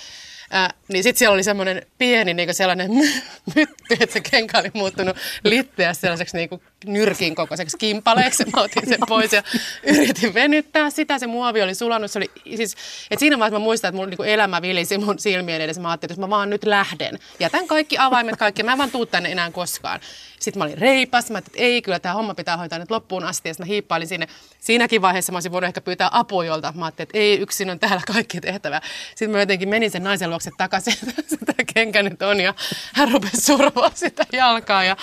Äh, 0.53 0.73
niin 0.87 1.03
sitten 1.03 1.19
siellä 1.19 1.33
oli 1.33 1.43
semmoinen 1.43 1.85
pieni 1.97 2.33
niin 2.33 2.53
sellainen 2.53 2.91
mytty, 3.55 3.95
että 3.99 4.13
se 4.13 4.21
kenkä 4.21 4.59
oli 4.59 4.71
muuttunut 4.73 5.17
litteä 5.43 5.93
sellaiseksi 5.93 6.37
niin 6.37 6.49
nyrkin 6.85 7.35
kokoiseksi 7.35 7.77
kimpaleeksi. 7.77 8.43
Mä 8.45 8.61
otin 8.61 8.89
sen 8.89 8.99
pois 9.07 9.33
ja 9.33 9.43
yritin 9.83 10.33
venyttää 10.33 10.89
sitä. 10.89 11.19
Se 11.19 11.27
muovi 11.27 11.61
oli 11.61 11.75
sulannut. 11.75 12.11
Se 12.11 12.19
oli, 12.19 12.31
siis, 12.55 12.75
että 13.11 13.19
siinä 13.19 13.39
vaiheessa 13.39 13.59
mä 13.59 13.63
muistan, 13.63 13.89
että 13.89 13.97
mun 13.97 14.09
niin 14.09 14.33
elämä 14.33 14.61
vilisi 14.61 14.97
mun 14.97 15.19
silmien 15.19 15.61
edessä. 15.61 15.81
Mä 15.81 15.89
ajattelin, 15.89 16.13
että 16.13 16.21
mä 16.21 16.29
vaan 16.29 16.49
nyt 16.49 16.63
lähden, 16.63 17.19
jätän 17.39 17.67
kaikki 17.67 17.97
avaimet, 17.99 18.37
kaikki. 18.37 18.63
Mä 18.63 18.71
en 18.71 18.77
vaan 18.77 18.91
tuu 18.91 19.05
tänne 19.05 19.31
enää 19.31 19.51
koskaan. 19.51 19.99
Sitten 20.39 20.59
mä 20.59 20.63
olin 20.63 20.77
reipas. 20.77 21.31
Mä 21.31 21.37
että 21.37 21.51
ei, 21.55 21.81
kyllä 21.81 21.99
tämä 21.99 22.15
homma 22.15 22.33
pitää 22.35 22.57
hoitaa 22.57 22.79
nyt 22.79 22.91
loppuun 22.91 23.23
asti. 23.23 23.49
Ja 23.49 23.55
mä 23.59 23.65
hiippailin 23.65 24.07
sinne. 24.07 24.27
Siinäkin 24.59 25.01
vaiheessa 25.01 25.31
mä 25.31 25.35
olisin 25.35 25.51
voinut 25.51 25.67
ehkä 25.67 25.81
pyytää 25.81 26.09
apua 26.11 26.45
jolta. 26.45 26.73
Mä 26.75 26.85
ajattelin, 26.85 27.07
että 27.07 27.17
ei, 27.17 27.39
yksin 27.39 27.69
on 27.69 27.79
täällä 27.79 28.01
kaikki 28.07 28.41
tehtävä. 28.41 28.81
Sitten 29.09 29.29
mä 29.29 29.39
jotenkin 29.39 29.69
menin 29.69 29.91
sen 29.91 30.03
naisen 30.03 30.29
luokse 30.29 30.51
takaisin, 30.57 30.93
sitä 31.27 31.53
kenkä 31.73 32.03
nyt 32.03 32.21
on. 32.21 32.39
Ja 32.39 32.53
hän 32.93 33.11
rupesi 33.11 33.41
survoa 33.41 33.91
sitä 33.93 34.25
jalkaa. 34.33 34.83
Ja 34.83 34.97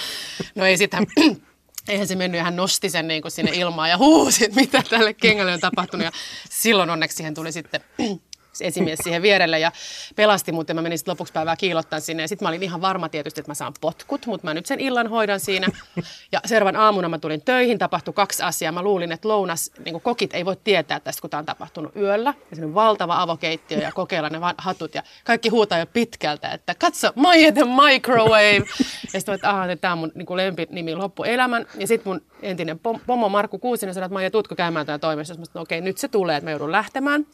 no 0.55 0.65
ei 0.65 0.77
sitten 0.77 1.07
eihän 1.89 2.09
se 2.09 2.17
mennyt 2.17 2.39
ja 2.39 2.45
hän 2.45 2.57
nosti 2.57 2.91
sen 2.91 3.09
niin 3.09 3.23
kuin 3.23 3.33
sinne 3.33 3.51
ilmaan 3.55 3.91
ja 3.91 3.99
huusi, 3.99 4.45
että 4.45 4.61
mitä 4.61 4.83
tälle 4.91 5.15
kengälle 5.15 5.53
on 5.53 5.61
tapahtunut. 5.61 6.05
Ja 6.05 6.13
silloin 6.51 6.91
onneksi 6.91 7.17
siihen 7.17 7.35
tuli 7.35 7.53
sitten 7.53 7.81
esimies 8.61 8.99
siihen 9.03 9.23
vierelle 9.23 9.59
ja 9.59 9.73
pelasti 10.17 10.53
mut 10.53 10.69
ja 10.69 10.75
mä 10.75 10.83
menin 10.83 10.99
sitten 10.99 11.13
lopuksi 11.13 11.33
päivää 11.33 11.57
kiilottaa 11.57 12.01
sinne. 12.01 12.23
Ja 12.23 12.29
sitten 12.29 12.47
mä 12.47 12.49
olin 12.49 12.63
ihan 12.63 12.81
varma 12.81 13.09
tietysti, 13.09 13.41
että 13.41 13.51
mä 13.51 13.55
saan 13.55 13.73
potkut, 13.81 14.27
mutta 14.27 14.47
mä 14.47 14.55
nyt 14.55 14.67
sen 14.67 14.81
illan 14.81 15.09
hoidan 15.09 15.41
siinä. 15.41 15.67
Ja 16.33 16.41
seuraavan 16.45 16.77
aamuna 16.77 17.09
mä 17.09 17.19
tulin 17.19 17.43
töihin, 17.43 17.79
tapahtui 17.79 18.15
kaksi 18.15 18.43
asiaa. 18.43 18.73
Mä 18.73 18.83
luulin, 18.83 19.13
että 19.13 19.29
lounas, 19.29 19.71
niin 19.85 20.01
kokit 20.01 20.35
ei 20.35 20.45
voi 20.45 20.57
tietää 20.65 21.01
tästä, 21.01 21.21
kun 21.21 21.31
tämä 21.31 21.39
on 21.39 21.47
tapahtunut 21.47 21.97
yöllä. 21.97 22.35
Ja 22.51 22.57
se 22.57 22.65
on 22.65 22.75
valtava 22.75 23.23
avokeittiö 23.23 23.79
ja 23.79 23.93
kokeilla 23.93 24.29
ne 24.29 24.39
hatut 24.59 24.95
ja 24.95 25.03
kaikki 25.25 25.49
huutaa 25.49 25.79
jo 25.79 25.87
pitkältä, 25.87 26.49
että 26.49 26.75
katso, 26.75 27.13
My 27.17 27.53
the 27.53 27.65
Microwave. 27.65 28.63
Ja 29.15 29.21
sitten 29.21 29.35
että 29.35 29.77
tämä 29.81 29.93
on 29.93 29.99
mun 29.99 30.13
niin 30.15 30.37
lempinimi 30.37 30.95
loppuelämän. 30.95 31.67
Ja 31.79 31.87
sitten 31.87 32.13
mun 32.13 32.23
entinen 32.43 32.81
pomo 33.07 33.29
Markku 33.29 33.59
Kuusinen 33.59 33.95
sanoi, 33.95 34.07
että 34.07 34.15
Maija, 34.15 34.31
tuutko 34.31 34.55
käymään 34.55 34.87
täällä 34.87 34.99
toimistossa? 34.99 35.41
Mä 35.41 35.45
sanoin, 35.45 35.63
okei, 35.63 35.79
okay, 35.79 35.89
nyt 35.89 35.99
se 35.99 36.09
tulee, 36.09 36.37
että 36.37 36.47
mä 36.47 36.51
joudun 36.51 36.73
lähtemään. 36.73 37.27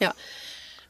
Ja 0.00 0.14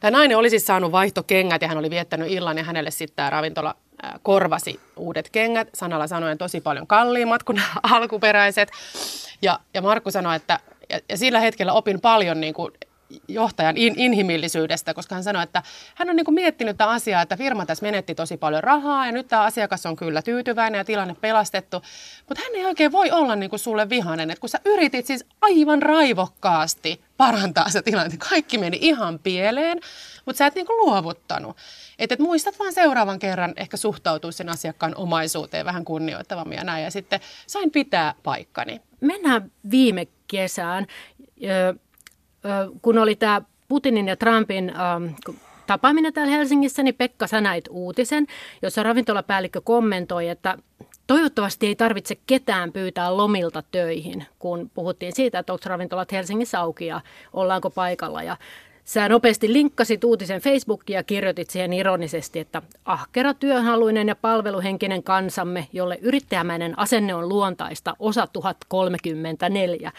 Tämä 0.06 0.18
nainen 0.18 0.38
oli 0.38 0.50
siis 0.50 0.66
saanut 0.66 0.92
vaihtokengät 0.92 1.62
ja 1.62 1.68
hän 1.68 1.78
oli 1.78 1.90
viettänyt 1.90 2.30
illan 2.30 2.58
ja 2.58 2.64
hänelle 2.64 2.90
sitten 2.90 3.16
tämä 3.16 3.30
ravintola 3.30 3.74
korvasi 4.22 4.80
uudet 4.96 5.30
kengät, 5.30 5.68
sanalla 5.74 6.06
sanoen 6.06 6.38
tosi 6.38 6.60
paljon 6.60 6.86
kalliimmat 6.86 7.42
kuin 7.42 7.62
alkuperäiset. 7.82 8.70
Ja, 9.42 9.58
ja 9.74 9.82
Markku 9.82 10.10
sanoi, 10.10 10.36
että 10.36 10.60
ja, 10.90 11.00
ja 11.08 11.16
sillä 11.16 11.40
hetkellä 11.40 11.72
opin 11.72 12.00
paljon 12.00 12.40
niin 12.40 12.54
kuin 12.54 12.72
johtajan 13.28 13.76
in, 13.76 13.94
inhimillisyydestä, 13.96 14.94
koska 14.94 15.14
hän 15.14 15.24
sanoi, 15.24 15.42
että 15.42 15.62
hän 15.94 16.10
on 16.10 16.16
niin 16.16 16.24
kuin 16.24 16.34
miettinyt 16.34 16.76
tätä 16.76 16.90
asiaa, 16.90 17.22
että 17.22 17.36
firma 17.36 17.66
tässä 17.66 17.86
menetti 17.86 18.14
tosi 18.14 18.36
paljon 18.36 18.64
rahaa 18.64 19.06
ja 19.06 19.12
nyt 19.12 19.28
tämä 19.28 19.42
asiakas 19.42 19.86
on 19.86 19.96
kyllä 19.96 20.22
tyytyväinen 20.22 20.78
ja 20.78 20.84
tilanne 20.84 21.16
pelastettu, 21.20 21.82
mutta 22.28 22.44
hän 22.44 22.54
ei 22.54 22.64
oikein 22.64 22.92
voi 22.92 23.10
olla 23.10 23.36
niin 23.36 23.50
kuin 23.50 23.60
sulle 23.60 23.88
vihainen, 23.88 24.30
että 24.30 24.40
kun 24.40 24.48
sä 24.48 24.60
yritit 24.64 25.06
siis 25.06 25.24
aivan 25.40 25.82
raivokkaasti 25.82 27.00
parantaa 27.16 27.68
se 27.68 27.82
tilanne, 27.82 28.16
kaikki 28.30 28.58
meni 28.58 28.78
ihan 28.80 29.18
pieleen, 29.18 29.80
mutta 30.26 30.38
sä 30.38 30.46
et 30.46 30.54
niin 30.54 30.66
kuin 30.66 30.76
luovuttanut. 30.76 31.56
Että 31.98 32.14
et 32.14 32.20
muistat 32.20 32.58
vaan 32.58 32.72
seuraavan 32.72 33.18
kerran 33.18 33.52
ehkä 33.56 33.76
suhtautua 33.76 34.32
sen 34.32 34.48
asiakkaan 34.48 34.96
omaisuuteen 34.96 35.66
vähän 35.66 35.84
kunnioittavammin 35.84 36.56
ja 36.56 36.64
näin. 36.64 36.84
Ja 36.84 36.90
sitten 36.90 37.20
sain 37.46 37.70
pitää 37.70 38.14
paikkani. 38.22 38.80
Mennään 39.00 39.52
viime 39.70 40.06
kesään 40.26 40.86
kun 42.82 42.98
oli 42.98 43.16
tämä 43.16 43.42
Putinin 43.68 44.08
ja 44.08 44.16
Trumpin 44.16 44.72
tapaaminen 45.66 46.12
täällä 46.12 46.32
Helsingissä, 46.32 46.82
niin 46.82 46.94
Pekka, 46.94 47.26
sä 47.26 47.40
näit 47.40 47.64
uutisen, 47.70 48.26
jossa 48.62 48.82
ravintolapäällikkö 48.82 49.60
kommentoi, 49.60 50.28
että 50.28 50.58
toivottavasti 51.06 51.66
ei 51.66 51.76
tarvitse 51.76 52.16
ketään 52.26 52.72
pyytää 52.72 53.16
lomilta 53.16 53.62
töihin, 53.70 54.26
kun 54.38 54.70
puhuttiin 54.74 55.12
siitä, 55.14 55.38
että 55.38 55.52
onko 55.52 55.62
ravintolat 55.66 56.12
Helsingissä 56.12 56.60
auki 56.60 56.86
ja 56.86 57.00
ollaanko 57.32 57.70
paikalla. 57.70 58.22
Ja 58.22 58.36
Sä 58.86 59.08
nopeasti 59.08 59.52
linkkasit 59.52 60.04
uutisen 60.04 60.40
Facebookiin 60.40 60.94
ja 60.94 61.02
kirjoitit 61.02 61.50
siihen 61.50 61.72
ironisesti, 61.72 62.38
että 62.38 62.62
ahkera 62.84 63.34
työhaluinen 63.34 64.08
ja 64.08 64.16
palveluhenkinen 64.16 65.02
kansamme, 65.02 65.68
jolle 65.72 65.98
yrittäjämäinen 66.02 66.78
asenne 66.78 67.14
on 67.14 67.28
luontaista, 67.28 67.96
osa 67.98 68.26
1034. 68.26 69.92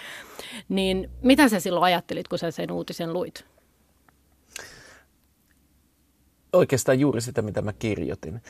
Niin 0.70 1.10
mitä 1.22 1.50
sä 1.50 1.60
silloin 1.60 1.84
ajattelit, 1.84 2.28
kun 2.28 2.40
sä 2.40 2.52
sen 2.52 2.72
uutisen 2.72 3.14
luit? 3.14 3.46
Oikeastaan 6.54 7.00
juuri 7.00 7.22
sitä, 7.22 7.42
mitä 7.42 7.62
mä 7.62 7.74
kirjoitin 7.74 8.42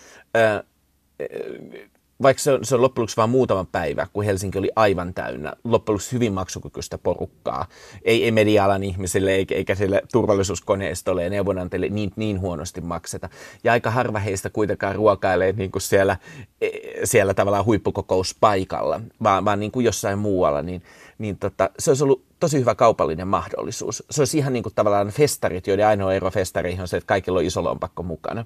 vaikka 2.22 2.43
se 2.43 2.51
on, 2.51 2.65
se 2.65 2.76
on 2.76 2.82
loppujen 2.82 3.07
vain 3.18 3.30
muutama 3.30 3.65
päivä, 3.72 4.07
kun 4.13 4.24
Helsinki 4.24 4.57
oli 4.57 4.72
aivan 4.76 5.13
täynnä, 5.13 5.53
loppujen 5.63 5.99
hyvin 6.11 6.34
maksukykyistä 6.34 6.97
porukkaa. 6.97 7.65
Ei, 8.03 8.24
ei 8.24 8.32
media-alan 8.32 8.84
ihmisille 8.84 9.32
eikä, 9.32 9.55
eikä 9.55 9.76
sille 9.76 10.01
turvallisuuskoneistolle 10.11 11.24
ja 11.24 11.30
neuvonantajille 11.30 11.89
niin, 11.89 12.11
niin 12.15 12.39
huonosti 12.39 12.82
makseta. 12.82 13.30
Ja 13.63 13.72
aika 13.72 13.91
harva 13.91 14.20
heistä 14.20 14.49
kuitenkaan 14.49 14.95
ruokailee 14.95 15.51
niin 15.51 15.72
kuin 15.72 15.82
siellä, 15.82 16.18
e, 16.61 16.70
siellä 17.03 17.34
tavallaan 17.34 17.65
huippukokous-paikalla, 17.65 19.01
vaan, 19.24 19.45
vaan 19.45 19.59
niin 19.59 19.72
kuin 19.72 19.86
jossain 19.86 20.20
muualla. 20.20 20.61
Niin, 20.61 20.84
niin 21.18 21.38
tota, 21.38 21.70
se 21.80 21.91
olisi 21.91 22.03
ollut 22.03 22.24
tosi 22.39 22.59
hyvä 22.59 22.76
kaupallinen 22.76 23.28
mahdollisuus. 23.28 24.03
Se 24.11 24.22
olisi 24.22 24.38
ihan 24.38 24.53
niin 24.53 24.63
kuin 24.63 24.76
tavallaan 24.76 25.07
festarit, 25.07 25.68
joiden 25.68 25.88
ainoa 25.88 26.13
ero 26.13 26.32
festareihin 26.32 26.82
on 26.82 26.88
se, 26.88 26.97
että 26.97 27.07
kaikilla 27.07 27.39
on 27.39 27.45
iso 27.45 27.63
lompakko 27.63 28.03
mukana. 28.03 28.45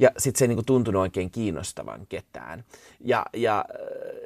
Ja 0.00 0.10
sitten 0.18 0.38
se 0.38 0.44
ei 0.44 0.48
niin 0.48 0.66
tuntunut 0.66 1.00
oikein 1.00 1.30
kiinnostavan 1.30 2.06
ketään. 2.08 2.64
Ja, 3.00 3.26
ja, 3.32 3.64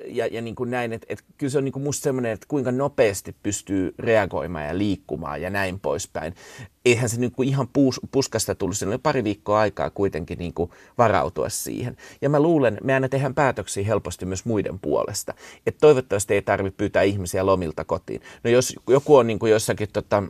ja, 0.07 0.27
ja 0.27 0.43
niin 0.43 0.55
kuin 0.55 0.71
näin, 0.71 0.93
että, 0.93 1.07
että 1.11 1.25
kyllä 1.39 1.51
se 1.51 1.59
on 1.59 1.65
niin 1.65 1.73
kuin 1.73 1.83
musta 1.83 2.03
semmoinen, 2.03 2.33
että 2.33 2.47
kuinka 2.49 2.73
nopeasti 2.73 3.37
pystyy 3.43 3.95
reagoimaan 3.99 4.67
ja 4.67 4.79
liikkumaan 4.79 5.43
ja 5.43 5.51
näin 5.51 5.81
poispäin. 5.81 6.35
Eihän 6.85 7.09
se 7.09 7.21
niin 7.21 7.33
kuin 7.33 7.49
ihan 7.49 7.69
pus, 7.73 8.01
puskasta 8.11 8.55
tullut, 8.55 8.77
siinä 8.77 8.91
oli 8.91 8.99
pari 8.99 9.25
viikkoa 9.25 9.59
aikaa 9.59 9.91
kuitenkin 9.91 10.39
niin 10.39 10.55
kuin 10.55 10.71
varautua 10.99 11.49
siihen. 11.49 11.97
Ja 12.23 12.29
mä 12.29 12.41
luulen, 12.41 12.79
me 12.83 12.95
aina 12.95 13.09
tehdään 13.09 13.35
päätöksiä 13.35 13.85
helposti 13.85 14.27
myös 14.27 14.45
muiden 14.45 14.79
puolesta. 14.79 15.35
Että 15.67 15.81
toivottavasti 15.81 16.35
ei 16.35 16.43
tarvitse 16.43 16.77
pyytää 16.77 17.03
ihmisiä 17.03 17.47
lomilta 17.47 17.85
kotiin. 17.85 18.21
No 18.45 18.51
jos 18.51 18.77
joku 18.89 19.17
on 19.17 19.27
niin 19.27 19.39
kuin 19.39 19.53
jossakin 19.53 19.89
tota, 19.93 20.23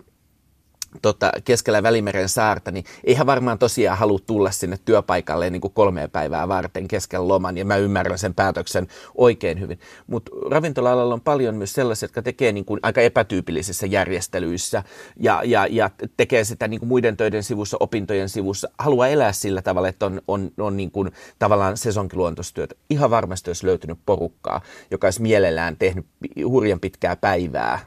tota, 1.03 1.32
keskellä 1.45 1.82
Välimeren 1.82 2.28
saarta, 2.28 2.70
niin 2.70 2.84
eihän 3.05 3.26
varmaan 3.26 3.59
tosiaan 3.59 3.99
halua 3.99 4.18
tulla 4.26 4.51
sinne 4.51 4.78
työpaikalle 4.84 5.51
niin 5.51 5.61
kuin 5.61 5.72
kolmea 5.72 6.09
päivää 6.09 6.49
varten 6.49 6.88
keskellä 6.88 7.28
loman, 7.28 7.57
ja 7.57 7.64
mä 7.64 7.76
ymmärrän 7.76 8.18
sen 8.18 8.34
päätöksen 8.34 8.86
oikein 9.14 9.61
hyvin. 9.61 9.80
Mutta 10.07 10.30
ravintola-alalla 10.51 11.14
on 11.14 11.20
paljon 11.20 11.55
myös 11.55 11.72
sellaisia, 11.72 12.05
jotka 12.05 12.22
tekee 12.22 12.53
niin 12.53 12.64
kuin 12.64 12.80
aika 12.82 13.01
epätyypillisissä 13.01 13.86
järjestelyissä 13.86 14.82
ja, 15.20 15.42
ja, 15.45 15.66
ja 15.70 15.90
tekee 16.16 16.45
sitä 16.45 16.68
niin 16.68 16.80
kuin 16.80 16.88
muiden 16.88 17.16
töiden 17.16 17.42
sivussa, 17.42 17.76
opintojen 17.80 18.28
sivussa, 18.28 18.68
haluaa 18.78 19.09
elää 19.09 19.32
sillä 19.32 19.62
tavalla, 19.62 19.88
että 19.88 20.07
on, 20.07 20.22
on, 20.28 20.51
on 20.59 20.76
niin 20.76 20.90
kuin 20.90 21.12
tavallaan 21.38 21.76
sesonkiluontoistyötä. 21.76 22.74
Ihan 22.90 23.11
varmasti 23.11 23.51
olisi 23.51 23.66
löytynyt 23.66 23.99
porukkaa, 24.07 24.61
joka 24.90 25.07
olisi 25.07 25.22
mielellään 25.22 25.76
tehnyt 25.76 26.07
hurjan 26.45 26.80
pitkää 26.80 27.16
päivää 27.16 27.78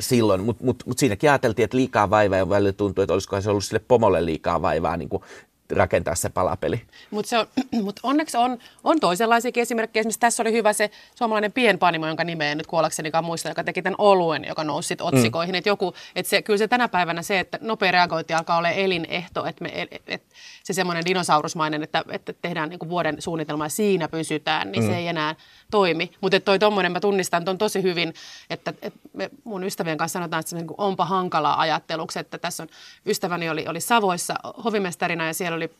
silloin, 0.00 0.40
mutta 0.40 0.64
mut, 0.64 0.82
mut 0.86 0.98
siinäkin 0.98 1.30
ajateltiin, 1.30 1.64
että 1.64 1.76
liikaa 1.76 2.10
vaivaa 2.10 2.38
ja 2.38 2.48
välillä 2.48 2.72
tuntui, 2.72 3.02
että 3.02 3.14
olisikohan 3.14 3.42
se 3.42 3.50
ollut 3.50 3.64
sille 3.64 3.82
pomolle 3.88 4.24
liikaa 4.24 4.62
vaivaa 4.62 4.96
niin 4.96 5.08
kuin 5.08 5.22
rakentaa 5.70 6.14
se 6.14 6.28
palapeli. 6.28 6.82
Mutta 7.10 7.46
mut 7.82 8.00
onneksi 8.02 8.36
on, 8.36 8.58
on 8.84 9.00
toisenlaisia 9.00 9.50
esimerkkejä. 9.54 10.00
Esimerkiksi 10.00 10.20
tässä 10.20 10.42
oli 10.42 10.52
hyvä 10.52 10.72
se 10.72 10.90
suomalainen 11.14 11.52
pienpanimo, 11.52 12.06
jonka 12.06 12.24
nimeä 12.24 12.52
en 12.52 12.58
nyt 12.58 12.66
kuollaksenikaan 12.66 13.24
muista, 13.24 13.48
joka 13.48 13.64
teki 13.64 13.82
tämän 13.82 13.94
oluen, 13.98 14.44
joka 14.48 14.64
nousi 14.64 14.88
sit 14.88 15.00
otsikoihin. 15.00 15.54
Mm. 15.54 15.58
Että 15.58 15.68
joku, 15.68 15.94
että 16.16 16.30
se, 16.30 16.42
kyllä 16.42 16.58
se 16.58 16.68
tänä 16.68 16.88
päivänä 16.88 17.22
se, 17.22 17.40
että 17.40 17.58
nopea 17.62 17.90
reagointi 17.90 18.34
alkaa 18.34 18.58
olla 18.58 18.70
elinehto, 18.70 19.46
että, 19.46 19.64
me, 19.64 19.88
että 20.06 20.36
se 20.64 20.72
semmoinen 20.72 21.04
dinosaurusmainen, 21.04 21.82
että, 21.82 22.04
että 22.08 22.32
tehdään 22.32 22.68
niin 22.68 22.88
vuoden 22.88 23.16
suunnitelma 23.18 23.64
ja 23.64 23.68
siinä 23.68 24.08
pysytään, 24.08 24.72
niin 24.72 24.84
mm. 24.84 24.90
se 24.90 24.96
ei 24.96 25.08
enää 25.08 25.34
toimi. 25.70 26.10
Mutta 26.20 26.40
toi 26.40 26.58
tuommoinen, 26.58 26.92
mä 26.92 27.00
tunnistan 27.00 27.44
ton 27.44 27.58
tosi 27.58 27.82
hyvin, 27.82 28.14
että, 28.50 28.72
että 28.82 29.00
me 29.12 29.30
mun 29.44 29.64
ystävien 29.64 29.98
kanssa 29.98 30.18
sanotaan, 30.18 30.40
että 30.40 30.50
se 30.50 30.56
niin 30.56 30.66
onpa 30.78 31.04
hankalaa 31.04 31.60
ajatteluksi, 31.60 32.18
että 32.18 32.38
tässä 32.38 32.62
on, 32.62 32.68
ystäväni 33.06 33.50
oli, 33.50 33.64
oli 33.68 33.80
Savoissa 33.80 34.34
hovimestarina 34.64 35.26
ja 35.26 35.34
siellä 35.34 35.56
oli 35.56 35.70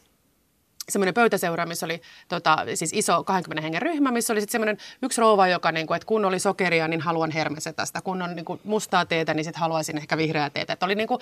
semmoinen 0.89 1.14
pöytäseura, 1.14 1.66
missä 1.66 1.87
oli 1.87 2.03
tota, 2.28 2.59
siis 2.74 2.91
iso 2.95 3.24
20 3.24 3.62
hengen 3.62 3.82
ryhmä, 3.82 4.11
missä 4.11 4.32
oli 4.32 4.41
sitten 4.41 4.53
semmoinen 4.53 4.78
yksi 5.03 5.20
rouva, 5.20 5.49
joka, 5.49 5.72
niin 5.72 5.87
kuin, 5.87 5.97
että 5.97 6.07
kun 6.07 6.24
oli 6.24 6.39
sokeria, 6.39 6.89
niin 6.89 7.01
haluan 7.01 7.30
hermesetästä. 7.30 8.03
Kun 8.03 8.22
on 8.22 8.37
niin 8.37 8.45
kuin, 8.45 8.61
mustaa 8.64 9.07
teetä, 9.07 9.34
niin 9.34 9.45
sitten 9.45 9.61
haluaisin 9.61 9.99
ehkä 9.99 10.16
vihreää 10.16 10.51
teetä. 10.51 10.72
Että 10.72 10.87
oli 10.87 10.95
niin 10.95 11.09
kuin, 11.09 11.20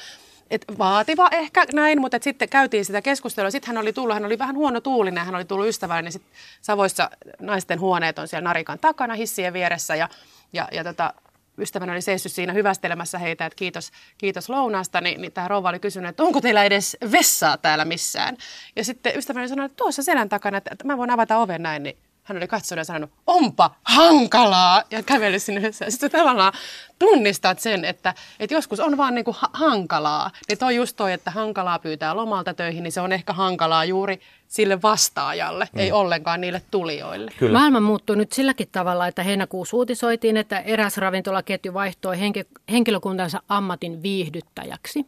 et 0.50 0.64
vaativa 0.78 1.28
ehkä 1.32 1.66
näin, 1.72 2.00
mutta 2.00 2.18
sitten 2.20 2.48
käytiin 2.48 2.84
sitä 2.84 3.02
keskustelua. 3.02 3.50
Sitten 3.50 3.68
hän 3.74 3.82
oli 3.82 3.92
tullut, 3.92 4.14
hän 4.14 4.24
oli 4.24 4.38
vähän 4.38 4.56
huono 4.56 4.80
tuulinen, 4.80 5.24
hän 5.24 5.34
oli 5.34 5.44
tullut 5.44 5.66
ystävällinen. 5.66 6.12
Sitten 6.12 6.32
Savoissa 6.62 7.10
naisten 7.40 7.80
huoneet 7.80 8.18
on 8.18 8.28
siellä 8.28 8.48
Narikan 8.48 8.78
takana 8.78 9.14
hissien 9.14 9.52
vieressä 9.52 9.94
ja, 9.96 10.08
ja, 10.52 10.68
ja 10.72 10.84
tota, 10.84 11.14
ystävänä 11.58 11.92
oli 11.92 12.00
seissyt 12.00 12.32
siinä 12.32 12.52
hyvästelemässä 12.52 13.18
heitä, 13.18 13.46
että 13.46 13.56
kiitos, 13.56 13.90
kiitos 14.18 14.48
lounaasta, 14.48 15.00
niin, 15.00 15.20
niin 15.20 15.32
tämä 15.32 15.48
rouva 15.48 15.68
oli 15.68 15.78
kysynyt, 15.78 16.08
että 16.08 16.22
onko 16.22 16.40
teillä 16.40 16.64
edes 16.64 16.96
vessaa 17.12 17.56
täällä 17.56 17.84
missään. 17.84 18.36
Ja 18.76 18.84
sitten 18.84 19.16
ystäväni 19.16 19.48
sanoi, 19.48 19.66
että 19.66 19.76
tuossa 19.76 20.02
selän 20.02 20.28
takana, 20.28 20.58
että 20.58 20.84
mä 20.84 20.96
voin 20.96 21.10
avata 21.10 21.38
oven 21.38 21.62
näin, 21.62 21.82
niin 21.82 21.96
hän 22.24 22.36
oli 22.36 22.48
katsonut 22.48 22.80
ja 22.80 22.84
sanonut, 22.84 23.10
onpa 23.26 23.70
hankalaa, 23.84 24.82
ja 24.90 25.02
kävellyt 25.02 25.42
sinne 25.42 25.72
Sitten 25.88 26.10
tavallaan 26.10 26.52
tunnistat 26.98 27.60
sen, 27.60 27.84
että, 27.84 28.14
että 28.40 28.54
joskus 28.54 28.80
on 28.80 28.96
vaan 28.96 29.14
niin 29.14 29.24
kuin 29.24 29.36
ha- 29.38 29.50
hankalaa. 29.52 30.30
Niin 30.48 30.58
toi 30.58 30.76
just 30.76 30.96
toi, 30.96 31.12
että 31.12 31.30
hankalaa 31.30 31.78
pyytää 31.78 32.16
lomalta 32.16 32.54
töihin, 32.54 32.82
niin 32.82 32.92
se 32.92 33.00
on 33.00 33.12
ehkä 33.12 33.32
hankalaa 33.32 33.84
juuri 33.84 34.20
sille 34.48 34.82
vastaajalle, 34.82 35.68
mm. 35.72 35.80
ei 35.80 35.92
ollenkaan 35.92 36.40
niille 36.40 36.62
tulijoille. 36.70 37.32
Kyllä. 37.38 37.58
Maailma 37.58 37.80
muuttuu 37.80 38.16
nyt 38.16 38.32
silläkin 38.32 38.68
tavalla, 38.72 39.06
että 39.06 39.22
heinäkuussa 39.22 39.76
uutisoitiin, 39.76 40.36
että 40.36 40.60
eräs 40.60 40.96
ravintolaketju 40.96 41.74
vaihtoi 41.74 42.16
henki- 42.16 42.60
henkilökuntansa 42.72 43.42
ammatin 43.48 44.02
viihdyttäjäksi. 44.02 45.06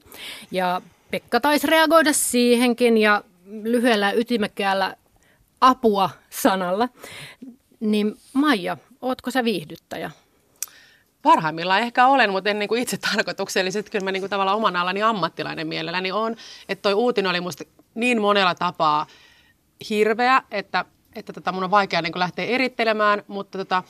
Ja 0.51 0.83
Pekka 1.11 1.41
taisi 1.41 1.67
reagoida 1.67 2.13
siihenkin 2.13 2.99
ja 2.99 3.23
lyhyellä 3.63 4.13
ytimekkäällä 4.13 4.95
apua 5.67 6.11
sanalla. 6.31 6.89
Niin 7.81 8.17
Maija, 8.33 8.77
ootko 9.03 9.31
sä 9.31 9.45
viihdyttäjä? 9.45 10.11
Parhaimmillaan 11.23 11.81
ehkä 11.81 12.07
olen, 12.07 12.31
mutta 12.31 12.51
en 12.51 12.59
niin 12.59 12.69
kuin 12.69 12.83
itse 12.83 12.97
tarkoituksellisesti. 12.97 13.91
Kyllä 13.91 14.05
mä 14.05 14.13
niin 14.13 14.23
kuin 14.23 14.31
tavallaan 14.31 14.57
oman 14.57 14.77
alani 14.77 15.03
ammattilainen 15.03 15.67
mielelläni 15.67 16.13
on. 16.13 16.37
Että 16.69 16.83
toi 16.83 16.95
uutinen 16.95 17.31
oli 17.31 17.41
musta 17.41 17.65
niin 17.95 18.21
monella 18.21 18.55
tapaa 18.55 19.07
hirveä, 19.91 20.43
että, 20.51 20.85
että 21.15 21.33
tota 21.33 21.53
mun 21.53 21.65
on 21.65 21.71
vaikea 21.71 22.03
niin 22.03 22.13
kuin 22.13 22.21
lähteä 22.21 22.45
erittelemään, 22.45 23.23
mutta 23.27 23.59
tota, 23.59 23.83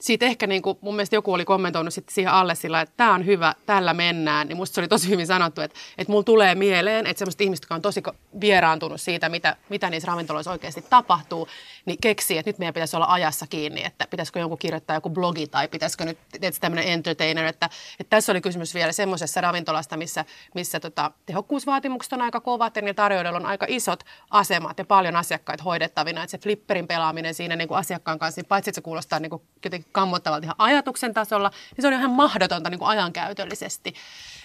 siitä 0.00 0.26
ehkä 0.26 0.46
niin 0.46 0.62
kuin, 0.62 0.78
mun 0.80 0.96
mielestä 0.96 1.16
joku 1.16 1.32
oli 1.32 1.44
kommentoinut 1.44 1.94
sitten 1.94 2.14
siihen 2.14 2.32
alle 2.32 2.54
sillä, 2.54 2.80
että 2.80 2.94
tämä 2.96 3.14
on 3.14 3.26
hyvä, 3.26 3.54
tällä 3.66 3.94
mennään. 3.94 4.48
Niin 4.48 4.56
musta 4.56 4.74
se 4.74 4.80
oli 4.80 4.88
tosi 4.88 5.08
hyvin 5.08 5.26
sanottu, 5.26 5.60
että, 5.60 5.78
että 5.98 6.12
mulla 6.12 6.24
tulee 6.24 6.54
mieleen, 6.54 7.06
että 7.06 7.18
semmoiset 7.18 7.40
ihmiset, 7.40 7.62
jotka 7.62 7.74
on 7.74 7.82
tosi 7.82 8.02
vieraantunut 8.40 9.00
siitä, 9.00 9.28
mitä, 9.28 9.56
mitä 9.68 9.90
niissä 9.90 10.06
ravintoloissa 10.06 10.50
oikeasti 10.50 10.84
tapahtuu, 10.90 11.48
niin 11.86 11.98
keksii, 12.02 12.38
että 12.38 12.48
nyt 12.48 12.58
meidän 12.58 12.74
pitäisi 12.74 12.96
olla 12.96 13.12
ajassa 13.12 13.46
kiinni, 13.46 13.84
että 13.84 14.06
pitäisikö 14.10 14.38
jonkun 14.38 14.58
kirjoittaa 14.58 14.96
joku 14.96 15.10
blogi 15.10 15.46
tai 15.46 15.68
pitäisikö 15.68 16.04
nyt 16.04 16.18
tämmöinen 16.60 16.88
entertainer. 16.88 17.44
Että, 17.44 17.70
että 18.00 18.16
tässä 18.16 18.32
oli 18.32 18.40
kysymys 18.40 18.74
vielä 18.74 18.92
semmoisessa 18.92 19.40
ravintolasta, 19.40 19.96
missä, 19.96 20.24
missä 20.54 20.80
tota, 20.80 21.10
tehokkuusvaatimukset 21.26 22.12
on 22.12 22.22
aika 22.22 22.40
kovat 22.40 22.76
ja 22.76 22.94
tarjoajilla 22.94 23.38
on 23.38 23.46
aika 23.46 23.66
isot 23.68 24.04
asemat 24.30 24.78
ja 24.78 24.84
paljon 24.84 25.16
asiakkaita 25.16 25.64
hoidettavina. 25.64 26.22
Että 26.22 26.30
se 26.30 26.38
flipperin 26.38 26.86
pelaaminen 26.86 27.34
siinä 27.34 27.56
niin 27.56 27.68
kuin 27.68 27.78
asiakkaan 27.78 28.18
kanssa, 28.18 28.40
niin 28.40 28.48
paitsi 28.48 28.70
että 28.70 28.74
se 28.76 28.82
kuulostaa 28.82 29.18
niin 29.18 29.30
kuin 29.30 29.42
jotenkin 29.64 29.89
kammottavalta 29.92 30.44
ihan 30.44 30.56
ajatuksen 30.58 31.14
tasolla, 31.14 31.50
niin 31.76 31.82
se 31.82 31.88
on 31.88 31.94
ihan 31.94 32.10
mahdotonta 32.10 32.70
niin 32.70 32.78
kuin 32.78 32.88
ajankäytöllisesti. 32.88 33.94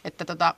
Että 0.03 0.25
tota, 0.25 0.55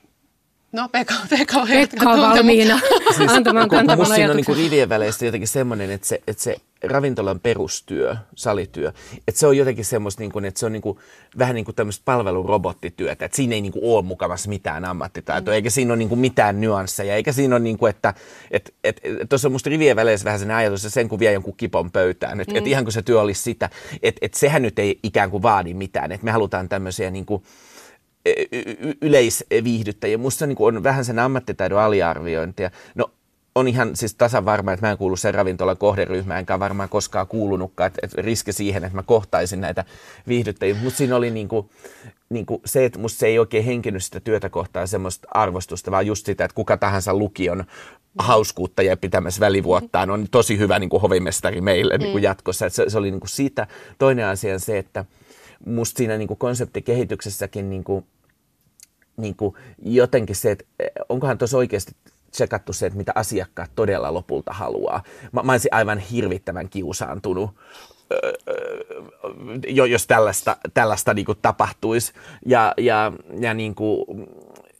No 0.72 0.90
Pekka, 0.90 1.14
Pekka, 1.30 1.66
Pekka 1.70 2.10
on 2.10 2.22
valmiina 2.22 2.80
siis, 3.18 3.32
antamaan 3.32 3.70
kantavan 3.70 4.12
ajatuksen. 4.12 4.16
Siinä 4.16 4.32
on 4.32 4.38
niin 4.58 4.58
rivien 4.58 4.90
väleistä 4.90 5.26
jotenkin 5.26 5.48
semmoinen, 5.48 5.92
että 5.92 6.08
se, 6.08 6.22
että 6.28 6.44
se 6.44 6.58
ravintolan 6.84 7.40
perustyö, 7.40 8.16
salityö, 8.36 8.92
että 9.28 9.40
se 9.40 9.48
on 9.48 9.58
jotenkin 9.58 9.86
semmoista, 9.86 10.22
niin 10.22 10.32
kuin, 10.32 10.46
että 10.46 10.60
se 10.60 10.66
on 10.66 10.72
niin 10.72 10.82
kuin, 10.82 10.98
vähän 11.38 11.56
niin 11.56 11.66
kuin 11.66 11.76
tämmöistä 11.76 12.02
palvelurobottityötä, 12.06 13.26
että 13.26 13.36
siinä 13.36 13.56
ei 13.56 13.62
niin 13.62 13.72
kuin 13.72 13.86
ole 13.86 14.06
mukavassa 14.06 14.50
mitään 14.50 14.86
ammattitaitoa, 14.86 15.52
mm. 15.52 15.56
eikä 15.56 15.70
siinä 15.70 15.94
ole 15.94 15.98
niin 15.98 16.10
kuin 16.10 16.20
mitään 16.20 16.62
nyansseja, 16.62 17.16
eikä 17.16 17.32
siinä 17.32 17.56
ole 17.56 17.64
niin 17.64 17.78
kuin, 17.78 17.90
että 17.90 18.14
et, 18.52 18.74
et, 18.84 19.02
et, 19.04 19.30
tuossa 19.30 19.48
on 19.48 19.52
musta 19.52 19.70
rivien 19.70 19.96
väleissä 19.96 20.26
vähän 20.26 20.40
sen 20.40 20.52
ajatus, 20.52 20.86
että 20.86 20.94
sen 20.94 21.10
kun 21.10 21.20
vie 21.20 21.34
jonkun 21.34 21.58
kipon 21.58 21.92
pöytään, 21.92 22.42
että 22.42 22.54
mm. 22.54 22.58
et 22.58 22.68
ihan 22.68 22.84
kuin 22.86 22.94
se 22.94 23.02
työ 23.02 23.22
olisi 23.22 23.42
sitä, 23.42 23.70
että 24.04 24.20
et 24.26 24.34
sehän 24.34 24.62
nyt 24.62 24.80
ei 24.80 25.00
ikään 25.04 25.32
kuin 25.32 25.44
vaadi 25.44 25.74
mitään, 25.74 26.12
että 26.12 26.26
me 26.26 26.32
halutaan 26.32 26.70
tämmöisiä 26.70 27.12
niin 27.12 27.26
kuin, 27.26 27.44
yleisviihdyttäjiä. 29.02 30.18
Musta 30.18 30.48
niin 30.48 30.58
on 30.60 30.84
vähän 30.84 31.06
sen 31.06 31.20
ammattitaidon 31.20 31.80
aliarviointia. 31.80 32.72
No 32.96 33.12
on 33.58 33.68
ihan 33.68 33.96
siis 33.96 34.16
tasan 34.16 34.46
varma, 34.46 34.74
että 34.74 34.86
mä 34.86 34.92
en 34.92 34.98
kuulu 34.98 35.16
sen 35.16 35.34
ravintolan 35.34 35.78
kohderyhmään, 35.78 36.40
enkä 36.40 36.60
varmaan 36.60 36.90
koskaan 36.90 37.28
kuulunutkaan, 37.28 37.88
että, 37.88 38.00
että 38.04 38.22
riski 38.22 38.54
siihen, 38.54 38.84
että 38.84 38.96
mä 38.96 39.04
kohtaisin 39.04 39.62
näitä 39.62 39.86
viihdyttäjiä. 40.28 40.76
Mutta 40.84 40.98
siinä 40.98 41.16
oli 41.16 41.32
niin 41.32 41.48
kuin, 41.48 41.70
niin 42.30 42.46
kuin 42.46 42.62
se, 42.66 42.86
että 42.86 43.00
musta 43.00 43.20
se 43.20 43.28
ei 43.28 43.40
oikein 43.40 43.64
henkinyt 43.66 44.04
sitä 44.04 44.20
työtä 44.20 44.50
kohtaa 44.50 44.88
semmoista 44.88 45.28
arvostusta, 45.32 45.92
vaan 45.92 46.08
just 46.08 46.26
sitä, 46.26 46.46
että 46.46 46.56
kuka 46.56 46.78
tahansa 46.78 47.14
lukion 47.14 47.64
hauskuutta 48.20 48.82
ja 48.82 48.98
pitämässä 48.98 49.40
välivuottaan 49.40 50.10
on 50.10 50.28
tosi 50.32 50.58
hyvä 50.58 50.80
niin 50.80 50.90
kuin 50.90 51.02
hovimestari 51.02 51.62
meille 51.62 51.98
niin 51.98 52.12
kuin 52.12 52.22
mm. 52.22 52.24
jatkossa. 52.24 52.66
Että 52.66 52.76
se, 52.76 52.86
se 52.88 52.98
oli 52.98 53.12
niin 53.12 53.20
kuin 53.20 53.30
siitä. 53.30 53.68
Toinen 53.98 54.26
asia 54.26 54.54
on 54.54 54.60
se, 54.60 54.78
että 54.78 55.06
musta 55.66 55.98
siinä 55.98 56.18
niin 56.18 56.28
kuin 56.28 56.38
konseptikehityksessäkin 56.38 57.70
niin 57.70 57.84
kuin, 57.84 58.06
niin 59.18 59.36
kuin 59.36 59.56
jotenkin 59.82 60.36
se, 60.36 60.52
että 60.52 60.66
onkohan 61.10 61.38
tuossa 61.38 61.58
oikeasti 61.58 61.92
tsekattu 62.38 62.74
se, 62.74 62.86
että 62.86 62.98
mitä 62.98 63.12
asiakkaat 63.16 63.72
todella 63.76 64.14
lopulta 64.14 64.54
haluaa. 64.54 65.04
Mä, 65.32 65.44
mä 65.44 65.52
olisin 65.52 65.74
aivan 65.74 66.00
hirvittävän 66.00 66.70
kiusaantunut, 66.70 67.52
jos 69.90 70.08
tällaista, 70.08 70.58
tällaista 70.74 71.14
niin 71.14 71.26
kuin 71.26 71.38
tapahtuisi. 71.42 72.14
Ja, 72.46 72.74
ja, 72.78 73.12
ja 73.40 73.54
niin 73.54 73.76
kuin, 73.76 74.06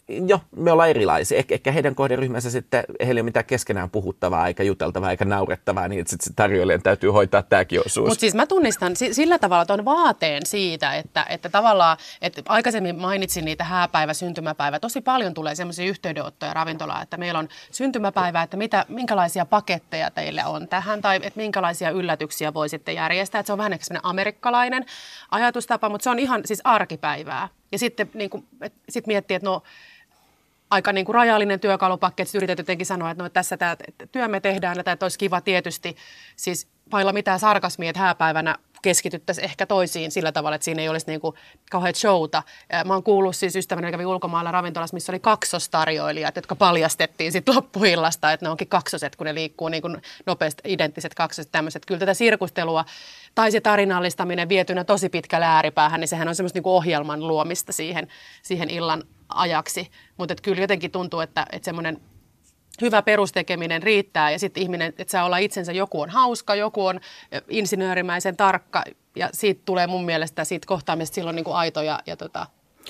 Joo, 0.10 0.40
me 0.56 0.72
ollaan 0.72 0.90
erilaisia. 0.90 1.42
Eh- 1.42 1.46
ehkä 1.50 1.72
heidän 1.72 1.96
kohderyhmänsä 1.96 2.50
sitten, 2.50 2.84
heillä 3.00 3.20
ei 3.20 3.22
ole 3.22 3.24
mitään 3.24 3.46
keskenään 3.46 3.90
puhuttavaa, 3.90 4.48
eikä 4.48 4.64
juteltavaa, 4.64 5.12
eikä 5.12 5.26
naurettavaa, 5.26 5.88
niin 5.88 6.02
että 6.02 6.12
sitten 6.12 6.36
tarjoilijan 6.36 6.82
täytyy 6.82 7.10
hoitaa 7.10 7.44
tämäkin 7.44 7.80
osuus. 7.86 8.08
Mutta 8.08 8.20
siis 8.20 8.36
mä 8.36 8.46
tunnistan 8.46 8.96
sillä 9.12 9.40
tavalla 9.40 9.66
tuon 9.66 9.86
vaateen 9.86 10.46
siitä, 10.46 10.96
että, 10.96 11.26
että 11.30 11.50
tavallaan, 11.50 11.98
että 12.22 12.42
aikaisemmin 12.48 12.96
mainitsin 13.02 13.46
niitä 13.46 13.64
hääpäivä, 13.64 14.14
syntymäpäivä. 14.14 14.80
Tosi 14.80 15.02
paljon 15.02 15.34
tulee 15.34 15.56
semmoisia 15.56 15.90
yhteydenottoja 15.90 16.54
ravintolaan, 16.54 17.04
että 17.04 17.18
meillä 17.18 17.40
on 17.40 17.50
syntymäpäivä, 17.72 18.42
että 18.42 18.58
mitä, 18.58 18.86
minkälaisia 18.88 19.46
paketteja 19.46 20.12
teille 20.12 20.46
on 20.46 20.68
tähän, 20.68 21.02
tai 21.02 21.16
että 21.16 21.40
minkälaisia 21.40 21.90
yllätyksiä 21.90 22.54
voisitte 22.54 22.92
järjestää. 22.94 23.40
Että 23.40 23.48
se 23.48 23.54
on 23.54 23.58
vähän 23.58 23.80
amerikkalainen 24.04 24.86
ajatustapa, 25.32 25.90
mutta 25.90 26.04
se 26.04 26.10
on 26.10 26.20
ihan 26.20 26.42
siis 26.46 26.62
arkipäivää. 26.64 27.50
Ja 27.72 27.80
sitten 27.80 28.12
niin 28.14 28.30
kuin, 28.30 28.48
sit 28.90 29.08
miettii, 29.08 29.36
että 29.36 29.50
no 29.50 29.64
aika 30.70 30.94
niin 30.94 31.06
kuin 31.06 31.16
rajallinen 31.16 31.60
työkalupakki, 31.60 32.22
että 32.22 32.38
yrität 32.38 32.58
jotenkin 32.58 32.86
sanoa, 32.86 33.12
että 33.12 33.24
no, 33.24 33.30
tässä 33.30 33.58
tämä 33.58 33.76
työ 34.12 34.28
me 34.28 34.40
tehdään, 34.40 34.80
että 34.80 35.06
olisi 35.06 35.20
kiva 35.20 35.42
tietysti, 35.42 35.96
siis 36.36 36.68
vailla 36.92 37.14
mitään 37.14 37.40
sarkasmia, 37.40 37.90
että 37.90 38.00
hääpäivänä 38.00 38.56
keskityttäisiin 38.88 39.46
ehkä 39.46 39.66
toisiin 39.66 40.12
sillä 40.12 40.32
tavalla, 40.32 40.56
että 40.56 40.66
siinä 40.66 40.82
ei 40.82 40.90
olisi 40.90 41.08
niin 41.08 41.22
kuin 41.22 41.36
kauheat 41.72 41.96
showta. 41.96 42.44
Mä 42.86 42.94
oon 42.94 43.04
kuullut 43.04 43.36
siis 43.36 43.56
ystäväni, 43.56 43.92
kävi 43.92 44.06
ulkomailla 44.06 44.52
ravintolassa, 44.52 44.94
missä 44.94 45.12
oli 45.12 45.20
kaksostarjoilijat, 45.20 46.36
jotka 46.36 46.56
paljastettiin 46.56 47.32
sitten 47.32 47.56
loppuillasta, 47.56 48.32
että 48.32 48.46
ne 48.46 48.50
onkin 48.50 48.68
kaksoset, 48.68 49.16
kun 49.16 49.26
ne 49.26 49.36
liikkuu 49.36 49.70
niin 49.70 49.82
kuin 49.82 50.02
nopeasti 50.26 50.62
identtiset 50.66 51.14
kaksoset 51.14 51.52
tämmöiset. 51.52 51.86
Kyllä 51.86 52.00
tätä 52.00 52.14
sirkustelua 52.14 52.86
tai 53.36 53.52
se 53.52 53.62
tarinallistaminen 53.62 54.50
vietynä 54.50 54.84
tosi 54.84 55.10
pitkälle 55.10 55.46
ääripäähän, 55.46 56.00
niin 56.00 56.08
sehän 56.08 56.28
on 56.28 56.36
semmoista 56.36 56.60
niin 56.60 56.68
ohjelman 56.68 57.28
luomista 57.28 57.72
siihen, 57.72 58.08
siihen 58.42 58.70
illan 58.70 59.04
ajaksi. 59.30 59.92
Mutta 60.18 60.36
kyllä 60.42 60.62
jotenkin 60.62 60.92
tuntuu, 60.92 61.20
että, 61.20 61.46
että 61.52 61.66
semmoinen 61.66 62.02
hyvä 62.82 63.02
perustekeminen 63.02 63.84
riittää 63.84 64.32
ja 64.32 64.40
sitten 64.40 64.64
ihminen, 64.64 64.94
että 64.98 65.12
saa 65.12 65.26
olla 65.26 65.38
itsensä, 65.38 65.72
joku 65.72 66.02
on 66.02 66.10
hauska, 66.10 66.56
joku 66.56 66.86
on 66.86 67.00
insinöörimäisen 67.50 68.38
tarkka 68.38 68.84
ja 69.16 69.30
siitä 69.34 69.62
tulee 69.66 69.88
mun 69.88 70.06
mielestä 70.06 70.44
siitä 70.44 70.68
kohtaamista 70.68 71.16
silloin 71.16 71.36
niin 71.36 71.44
kuin 71.44 71.56
aito 71.56 71.82
ja, 71.82 72.00
ja, 72.06 72.18
tota, 72.18 72.48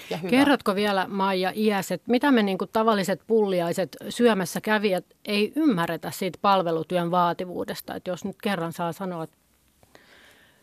ja 0.09 0.17
hyvä. 0.17 0.29
Kerrotko 0.29 0.75
vielä 0.75 1.07
Maija 1.07 1.51
Iäs, 1.55 1.91
että 1.91 2.11
mitä 2.11 2.31
me 2.31 2.43
niin 2.43 2.57
kuin 2.57 2.69
tavalliset 2.73 3.21
pulliaiset 3.27 3.97
syömässä 4.09 4.61
kävijät 4.61 5.05
ei 5.25 5.53
ymmärretä 5.55 6.11
siitä 6.11 6.39
palvelutyön 6.41 7.11
vaativuudesta, 7.11 7.95
että 7.95 8.09
jos 8.09 8.25
nyt 8.25 8.41
kerran 8.41 8.73
saa 8.73 8.91
sanoa, 8.91 9.23
että... 9.23 9.37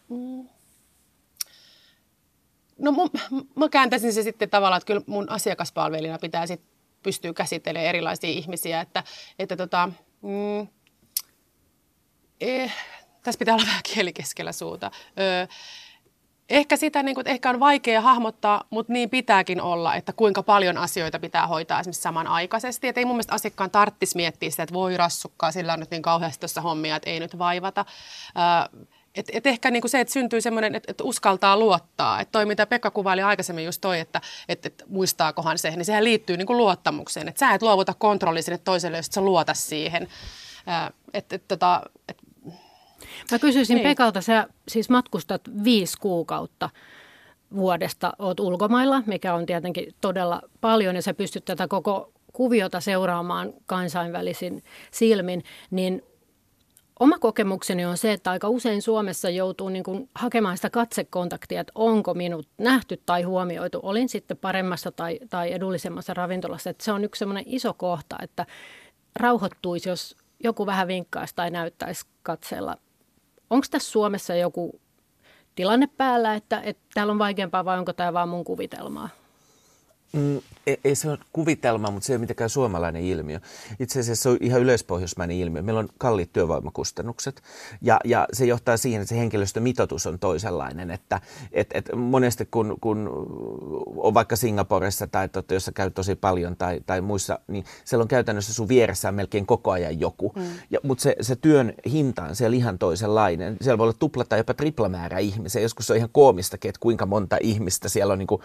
Mm. 0.08 0.48
No 2.78 2.92
mun, 2.92 3.10
mä 3.56 3.68
kääntäisin 3.68 4.12
se 4.12 4.22
sitten 4.22 4.50
tavallaan, 4.50 4.76
että 4.76 4.86
kyllä 4.86 5.02
mun 5.06 5.30
asiakaspalvelijana 5.30 6.18
pitää 6.18 6.46
sitten 6.46 6.73
pystyä 7.04 7.32
käsittelemään 7.32 7.88
erilaisia 7.88 8.30
ihmisiä, 8.30 8.80
että, 8.80 9.04
että 9.38 9.56
tota, 9.56 9.90
mm, 10.22 10.68
eh, 12.40 12.72
tässä 13.22 13.38
pitää 13.38 13.54
olla 13.54 13.66
vähän 13.70 13.82
kieli 13.94 14.12
keskellä 14.12 14.52
suuta. 14.52 14.90
Ö, 15.18 15.48
ehkä 16.48 16.76
sitä 16.76 17.02
niin 17.02 17.14
kuin, 17.14 17.28
ehkä 17.28 17.50
on 17.50 17.60
vaikea 17.60 18.00
hahmottaa, 18.00 18.64
mutta 18.70 18.92
niin 18.92 19.10
pitääkin 19.10 19.60
olla, 19.60 19.94
että 19.94 20.12
kuinka 20.12 20.42
paljon 20.42 20.78
asioita 20.78 21.18
pitää 21.18 21.46
hoitaa 21.46 21.80
esimerkiksi 21.80 22.02
samanaikaisesti. 22.02 22.88
Että 22.88 23.00
ei 23.00 23.04
mun 23.04 23.16
mielestä 23.16 23.34
asiakkaan 23.34 23.70
tarttisi 23.70 24.16
miettiä 24.16 24.50
sitä, 24.50 24.62
että 24.62 24.74
voi 24.74 24.96
rassukkaa, 24.96 25.52
sillä 25.52 25.72
on 25.72 25.80
nyt 25.80 25.90
niin 25.90 26.02
kauheasti 26.02 26.40
tuossa 26.40 26.60
hommia, 26.60 26.96
että 26.96 27.10
ei 27.10 27.20
nyt 27.20 27.38
vaivata. 27.38 27.84
Et, 29.14 29.26
et 29.32 29.46
ehkä 29.46 29.70
niin 29.70 29.80
kuin 29.80 29.90
se, 29.90 30.00
että 30.00 30.12
syntyy 30.12 30.40
semmoinen, 30.40 30.74
että, 30.74 30.90
että 30.90 31.04
uskaltaa 31.04 31.58
luottaa. 31.58 32.20
Että 32.20 32.32
toi, 32.32 32.46
mitä 32.46 32.66
Pekka 32.66 32.90
kuvaili 32.90 33.22
aikaisemmin 33.22 33.64
just 33.64 33.80
toi, 33.80 34.00
että, 34.00 34.20
että, 34.48 34.68
että 34.68 34.84
muistaakohan 34.88 35.58
se, 35.58 35.70
niin 35.70 35.84
sehän 35.84 36.04
liittyy 36.04 36.36
niin 36.36 36.46
kuin 36.46 36.56
luottamukseen. 36.56 37.28
Että 37.28 37.38
sä 37.38 37.54
et 37.54 37.62
luovuta 37.62 37.94
kontrolli 37.98 38.42
sinne 38.42 38.58
toiselle, 38.58 38.96
jos 38.96 39.06
sä 39.06 39.20
luota 39.20 39.54
siihen. 39.54 40.08
Että, 41.12 41.36
et, 41.36 41.48
tota, 41.48 41.82
et, 42.08 42.18
Mä 43.30 43.38
kysyisin 43.38 43.74
niin. 43.74 43.88
Pekalta, 43.88 44.20
sä 44.20 44.48
siis 44.68 44.90
matkustat 44.90 45.42
viisi 45.64 45.98
kuukautta 45.98 46.70
vuodesta, 47.54 48.12
oot 48.18 48.40
ulkomailla, 48.40 49.02
mikä 49.06 49.34
on 49.34 49.46
tietenkin 49.46 49.94
todella 50.00 50.42
paljon 50.60 50.96
ja 50.96 51.02
sä 51.02 51.14
pystyt 51.14 51.44
tätä 51.44 51.68
koko 51.68 52.12
kuviota 52.32 52.80
seuraamaan 52.80 53.52
kansainvälisin 53.66 54.62
silmin, 54.90 55.44
niin 55.70 56.02
Oma 57.00 57.18
kokemukseni 57.18 57.84
on 57.84 57.96
se, 57.96 58.12
että 58.12 58.30
aika 58.30 58.48
usein 58.48 58.82
Suomessa 58.82 59.30
joutuu 59.30 59.68
niin 59.68 59.84
kuin 59.84 60.10
hakemaan 60.14 60.56
sitä 60.56 60.70
katsekontaktia, 60.70 61.60
että 61.60 61.72
onko 61.74 62.14
minut 62.14 62.48
nähty 62.58 63.02
tai 63.06 63.22
huomioitu. 63.22 63.80
Olin 63.82 64.08
sitten 64.08 64.36
paremmassa 64.36 64.92
tai, 64.92 65.20
tai 65.30 65.52
edullisemmassa 65.52 66.14
ravintolassa. 66.14 66.70
Että 66.70 66.84
se 66.84 66.92
on 66.92 67.04
yksi 67.04 67.18
semmoinen 67.18 67.44
iso 67.46 67.74
kohta, 67.74 68.16
että 68.22 68.46
rauhoittuisi, 69.16 69.88
jos 69.88 70.16
joku 70.44 70.66
vähän 70.66 70.88
vinkkaisi 70.88 71.34
tai 71.36 71.50
näyttäisi 71.50 72.06
katseella. 72.22 72.76
Onko 73.50 73.66
tässä 73.70 73.90
Suomessa 73.90 74.34
joku 74.34 74.80
tilanne 75.54 75.88
päällä, 75.96 76.34
että, 76.34 76.60
että 76.60 76.82
täällä 76.94 77.10
on 77.10 77.18
vaikeampaa 77.18 77.64
vai 77.64 77.78
onko 77.78 77.92
tämä 77.92 78.12
vaan 78.12 78.28
mun 78.28 78.44
kuvitelmaa? 78.44 79.08
Mm, 80.14 80.40
ei, 80.66 80.80
ei 80.84 80.94
se 80.94 81.10
ole 81.10 81.18
kuvitelma, 81.32 81.90
mutta 81.90 82.06
se 82.06 82.12
ei 82.12 82.14
ole 82.14 82.20
mitenkään 82.20 82.50
suomalainen 82.50 83.02
ilmiö. 83.02 83.40
Itse 83.80 84.00
asiassa 84.00 84.22
se 84.22 84.28
on 84.28 84.36
ihan 84.40 84.60
yleispohjoismainen 84.60 85.36
ilmiö. 85.36 85.62
Meillä 85.62 85.78
on 85.78 85.88
kalliit 85.98 86.32
työvoimakustannukset 86.32 87.42
ja, 87.82 88.00
ja 88.04 88.28
se 88.32 88.46
johtaa 88.46 88.76
siihen, 88.76 89.02
että 89.02 89.08
se 89.08 89.18
henkilöstömitoitus 89.18 90.06
on 90.06 90.18
toisenlainen. 90.18 90.90
Että 90.90 91.20
et, 91.52 91.70
et 91.74 91.90
monesti 91.96 92.48
kun, 92.50 92.76
kun 92.80 93.10
on 93.96 94.14
vaikka 94.14 94.36
Singaporessa 94.36 95.06
tai 95.06 95.28
totta, 95.28 95.54
jossa 95.54 95.72
käy 95.72 95.90
tosi 95.90 96.14
paljon 96.14 96.56
tai, 96.56 96.80
tai 96.86 97.00
muissa, 97.00 97.38
niin 97.48 97.64
siellä 97.84 98.02
on 98.02 98.08
käytännössä 98.08 98.54
sun 98.54 98.68
vieressään 98.68 99.14
melkein 99.14 99.46
koko 99.46 99.70
ajan 99.70 100.00
joku. 100.00 100.32
Mm. 100.36 100.42
Ja, 100.70 100.80
mutta 100.82 101.02
se, 101.02 101.16
se 101.20 101.36
työn 101.36 101.74
hinta 101.90 102.22
on 102.22 102.36
siellä 102.36 102.56
ihan 102.56 102.78
toisenlainen. 102.78 103.56
Siellä 103.60 103.78
voi 103.78 103.84
olla 103.84 103.96
tupla 103.98 104.24
tai 104.24 104.38
jopa 104.38 104.54
triplamäärä 104.54 105.18
ihmisiä. 105.18 105.62
Joskus 105.62 105.86
se 105.86 105.92
on 105.92 105.96
ihan 105.96 106.10
koomistakin, 106.12 106.68
että 106.68 106.80
kuinka 106.80 107.06
monta 107.06 107.36
ihmistä 107.40 107.88
siellä 107.88 108.12
on 108.12 108.18
niin 108.18 108.26
kuin 108.26 108.42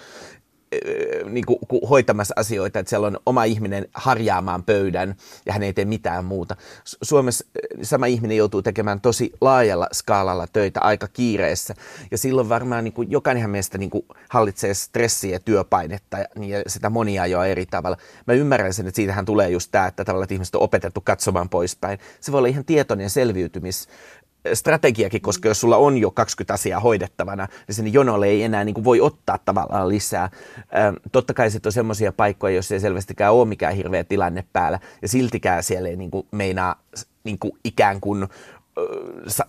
niin 1.29 1.45
kuin, 1.45 1.59
hoitamassa 1.89 2.33
asioita, 2.37 2.79
että 2.79 2.89
siellä 2.89 3.07
on 3.07 3.19
oma 3.25 3.43
ihminen 3.43 3.87
harjaamaan 3.93 4.63
pöydän 4.63 5.15
ja 5.45 5.53
hän 5.53 5.63
ei 5.63 5.73
tee 5.73 5.85
mitään 5.85 6.25
muuta. 6.25 6.55
Suomessa 7.01 7.45
sama 7.81 8.05
ihminen 8.05 8.37
joutuu 8.37 8.61
tekemään 8.61 9.01
tosi 9.01 9.33
laajalla 9.41 9.87
skaalalla 9.91 10.47
töitä 10.47 10.79
aika 10.79 11.07
kiireessä 11.07 11.73
ja 12.11 12.17
silloin 12.17 12.49
varmaan 12.49 12.83
niin 12.83 12.93
kuin, 12.93 13.11
jokainenhan 13.11 13.51
meistä 13.51 13.77
niin 13.77 13.89
kuin, 13.89 14.05
hallitsee 14.29 14.73
stressiä 14.73 15.31
ja 15.31 15.39
työpainetta 15.39 16.17
ja, 16.17 16.25
niin, 16.35 16.49
ja 16.49 16.61
sitä 16.67 16.89
monia 16.89 17.25
jo 17.25 17.43
eri 17.43 17.65
tavalla. 17.65 17.97
Mä 18.27 18.33
ymmärrän 18.33 18.73
sen, 18.73 18.87
että 18.87 18.95
siitähän 18.95 19.25
tulee 19.25 19.49
just 19.49 19.71
tämä, 19.71 19.87
että 19.87 20.05
tavallaan 20.05 20.23
että 20.23 20.33
ihmiset 20.33 20.55
on 20.55 20.61
opetettu 20.61 21.01
katsomaan 21.01 21.49
poispäin. 21.49 21.99
Se 22.21 22.31
voi 22.31 22.37
olla 22.37 22.47
ihan 22.47 22.65
tietoinen 22.65 23.09
selviytymis 23.09 23.87
strategiakin, 24.53 25.21
koska 25.21 25.47
jos 25.47 25.61
sulla 25.61 25.77
on 25.77 25.97
jo 25.97 26.11
20 26.11 26.53
asiaa 26.53 26.79
hoidettavana, 26.79 27.47
niin 27.67 27.75
sinne 27.75 27.91
jonolle 27.91 28.27
ei 28.27 28.43
enää 28.43 28.63
niin 28.63 28.73
kuin 28.73 28.83
voi 28.83 29.01
ottaa 29.01 29.37
tavallaan 29.45 29.89
lisää. 29.89 30.29
Ähm, 30.77 30.95
totta 31.11 31.33
kai 31.33 31.51
sitten 31.51 31.67
on 31.67 31.73
semmoisia 31.73 32.11
paikkoja, 32.11 32.53
joissa 32.53 32.73
ei 32.73 32.79
selvästikään 32.79 33.33
ole 33.33 33.47
mikään 33.47 33.75
hirveä 33.75 34.03
tilanne 34.03 34.45
päällä, 34.53 34.79
ja 35.01 35.07
siltikään 35.07 35.63
siellä 35.63 35.89
ei 35.89 35.95
niin 35.95 36.11
kuin 36.11 36.27
meinaa 36.31 36.75
niin 37.23 37.39
kuin 37.39 37.51
ikään 37.63 38.01
kuin 38.01 38.27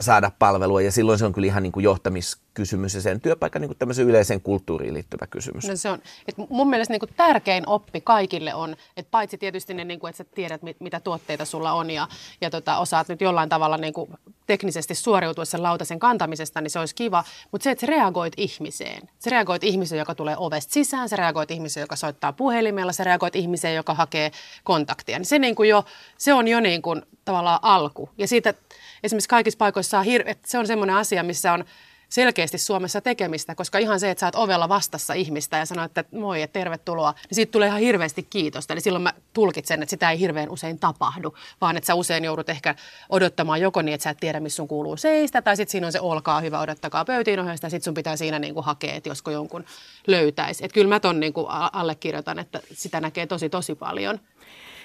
saada 0.01 0.31
palvelua 0.39 0.83
ja 0.83 0.93
silloin 0.93 1.19
se 1.19 1.25
on 1.25 1.33
kyllä 1.33 1.47
ihan 1.47 1.63
niin 1.63 1.73
kuin 1.73 1.85
johtamiskysymys 1.85 2.95
ja 2.95 3.01
sen 3.01 3.21
työpaikan 3.21 3.63
niin 3.63 3.69
kuin 3.69 3.79
tämmöisen 3.79 4.07
yleiseen 4.07 4.41
kulttuuriin 4.41 4.95
liittyvä 4.95 5.27
kysymys. 5.27 5.69
No 5.69 5.77
se 5.77 5.91
on, 5.91 5.99
että 6.29 6.43
mun 6.49 6.71
mielestä 6.71 6.95
niin 6.95 7.01
kuin 7.01 7.11
tärkein 7.17 7.69
oppi 7.69 8.01
kaikille 8.01 8.55
on, 8.55 8.77
että 8.97 9.11
paitsi 9.11 9.39
tietysti 9.39 9.75
ne, 9.75 9.85
niin 9.85 10.01
kuin, 10.01 10.11
että 10.11 10.25
sä 10.25 10.31
tiedät, 10.35 10.63
mit, 10.63 10.81
mitä 10.81 11.01
tuotteita 11.01 11.45
sulla 11.45 11.73
on 11.73 11.91
ja, 11.91 12.09
ja 12.41 12.51
tota, 12.51 12.79
osaat 12.79 13.09
nyt 13.09 13.21
jollain 13.21 13.49
tavalla 13.49 13.77
niin 13.77 13.93
kuin 13.93 14.11
teknisesti 14.47 14.95
suoriutua 14.95 15.45
sen 15.45 15.63
lautasen 15.63 15.99
kantamisesta, 15.99 16.61
niin 16.61 16.71
se 16.71 16.79
olisi 16.79 16.95
kiva, 16.95 17.25
mutta 17.53 17.65
se, 17.65 17.71
että 17.71 17.87
sä 17.87 17.91
reagoit 17.91 18.33
ihmiseen. 18.37 19.03
Sä 19.19 19.31
reagoit 19.31 19.65
ihmiseen, 19.65 19.99
joka 19.99 20.15
tulee 20.15 20.37
ovesta 20.39 20.73
sisään, 20.73 21.09
sä 21.09 21.17
reagoit 21.17 21.51
ihmiseen, 21.51 21.83
joka 21.83 21.97
soittaa 21.97 22.33
puhelimella, 22.33 22.93
sä 22.93 23.05
reagoit 23.05 23.37
ihmiseen, 23.37 23.75
joka 23.75 23.95
hakee 23.95 24.31
kontaktia. 24.65 25.19
Niin 25.19 25.27
se, 25.27 25.39
niin 25.39 25.55
kuin 25.55 25.69
jo, 25.69 25.85
se 26.19 26.35
on 26.35 26.49
jo 26.49 26.61
niin 26.61 26.83
kuin 26.83 27.03
tavallaan 27.25 27.59
alku. 27.63 28.11
Ja 28.19 28.29
siitä 28.29 28.55
esimerkiksi 29.03 29.29
kaikissa 29.29 29.59
paikoissa 29.59 29.91
saa 29.91 30.03
hirve, 30.03 30.37
se 30.45 30.59
on 30.59 30.67
semmoinen 30.67 30.97
asia, 30.97 31.23
missä 31.23 31.53
on 31.53 31.65
selkeästi 32.11 32.59
Suomessa 32.59 33.01
tekemistä, 33.01 33.55
koska 33.55 33.79
ihan 33.79 34.01
se, 34.01 34.11
että 34.11 34.21
sä 34.21 34.27
oot 34.27 34.35
ovella 34.35 34.69
vastassa 34.69 35.15
ihmistä 35.15 35.57
ja 35.57 35.67
sanoit, 35.67 35.99
että 35.99 36.17
moi, 36.17 36.43
että 36.43 36.61
tervetuloa, 36.61 37.11
niin 37.13 37.35
siitä 37.35 37.51
tulee 37.51 37.69
ihan 37.69 37.81
hirveästi 37.81 38.23
kiitosta. 38.23 38.73
Eli 38.73 38.81
silloin 38.81 39.03
mä 39.03 39.13
tulkitsen, 39.33 39.83
että 39.83 39.91
sitä 39.91 40.11
ei 40.11 40.19
hirveän 40.19 40.51
usein 40.51 40.79
tapahdu, 40.79 41.35
vaan 41.61 41.77
että 41.77 41.87
sä 41.87 41.95
usein 41.95 42.25
joudut 42.25 42.49
ehkä 42.49 42.75
odottamaan 43.09 43.61
joko 43.61 43.83
niin, 43.83 43.95
että 43.95 44.03
sä 44.03 44.11
et 44.11 44.21
tiedä, 44.21 44.41
missä 44.41 44.57
sun 44.57 44.69
kuuluu 44.69 44.97
seistä, 44.97 45.43
tai 45.43 45.57
sitten 45.57 45.73
siinä 45.73 45.87
on 45.87 45.93
se 45.93 46.01
olkaa 46.01 46.41
hyvä, 46.41 46.61
odottakaa 46.61 47.05
pöytiin 47.05 47.41
ohjausta, 47.41 47.67
ja 47.67 47.71
sitten 47.71 47.85
sun 47.85 47.95
pitää 47.95 48.17
siinä 48.17 48.39
niin 48.39 48.55
kuin 48.55 48.65
hakea, 48.65 48.95
että 48.95 49.09
josko 49.09 49.31
jonkun 49.31 49.65
löytäisi. 50.07 50.65
Että 50.65 50.75
kyllä 50.75 50.89
mä 50.89 51.01
ton 51.01 51.21
niin 51.21 51.33
kuin 51.33 51.47
allekirjoitan, 51.73 52.39
että 52.39 52.61
sitä 52.73 53.01
näkee 53.01 53.27
tosi 53.27 53.49
tosi 53.49 53.75
paljon. 53.75 54.21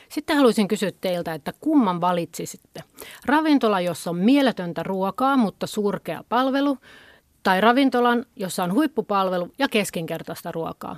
Sitten 0.10 0.38
haluaisin 0.38 0.68
kysyä 0.68 0.92
teiltä, 1.02 1.34
että 1.34 1.54
kumman 1.60 2.02
valitsisitte? 2.02 2.84
Ravintola, 3.26 3.82
jossa 3.82 4.10
on 4.10 4.18
mieletöntä 4.18 4.84
ruokaa, 4.84 5.38
mutta 5.38 5.68
surkea 5.68 6.24
palvelu, 6.30 6.78
tai 7.44 7.62
ravintolan, 7.62 8.26
jossa 8.36 8.64
on 8.64 8.74
huippupalvelu 8.74 9.52
ja 9.60 9.68
keskinkertaista 9.70 10.52
ruokaa? 10.52 10.96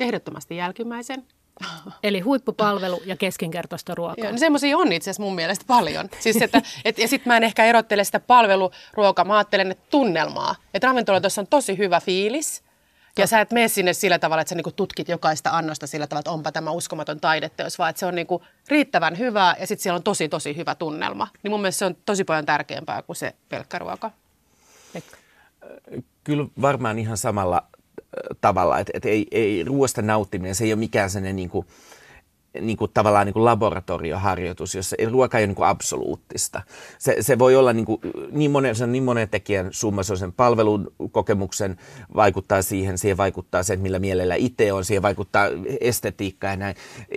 Ehdottomasti 0.00 0.56
jälkimmäisen. 0.56 1.24
Eli 2.02 2.20
huippupalvelu 2.20 3.02
ja 3.04 3.16
keskinkertaista 3.16 3.94
ruokaa. 3.94 4.32
no 4.32 4.38
semmoisia 4.38 4.78
on 4.78 4.92
itse 4.92 5.10
asiassa 5.10 5.22
mun 5.22 5.34
mielestä 5.34 5.64
paljon. 5.66 6.08
Siis 6.20 6.42
että, 6.42 6.62
et, 6.84 6.98
ja 6.98 7.08
sitten 7.08 7.30
mä 7.30 7.36
en 7.36 7.44
ehkä 7.44 7.64
erottele 7.64 8.04
sitä 8.04 8.20
palveluruokaa, 8.20 9.24
mä 9.24 9.36
ajattelen 9.36 9.70
että 9.70 9.84
tunnelmaa. 9.90 10.54
Että 10.74 10.86
ravintola 10.86 11.20
on 11.38 11.46
tosi 11.46 11.78
hyvä 11.78 12.00
fiilis, 12.00 12.62
ja 13.16 13.26
sä 13.26 13.40
et 13.40 13.52
mene 13.52 13.68
sinne 13.68 13.92
sillä 13.92 14.18
tavalla, 14.18 14.40
että 14.40 14.48
sä 14.48 14.54
niinku 14.54 14.72
tutkit 14.72 15.08
jokaista 15.08 15.50
annosta 15.50 15.86
sillä 15.86 16.06
tavalla, 16.06 16.20
että 16.20 16.30
onpa 16.30 16.52
tämä 16.52 16.70
uskomaton 16.70 17.20
taideteos, 17.20 17.78
vaan 17.78 17.90
että 17.90 18.00
se 18.00 18.06
on 18.06 18.14
niinku 18.14 18.42
riittävän 18.68 19.18
hyvää 19.18 19.56
ja 19.60 19.66
sitten 19.66 19.82
siellä 19.82 19.96
on 19.96 20.02
tosi 20.02 20.28
tosi 20.28 20.56
hyvä 20.56 20.74
tunnelma. 20.74 21.28
Niin 21.42 21.50
mun 21.50 21.60
mielestä 21.60 21.78
se 21.78 21.84
on 21.84 21.96
tosi 22.06 22.24
paljon 22.24 22.46
tärkeämpää 22.46 23.02
kuin 23.02 23.16
se 23.16 23.34
pelkkä 23.48 23.78
ruoka. 23.78 24.10
Pekka. 24.92 25.16
Kyllä 26.24 26.46
varmaan 26.60 26.98
ihan 26.98 27.16
samalla 27.16 27.62
tavalla, 28.40 28.78
että, 28.78 28.90
että 28.94 29.08
ei, 29.08 29.26
ei 29.30 29.64
ruoasta 29.64 30.02
nauttiminen, 30.02 30.54
se 30.54 30.64
ei 30.64 30.72
ole 30.72 30.78
mikään 30.78 31.10
sellainen 31.10 31.36
niin 31.36 31.50
kuin, 31.50 31.66
niin 32.60 32.76
kuin 32.76 32.90
tavallaan 32.94 33.26
niin 33.26 33.34
kuin 33.34 33.44
laboratorioharjoitus, 33.44 34.74
jossa 34.74 34.96
ruoka 35.10 35.38
ei 35.38 35.42
ole 35.42 35.46
niin 35.46 35.56
kuin 35.56 35.68
absoluuttista. 35.68 36.62
Se, 36.98 37.16
se 37.20 37.38
voi 37.38 37.56
olla 37.56 37.72
niin, 37.72 37.84
kuin, 37.84 38.00
niin, 38.30 38.50
monen, 38.50 38.76
se 38.76 38.84
on 38.84 38.92
niin 38.92 39.02
monen 39.02 39.28
tekijän 39.28 39.68
summa, 39.70 40.02
se 40.02 40.12
on 40.12 40.18
sen 40.18 40.32
palvelun 40.32 40.92
kokemuksen, 41.10 41.76
vaikuttaa 42.16 42.62
siihen, 42.62 42.98
siihen 42.98 43.16
vaikuttaa 43.16 43.62
se, 43.62 43.72
että 43.72 43.82
millä 43.82 43.98
mielellä 43.98 44.34
itse 44.34 44.72
on, 44.72 44.84
siihen 44.84 45.02
vaikuttaa 45.02 45.46
estetiikka 45.80 46.46
ja 46.46 46.56
näin. 46.56 46.76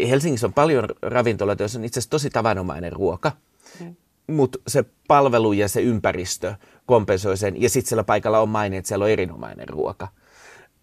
Helsingissä 0.10 0.48
on 0.48 0.54
paljon 0.54 0.86
ravintoloita, 1.02 1.64
joissa 1.64 1.80
on 1.80 1.86
itse 1.86 2.00
asiassa 2.00 2.10
tosi 2.10 2.30
tavanomainen 2.30 2.94
ruoka, 2.94 3.32
mm. 3.80 3.96
mutta 4.28 4.60
se 4.68 4.86
palvelu 5.08 5.54
ja 5.54 5.68
se 5.68 5.82
ympäristö 5.82 6.56
kompensoi 6.86 7.38
sen, 7.38 7.62
ja 7.62 7.70
sitten 7.70 7.90
siellä 7.90 8.04
paikalla 8.04 8.40
on 8.40 8.50
maine, 8.50 8.78
että 8.78 8.88
siellä 8.88 9.06
on 9.06 9.12
erinomainen 9.12 9.70
ruoka. 9.70 10.08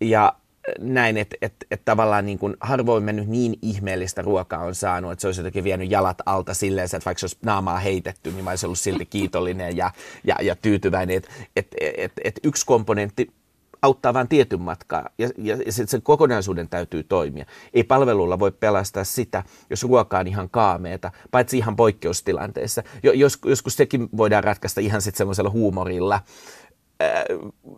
Ja 0.01 0.33
näin, 0.79 1.17
että 1.17 1.37
et, 1.43 1.55
et 1.71 1.83
tavallaan 1.85 2.27
niin 2.27 2.39
kuin 2.39 2.57
harvoin 2.61 3.03
mennyt 3.03 3.29
niin 3.29 3.59
ihmeellistä 3.63 4.23
ruokaa 4.23 4.65
on 4.65 4.75
saanut, 4.75 5.13
että 5.13 5.21
se 5.21 5.29
olisi 5.29 5.41
jotenkin 5.41 5.65
vienyt 5.65 5.91
jalat 5.91 6.19
alta 6.27 6.55
silleen, 6.55 6.85
että 6.85 7.05
vaikka 7.05 7.19
se 7.19 7.25
olisi 7.25 7.39
naamaa 7.43 7.79
heitetty, 7.79 8.31
niin 8.31 8.45
mä 8.45 8.51
olisin 8.51 8.67
ollut 8.67 8.79
silti 8.79 9.07
kiitollinen 9.07 9.77
ja, 9.77 9.91
ja, 10.25 10.37
ja 10.43 10.57
tyytyväinen. 10.57 11.17
Että 11.17 11.31
et, 11.57 11.67
et, 11.97 12.13
et 12.25 12.41
yksi 12.45 12.67
komponentti 12.67 13.33
auttaa 13.83 14.15
vain 14.15 14.29
tietyn 14.29 14.61
matkaa 14.61 15.09
ja, 15.19 15.29
ja, 15.39 15.57
ja 15.67 15.73
sit 15.73 15.89
sen 15.89 16.03
kokonaisuuden 16.03 16.69
täytyy 16.69 17.03
toimia. 17.03 17.47
Ei 17.75 17.85
palvelulla 17.85 18.39
voi 18.39 18.53
pelastaa 18.53 19.05
sitä, 19.05 19.45
jos 19.71 19.83
ruoka 19.83 20.19
on 20.19 20.27
ihan 20.27 20.51
kaameeta, 20.51 21.11
paitsi 21.31 21.59
ihan 21.59 21.77
poikkeustilanteissa. 21.77 22.83
Jo, 23.03 23.13
jos, 23.13 23.39
joskus 23.45 23.77
sekin 23.77 24.09
voidaan 24.17 24.45
ratkaista 24.45 24.81
ihan 24.81 25.03
sitten 25.03 25.19
semmoisella 25.19 25.51
huumorilla, 25.51 26.21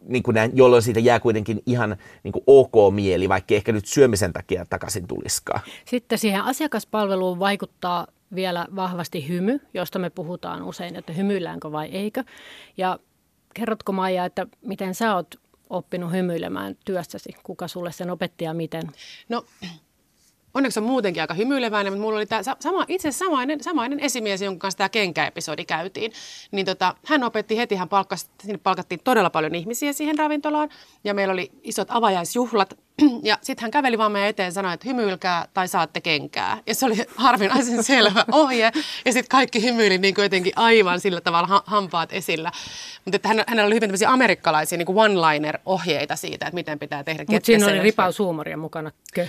niin 0.07 0.23
kuin 0.23 0.35
näin, 0.35 0.51
jolloin 0.55 0.83
siitä 0.83 1.01
jää 1.01 1.21
kuitenkin 1.21 1.63
ihan 1.67 1.97
niin 2.23 2.33
kuin 2.33 2.45
ok 2.47 2.95
mieli, 2.95 3.29
vaikka 3.29 3.55
ehkä 3.55 3.73
nyt 3.73 3.87
syömisen 3.87 4.33
takia 4.33 4.67
takaisin 4.71 5.07
tuliskaan. 5.07 5.61
Sitten 5.85 6.19
siihen 6.19 6.43
asiakaspalveluun 6.43 7.39
vaikuttaa 7.39 8.07
vielä 8.35 8.67
vahvasti 8.77 9.29
hymy, 9.29 9.61
josta 9.75 9.99
me 9.99 10.11
puhutaan 10.11 10.63
usein, 10.63 10.97
että 10.97 11.13
hymyilläänkö 11.13 11.73
vai 11.73 11.89
eikö. 11.89 12.25
Ja 12.77 12.99
kerrotko 13.55 13.93
Maija, 13.93 14.25
että 14.25 14.47
miten 14.63 14.95
sä 14.95 15.15
oot 15.15 15.35
oppinut 15.71 16.13
hymyilemään 16.13 16.77
työssäsi? 16.85 17.31
Kuka 17.43 17.69
sulle 17.69 17.93
sen 17.93 18.11
opetti 18.11 18.45
ja 18.45 18.55
miten? 18.55 18.83
No 19.29 19.45
onneksi 20.55 20.81
on 20.81 20.87
muutenkin 20.87 21.23
aika 21.23 21.35
hymyileväinen, 21.35 21.93
mutta 21.93 22.03
mulla 22.03 22.17
oli 22.17 22.27
tämä 22.27 22.43
sama, 22.61 22.85
itse 22.89 23.13
samainen, 23.13 23.63
samainen 23.63 24.01
esimies, 24.01 24.43
jonka 24.43 24.63
kanssa 24.63 24.79
tämä 24.79 24.89
kenkäepisodi 24.89 25.65
käytiin. 25.65 26.13
Niin 26.51 26.67
tota, 26.67 26.95
hän 27.07 27.25
opetti 27.25 27.57
heti, 27.57 27.77
hän 27.77 27.89
palkkasi, 27.89 28.27
sinne 28.43 28.59
palkattiin 28.59 29.01
todella 29.05 29.31
paljon 29.31 29.55
ihmisiä 29.55 29.93
siihen 29.93 30.19
ravintolaan 30.19 30.69
ja 31.05 31.15
meillä 31.15 31.33
oli 31.33 31.51
isot 31.63 31.89
avajaisjuhlat. 31.91 32.75
Ja 33.23 33.39
sitten 33.43 33.63
hän 33.63 33.71
käveli 33.71 33.99
vaan 33.99 34.13
meidän 34.13 34.29
eteen 34.31 34.47
ja 34.47 34.53
sanoi, 34.53 34.75
että 34.75 34.89
hymyilkää 34.89 35.49
tai 35.55 35.69
saatte 35.69 36.01
kenkää. 36.01 36.59
Ja 36.67 36.75
se 36.75 36.87
oli 36.87 36.95
harvinaisen 37.17 37.85
selvä 37.93 38.25
ohje. 38.33 38.73
Ja 39.05 39.13
sitten 39.13 39.29
kaikki 39.29 39.63
hymyili 39.63 39.99
niin 39.99 40.15
kuin 40.15 40.23
jotenkin 40.23 40.53
aivan 40.57 41.01
sillä 41.01 41.21
tavalla 41.21 41.47
ha- 41.47 41.63
hampaat 41.67 42.13
esillä. 42.13 42.53
Mutta 43.05 43.17
että 43.17 43.29
hän, 43.29 43.45
hänellä 43.47 43.67
oli 43.67 43.75
hyvin 43.75 43.89
tämmöisiä 43.89 44.11
amerikkalaisia 44.11 44.79
niin 44.79 44.89
one-liner-ohjeita 44.89 46.17
siitä, 46.17 46.47
että 46.47 46.55
miten 46.55 46.79
pitää 46.79 47.05
tehdä. 47.05 47.25
Mutta 47.29 47.47
siinä 47.47 47.67
oli 47.67 47.81
ripaus 47.81 48.19
huumoria 48.19 48.57
mukana. 48.57 48.93
Kö? 49.15 49.29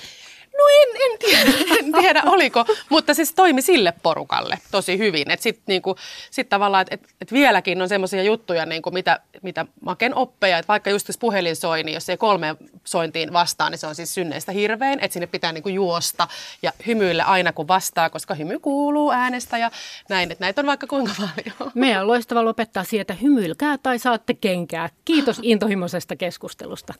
No 0.61 0.67
en, 0.81 1.11
en, 1.11 1.19
tiedä, 1.19 1.51
en 1.79 1.91
tiedä 1.91 2.23
oliko, 2.25 2.65
mutta 2.89 3.13
se 3.13 3.23
toimi 3.35 3.61
sille 3.61 3.93
porukalle 4.03 4.59
tosi 4.71 4.97
hyvin. 4.97 5.31
Että 5.31 5.43
sitten 5.43 5.63
niinku, 5.67 5.95
sit 6.31 6.49
tavallaan, 6.49 6.81
että 6.81 6.95
et, 6.95 7.15
et 7.21 7.31
vieläkin 7.31 7.81
on 7.81 7.89
semmoisia 7.89 8.23
juttuja, 8.23 8.65
niinku, 8.65 8.91
mitä, 8.91 9.19
mitä 9.41 9.65
maken 9.81 10.15
oppeja, 10.15 10.57
että 10.57 10.67
vaikka 10.67 10.89
just 10.89 11.07
jos 11.07 11.17
puhelin 11.17 11.55
soi, 11.55 11.83
niin 11.83 11.93
jos 11.93 12.09
ei 12.09 12.17
kolme 12.17 12.55
sointiin 12.83 13.33
vastaan, 13.33 13.71
niin 13.71 13.79
se 13.79 13.87
on 13.87 13.95
siis 13.95 14.13
synneistä 14.13 14.51
hirvein, 14.51 14.99
että 14.99 15.13
sinne 15.13 15.27
pitää 15.27 15.51
niinku 15.51 15.69
juosta 15.69 16.27
ja 16.61 16.71
hymyillä 16.87 17.23
aina 17.23 17.53
kun 17.53 17.67
vastaa, 17.67 18.09
koska 18.09 18.33
hymy 18.33 18.59
kuuluu 18.59 19.11
äänestä 19.11 19.57
ja 19.57 19.71
näin, 20.09 20.31
että 20.31 20.45
näitä 20.45 20.61
on 20.61 20.67
vaikka 20.67 20.87
kuinka 20.87 21.13
paljon. 21.17 21.71
Meidän 21.75 22.01
on 22.01 22.07
loistava 22.07 22.45
lopettaa 22.45 22.83
siihen, 22.83 23.01
että 23.01 23.13
hymyilkää 23.13 23.77
tai 23.77 23.99
saatte 23.99 24.33
kenkää. 24.33 24.89
Kiitos 25.05 25.39
intohimoisesta 25.43 26.15
keskustelusta. 26.15 26.93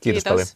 Kiitos, 0.00 0.24
Kiitos. 0.24 0.32
paljon. 0.32 0.46